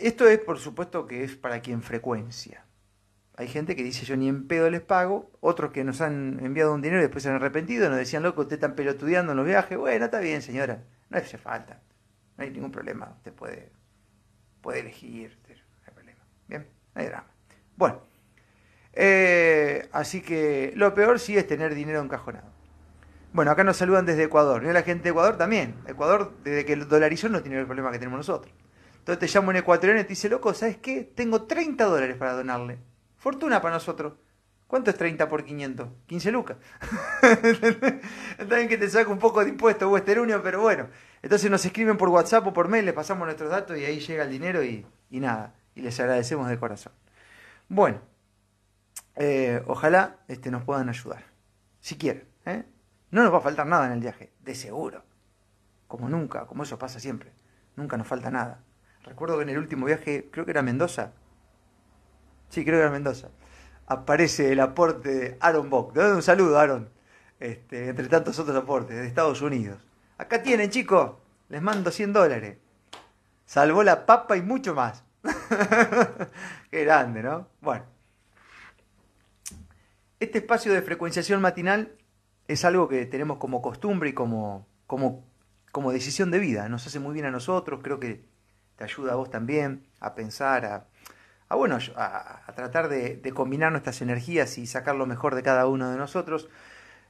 esto 0.01 0.27
es, 0.27 0.39
por 0.39 0.59
supuesto, 0.59 1.05
que 1.05 1.23
es 1.23 1.35
para 1.35 1.61
quien 1.61 1.81
frecuencia. 1.83 2.65
Hay 3.35 3.47
gente 3.47 3.75
que 3.75 3.83
dice 3.83 4.05
yo 4.05 4.17
ni 4.17 4.27
en 4.27 4.47
pedo 4.47 4.69
les 4.69 4.81
pago, 4.81 5.31
otros 5.39 5.71
que 5.71 5.83
nos 5.83 6.01
han 6.01 6.43
enviado 6.43 6.73
un 6.73 6.81
dinero 6.81 6.99
y 6.99 7.03
después 7.05 7.23
se 7.23 7.29
han 7.29 7.35
arrepentido, 7.35 7.89
nos 7.89 7.97
decían, 7.97 8.23
loco, 8.23 8.41
usted 8.41 8.55
está 8.55 8.75
pelotudeando 8.75 9.31
en 9.31 9.37
los 9.37 9.45
viajes. 9.45 9.77
Bueno, 9.77 10.05
está 10.05 10.19
bien, 10.19 10.41
señora, 10.41 10.83
no 11.09 11.17
hace 11.17 11.37
falta, 11.37 11.81
no 12.37 12.43
hay 12.43 12.51
ningún 12.51 12.71
problema, 12.71 13.13
usted 13.17 13.33
puede, 13.33 13.71
puede 14.61 14.81
elegir, 14.81 15.39
no 15.47 15.55
hay 15.87 15.93
problema. 15.93 16.19
Bien, 16.47 16.67
no 16.93 17.01
hay 17.01 17.07
drama. 17.07 17.31
Bueno, 17.77 18.01
eh, 18.93 19.89
así 19.91 20.21
que 20.21 20.73
lo 20.75 20.93
peor 20.93 21.19
sí 21.19 21.37
es 21.37 21.47
tener 21.47 21.75
dinero 21.75 22.01
encajonado. 22.01 22.47
Bueno, 23.33 23.51
acá 23.51 23.63
nos 23.63 23.77
saludan 23.77 24.05
desde 24.05 24.23
Ecuador. 24.23 24.63
Y 24.63 24.73
la 24.73 24.83
gente 24.83 25.03
de 25.03 25.09
Ecuador 25.11 25.37
también. 25.37 25.75
Ecuador, 25.87 26.33
desde 26.43 26.65
que 26.65 26.75
dolarizó, 26.75 27.29
no 27.29 27.41
tiene 27.41 27.59
el 27.59 27.65
problema 27.65 27.91
que 27.91 27.99
tenemos 27.99 28.17
nosotros. 28.17 28.53
Entonces 28.99 29.19
te 29.19 29.37
llamo 29.37 29.49
un 29.49 29.55
ecuatoriano 29.55 30.01
y 30.01 30.03
te 30.03 30.09
dice, 30.09 30.29
loco, 30.29 30.53
¿sabes 30.53 30.77
qué? 30.77 31.03
Tengo 31.15 31.43
30 31.43 31.85
dólares 31.85 32.17
para 32.17 32.33
donarle. 32.33 32.77
Fortuna 33.17 33.61
para 33.61 33.75
nosotros. 33.75 34.13
¿Cuánto 34.67 34.89
es 34.89 34.97
30 34.97 35.27
por 35.27 35.43
500? 35.43 35.89
15 36.05 36.31
lucas. 36.31 36.57
También 38.37 38.69
que 38.69 38.77
te 38.77 38.89
saca 38.89 39.09
un 39.09 39.19
poco 39.19 39.43
de 39.43 39.49
impuesto 39.49 39.89
Western 39.89 40.21
Union, 40.21 40.41
pero 40.43 40.61
bueno. 40.61 40.87
Entonces 41.21 41.51
nos 41.51 41.65
escriben 41.65 41.97
por 41.97 42.09
WhatsApp 42.09 42.47
o 42.47 42.53
por 42.53 42.67
mail, 42.67 42.85
les 42.85 42.93
pasamos 42.93 43.25
nuestros 43.25 43.49
datos 43.49 43.77
y 43.77 43.85
ahí 43.85 43.99
llega 43.99 44.23
el 44.23 44.29
dinero 44.29 44.63
y, 44.63 44.85
nada. 45.09 45.53
Y 45.75 45.81
les 45.81 45.99
agradecemos 45.99 46.47
de 46.47 46.57
corazón. 46.57 46.93
Bueno, 47.67 48.01
eh, 49.23 49.61
ojalá 49.67 50.17
este, 50.27 50.49
nos 50.49 50.63
puedan 50.63 50.89
ayudar. 50.89 51.25
Si 51.79 51.95
quieren. 51.95 52.27
¿eh? 52.45 52.65
No 53.11 53.21
nos 53.21 53.31
va 53.31 53.37
a 53.37 53.41
faltar 53.41 53.67
nada 53.67 53.85
en 53.85 53.91
el 53.91 53.99
viaje, 53.99 54.33
de 54.39 54.55
seguro. 54.55 55.03
Como 55.87 56.09
nunca, 56.09 56.47
como 56.47 56.63
eso 56.63 56.79
pasa 56.79 56.99
siempre. 56.99 57.31
Nunca 57.75 57.97
nos 57.97 58.07
falta 58.07 58.31
nada. 58.31 58.63
Recuerdo 59.03 59.37
que 59.37 59.43
en 59.43 59.49
el 59.49 59.59
último 59.59 59.85
viaje, 59.85 60.27
creo 60.31 60.43
que 60.43 60.49
era 60.49 60.63
Mendoza. 60.63 61.11
Sí, 62.49 62.65
creo 62.65 62.77
que 62.77 62.81
era 62.81 62.89
Mendoza. 62.89 63.29
Aparece 63.85 64.53
el 64.53 64.59
aporte 64.59 65.13
de 65.13 65.37
Aaron 65.39 65.69
Bock. 65.69 65.93
Te 65.93 66.01
doy 66.01 66.13
un 66.13 66.23
saludo, 66.23 66.57
Aaron. 66.57 66.89
Este, 67.39 67.89
entre 67.89 68.07
tantos 68.07 68.39
otros 68.39 68.57
aportes 68.57 68.95
de 68.95 69.05
Estados 69.05 69.43
Unidos. 69.43 69.85
Acá 70.17 70.41
tienen, 70.41 70.71
chicos. 70.71 71.11
Les 71.49 71.61
mando 71.61 71.91
100 71.91 72.11
dólares. 72.11 72.57
Salvó 73.45 73.83
la 73.83 74.07
papa 74.07 74.35
y 74.35 74.41
mucho 74.41 74.73
más. 74.73 75.03
Qué 76.71 76.85
grande, 76.85 77.21
¿no? 77.21 77.49
Bueno. 77.61 77.90
Este 80.21 80.37
espacio 80.37 80.71
de 80.71 80.83
frecuenciación 80.83 81.41
matinal 81.41 81.95
es 82.47 82.63
algo 82.63 82.87
que 82.87 83.07
tenemos 83.07 83.39
como 83.39 83.59
costumbre 83.59 84.11
y 84.11 84.13
como, 84.13 84.67
como, 84.85 85.25
como 85.71 85.91
decisión 85.91 86.29
de 86.29 86.37
vida. 86.37 86.69
Nos 86.69 86.85
hace 86.85 86.99
muy 86.99 87.15
bien 87.15 87.25
a 87.25 87.31
nosotros, 87.31 87.79
creo 87.81 87.99
que 87.99 88.23
te 88.75 88.83
ayuda 88.83 89.13
a 89.13 89.15
vos 89.15 89.31
también 89.31 89.87
a 89.99 90.13
pensar, 90.13 90.87
a, 91.49 91.55
bueno, 91.55 91.79
a, 91.95 92.53
tratar 92.55 92.87
de, 92.87 93.19
combinar 93.33 93.71
nuestras 93.71 93.99
energías 94.03 94.59
y 94.59 94.67
sacar 94.67 94.95
lo 94.95 95.07
mejor 95.07 95.33
de 95.33 95.41
cada 95.41 95.65
uno 95.65 95.89
de 95.89 95.97
nosotros. 95.97 96.49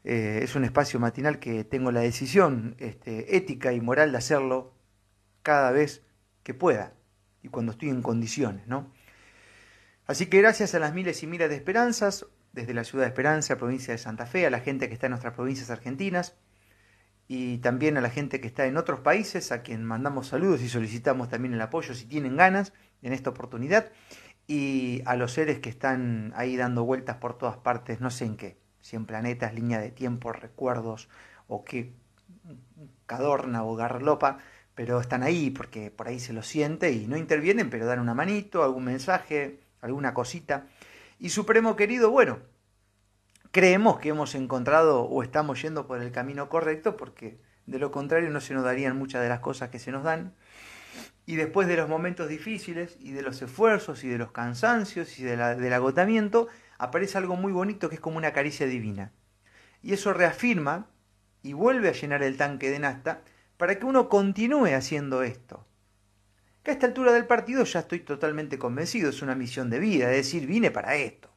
Eh, 0.06 0.40
es 0.42 0.56
un 0.56 0.64
espacio 0.64 0.98
matinal 0.98 1.40
que 1.40 1.66
tengo 1.66 1.92
la 1.92 2.00
decisión 2.00 2.78
este, 2.80 3.36
ética 3.36 3.74
y 3.74 3.82
moral 3.82 4.14
de 4.14 4.20
hacerlo 4.20 4.74
cada 5.44 5.72
vez 5.72 6.02
que 6.44 6.54
pueda 6.54 6.94
y 7.44 7.50
cuando 7.50 7.74
estoy 7.74 7.90
en 7.90 8.04
condiciones, 8.04 8.68
¿no? 8.68 8.90
Así 10.08 10.28
que 10.28 10.38
gracias 10.38 10.76
a 10.76 10.80
las 10.80 10.94
miles 10.94 11.22
y 11.24 11.28
miles 11.28 11.50
de 11.50 11.56
esperanzas, 11.58 12.26
desde 12.54 12.74
la 12.74 12.84
ciudad 12.84 13.06
de 13.06 13.10
Esperanza, 13.10 13.58
provincia 13.58 13.94
de 13.94 13.98
Santa 13.98 14.26
Fe, 14.26 14.46
a 14.46 14.50
la 14.50 14.60
gente 14.60 14.88
que 14.88 14.94
está 14.94 15.08
en 15.08 15.12
nuestras 15.12 15.34
provincias 15.34 15.70
argentinas 15.70 16.36
y 17.28 17.60
también 17.60 17.98
a 17.98 18.02
la 18.02 18.10
gente 18.10 18.42
que 18.42 18.48
está 18.48 18.66
en 18.66 18.76
otros 18.76 19.00
países, 19.00 19.52
a 19.54 19.62
quien 19.62 19.86
mandamos 19.86 20.28
saludos 20.28 20.62
y 20.62 20.68
solicitamos 20.68 21.30
también 21.30 21.54
el 21.54 21.62
apoyo 21.62 21.94
si 21.94 22.06
tienen 22.06 22.36
ganas 22.36 22.74
en 23.02 23.14
esta 23.14 23.30
oportunidad, 23.30 23.90
y 24.48 25.02
a 25.06 25.16
los 25.16 25.32
seres 25.32 25.60
que 25.60 25.70
están 25.70 26.34
ahí 26.36 26.58
dando 26.58 26.84
vueltas 26.84 27.18
por 27.18 27.38
todas 27.38 27.56
partes, 27.58 28.02
no 28.02 28.12
sé 28.12 28.26
en 28.26 28.36
qué, 28.36 28.58
si 28.82 28.98
en 28.98 29.06
planetas, 29.06 29.54
línea 29.54 29.80
de 29.80 29.92
tiempo, 29.92 30.34
recuerdos 30.34 31.08
o 31.48 31.64
qué 31.64 31.94
cadorna 33.06 33.64
o 33.64 33.76
garlopa, 33.76 34.40
pero 34.76 35.00
están 35.00 35.24
ahí 35.24 35.52
porque 35.52 35.90
por 35.90 36.08
ahí 36.08 36.20
se 36.20 36.34
lo 36.34 36.44
siente 36.44 36.92
y 36.92 37.08
no 37.08 37.16
intervienen, 37.16 37.70
pero 37.70 37.86
dan 37.86 38.00
una 38.00 38.14
manito, 38.14 38.64
algún 38.64 38.84
mensaje, 38.84 39.60
alguna 39.80 40.14
cosita. 40.14 40.66
Y 41.22 41.30
Supremo 41.30 41.76
querido, 41.76 42.10
bueno, 42.10 42.40
creemos 43.52 44.00
que 44.00 44.10
hemos 44.10 44.34
encontrado 44.34 45.04
o 45.04 45.22
estamos 45.22 45.62
yendo 45.62 45.86
por 45.86 46.02
el 46.02 46.12
camino 46.12 46.50
correcto 46.50 46.98
porque 46.98 47.40
de 47.68 47.78
lo 47.78 47.92
contrario 47.92 48.32
no 48.32 48.42
se 48.42 48.56
nos 48.56 48.64
darían 48.64 48.98
muchas 48.98 49.22
de 49.22 49.30
las 49.30 49.40
cosas 49.40 49.70
que 49.70 49.78
se 49.78 49.92
nos 49.92 50.04
dan. 50.04 50.34
Y 51.28 51.36
después 51.36 51.68
de 51.68 51.78
los 51.78 51.88
momentos 51.88 52.28
difíciles 52.28 52.98
y 53.00 53.12
de 53.12 53.22
los 53.22 53.40
esfuerzos 53.40 54.04
y 54.04 54.10
de 54.10 54.18
los 54.18 54.32
cansancios 54.32 55.20
y 55.20 55.24
del 55.24 55.74
agotamiento, 55.74 56.48
aparece 56.80 57.20
algo 57.20 57.36
muy 57.36 57.52
bonito 57.52 57.88
que 57.88 57.96
es 57.96 58.02
como 58.02 58.18
una 58.18 58.34
caricia 58.34 58.66
divina. 58.66 59.12
Y 59.84 59.94
eso 59.94 60.14
reafirma 60.14 60.88
y 61.44 61.54
vuelve 61.54 61.90
a 61.90 61.94
llenar 61.94 62.24
el 62.24 62.36
tanque 62.36 62.72
de 62.72 62.80
nasta 62.80 63.22
para 63.58 63.78
que 63.78 63.86
uno 63.86 64.10
continúe 64.10 64.74
haciendo 64.74 65.22
esto 65.22 65.68
que 66.64 66.72
a 66.72 66.74
esta 66.74 66.88
altura 66.88 67.12
del 67.12 67.26
partido 67.26 67.64
ya 67.64 67.80
estoy 67.80 68.00
totalmente 68.00 68.60
convencido, 68.60 69.10
es 69.10 69.22
una 69.22 69.36
misión 69.36 69.70
de 69.70 69.80
vida, 69.80 70.12
es 70.12 70.18
decir, 70.18 70.46
vine 70.48 70.72
para 70.72 70.96
esto, 70.96 71.30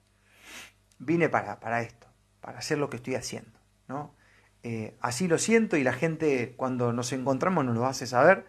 vine 0.98 1.28
para, 1.28 1.60
para 1.60 1.82
esto, 1.82 2.06
para 2.40 2.58
hacer 2.58 2.78
lo 2.78 2.90
que 2.90 2.96
estoy 2.96 3.14
haciendo. 3.14 3.58
¿no? 3.88 4.14
Eh, 4.62 4.96
así 5.00 5.28
lo 5.28 5.38
siento 5.38 5.76
y 5.76 5.84
la 5.84 5.92
gente 5.92 6.54
cuando 6.56 6.92
nos 6.92 7.12
encontramos 7.12 7.64
nos 7.64 7.74
lo 7.74 7.86
hace 7.86 8.06
saber. 8.06 8.46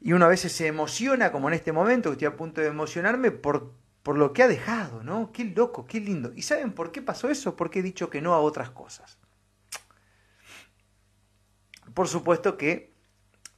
Y 0.00 0.12
uno 0.12 0.26
a 0.26 0.28
veces 0.28 0.52
se 0.52 0.66
emociona, 0.66 1.32
como 1.32 1.48
en 1.48 1.54
este 1.54 1.72
momento, 1.72 2.10
que 2.10 2.14
estoy 2.14 2.28
a 2.28 2.36
punto 2.36 2.60
de 2.60 2.66
emocionarme, 2.68 3.30
por, 3.30 3.72
por 4.02 4.18
lo 4.18 4.34
que 4.34 4.42
ha 4.42 4.48
dejado, 4.48 5.02
¿no? 5.02 5.32
Qué 5.32 5.44
loco, 5.44 5.86
qué 5.86 6.00
lindo. 6.00 6.32
¿Y 6.34 6.42
saben 6.42 6.72
por 6.72 6.92
qué 6.92 7.00
pasó 7.00 7.30
eso? 7.30 7.56
Porque 7.56 7.78
he 7.78 7.82
dicho 7.82 8.10
que 8.10 8.20
no 8.20 8.34
a 8.34 8.40
otras 8.40 8.70
cosas. 8.70 9.18
Por 11.94 12.08
supuesto 12.08 12.58
que 12.58 12.94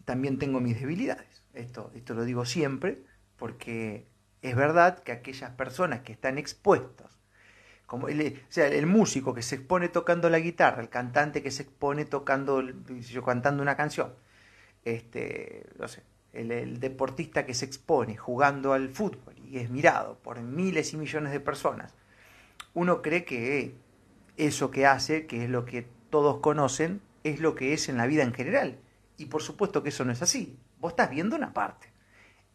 también 0.04 0.38
tengo 0.38 0.60
mis 0.60 0.78
debilidades. 0.80 1.37
Esto, 1.58 1.90
esto 1.94 2.14
lo 2.14 2.24
digo 2.24 2.44
siempre 2.44 3.02
porque 3.36 4.06
es 4.42 4.54
verdad 4.54 5.00
que 5.00 5.12
aquellas 5.12 5.50
personas 5.50 6.00
que 6.00 6.12
están 6.12 6.38
expuestos, 6.38 7.18
como 7.86 8.08
el, 8.08 8.40
o 8.48 8.52
sea, 8.52 8.68
el 8.68 8.86
músico 8.86 9.34
que 9.34 9.42
se 9.42 9.56
expone 9.56 9.88
tocando 9.88 10.30
la 10.30 10.38
guitarra, 10.38 10.82
el 10.82 10.88
cantante 10.88 11.42
que 11.42 11.50
se 11.50 11.64
expone 11.64 12.04
tocando, 12.04 12.62
cantando 13.24 13.62
una 13.62 13.76
canción, 13.76 14.12
este, 14.84 15.66
no 15.78 15.88
sé, 15.88 16.02
el, 16.32 16.78
deportista 16.78 17.44
que 17.44 17.54
se 17.54 17.64
expone 17.64 18.16
jugando 18.16 18.72
al 18.72 18.90
fútbol 18.90 19.34
y 19.50 19.58
es 19.58 19.70
mirado 19.70 20.18
por 20.22 20.40
miles 20.40 20.92
y 20.92 20.96
millones 20.96 21.32
de 21.32 21.40
personas, 21.40 21.94
uno 22.74 23.02
cree 23.02 23.24
que 23.24 23.74
eso 24.36 24.70
que 24.70 24.86
hace, 24.86 25.26
que 25.26 25.44
es 25.44 25.50
lo 25.50 25.64
que 25.64 25.86
todos 26.10 26.38
conocen, 26.38 27.00
es 27.24 27.40
lo 27.40 27.54
que 27.56 27.72
es 27.72 27.88
en 27.88 27.96
la 27.96 28.06
vida 28.06 28.22
en 28.22 28.32
general. 28.32 28.78
Y 29.16 29.26
por 29.26 29.42
supuesto 29.42 29.82
que 29.82 29.88
eso 29.88 30.04
no 30.04 30.12
es 30.12 30.22
así. 30.22 30.56
Vos 30.78 30.92
estás 30.92 31.10
viendo 31.10 31.36
una 31.36 31.52
parte. 31.52 31.92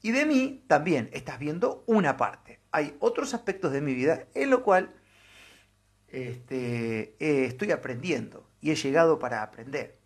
Y 0.01 0.11
de 0.11 0.26
mí 0.26 0.63
también 0.67 1.09
estás 1.13 1.39
viendo 1.39 1.84
una 1.88 2.17
parte. 2.17 2.59
Hay 2.71 2.95
otros 2.99 3.34
aspectos 3.34 3.71
de 3.71 3.82
mi 3.82 3.93
vida 3.93 4.28
en 4.34 4.49
lo 4.49 4.63
cual 4.63 4.93
este, 6.07 7.15
eh, 7.19 7.45
estoy 7.45 7.71
aprendiendo 7.71 8.49
y 8.61 8.71
he 8.71 8.76
llegado 8.76 9.17
para 9.19 9.41
aprender. 9.41 9.97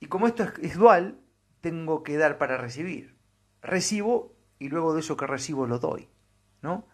Y 0.00 0.06
como 0.06 0.26
esto 0.26 0.44
es, 0.44 0.52
es 0.62 0.76
dual, 0.76 1.20
tengo 1.60 2.02
que 2.02 2.16
dar 2.16 2.38
para 2.38 2.56
recibir. 2.56 3.16
Recibo 3.62 4.34
y 4.58 4.68
luego 4.68 4.94
de 4.94 5.00
eso 5.00 5.16
que 5.16 5.26
recibo 5.26 5.66
lo 5.66 5.78
doy, 5.78 6.08
¿no? 6.62 6.86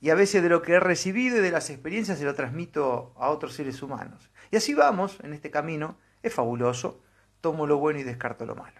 Y 0.00 0.10
a 0.10 0.14
veces 0.14 0.42
de 0.42 0.48
lo 0.48 0.62
que 0.62 0.72
he 0.72 0.80
recibido 0.80 1.36
y 1.36 1.40
de 1.40 1.50
las 1.50 1.68
experiencias 1.70 2.18
se 2.18 2.24
lo 2.24 2.34
transmito 2.34 3.14
a 3.16 3.28
otros 3.28 3.54
seres 3.54 3.82
humanos. 3.82 4.30
Y 4.50 4.56
así 4.56 4.74
vamos 4.74 5.18
en 5.22 5.34
este 5.34 5.50
camino, 5.50 5.98
es 6.22 6.32
fabuloso, 6.32 7.02
tomo 7.40 7.66
lo 7.66 7.78
bueno 7.78 8.00
y 8.00 8.02
descarto 8.02 8.46
lo 8.46 8.54
malo. 8.54 8.79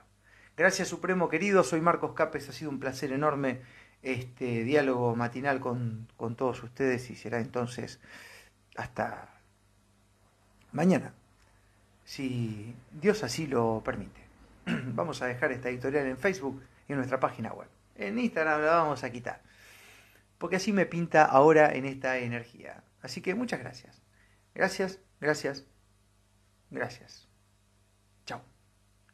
Gracias 0.61 0.89
Supremo 0.89 1.31
querido, 1.31 1.65
soy 1.65 1.81
Marcos 1.81 2.13
Capes, 2.13 2.51
ha 2.51 2.53
sido 2.53 2.71
un 2.71 2.79
placer 2.79 3.13
enorme 3.13 3.63
este 4.03 4.63
diálogo 4.63 5.17
matinal 5.17 5.59
con, 5.59 6.07
con 6.19 6.37
todos 6.37 6.63
ustedes 6.63 7.09
y 7.09 7.17
será 7.17 7.41
entonces 7.41 7.99
hasta 8.77 9.41
mañana, 10.73 11.15
si 12.05 12.77
Dios 12.91 13.25
así 13.25 13.47
lo 13.47 13.81
permite. 13.83 14.21
Vamos 14.67 15.23
a 15.23 15.27
dejar 15.29 15.51
esta 15.51 15.71
editorial 15.71 16.07
en 16.07 16.19
Facebook 16.19 16.63
y 16.87 16.93
en 16.93 16.99
nuestra 16.99 17.19
página 17.19 17.55
web. 17.55 17.69
En 17.95 18.19
Instagram 18.19 18.61
la 18.61 18.75
vamos 18.83 19.03
a 19.03 19.11
quitar. 19.11 19.41
Porque 20.37 20.57
así 20.57 20.75
me 20.75 20.85
pinta 20.85 21.25
ahora 21.25 21.73
en 21.73 21.87
esta 21.87 22.19
energía. 22.19 22.85
Así 23.01 23.23
que 23.23 23.35
muchas 23.35 23.61
gracias. 23.61 24.03
Gracias, 24.55 24.99
gracias, 25.23 25.65
gracias. 26.71 27.29
Chao. 28.27 28.43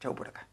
Chao 0.00 0.12
por 0.12 0.26
acá. 0.26 0.48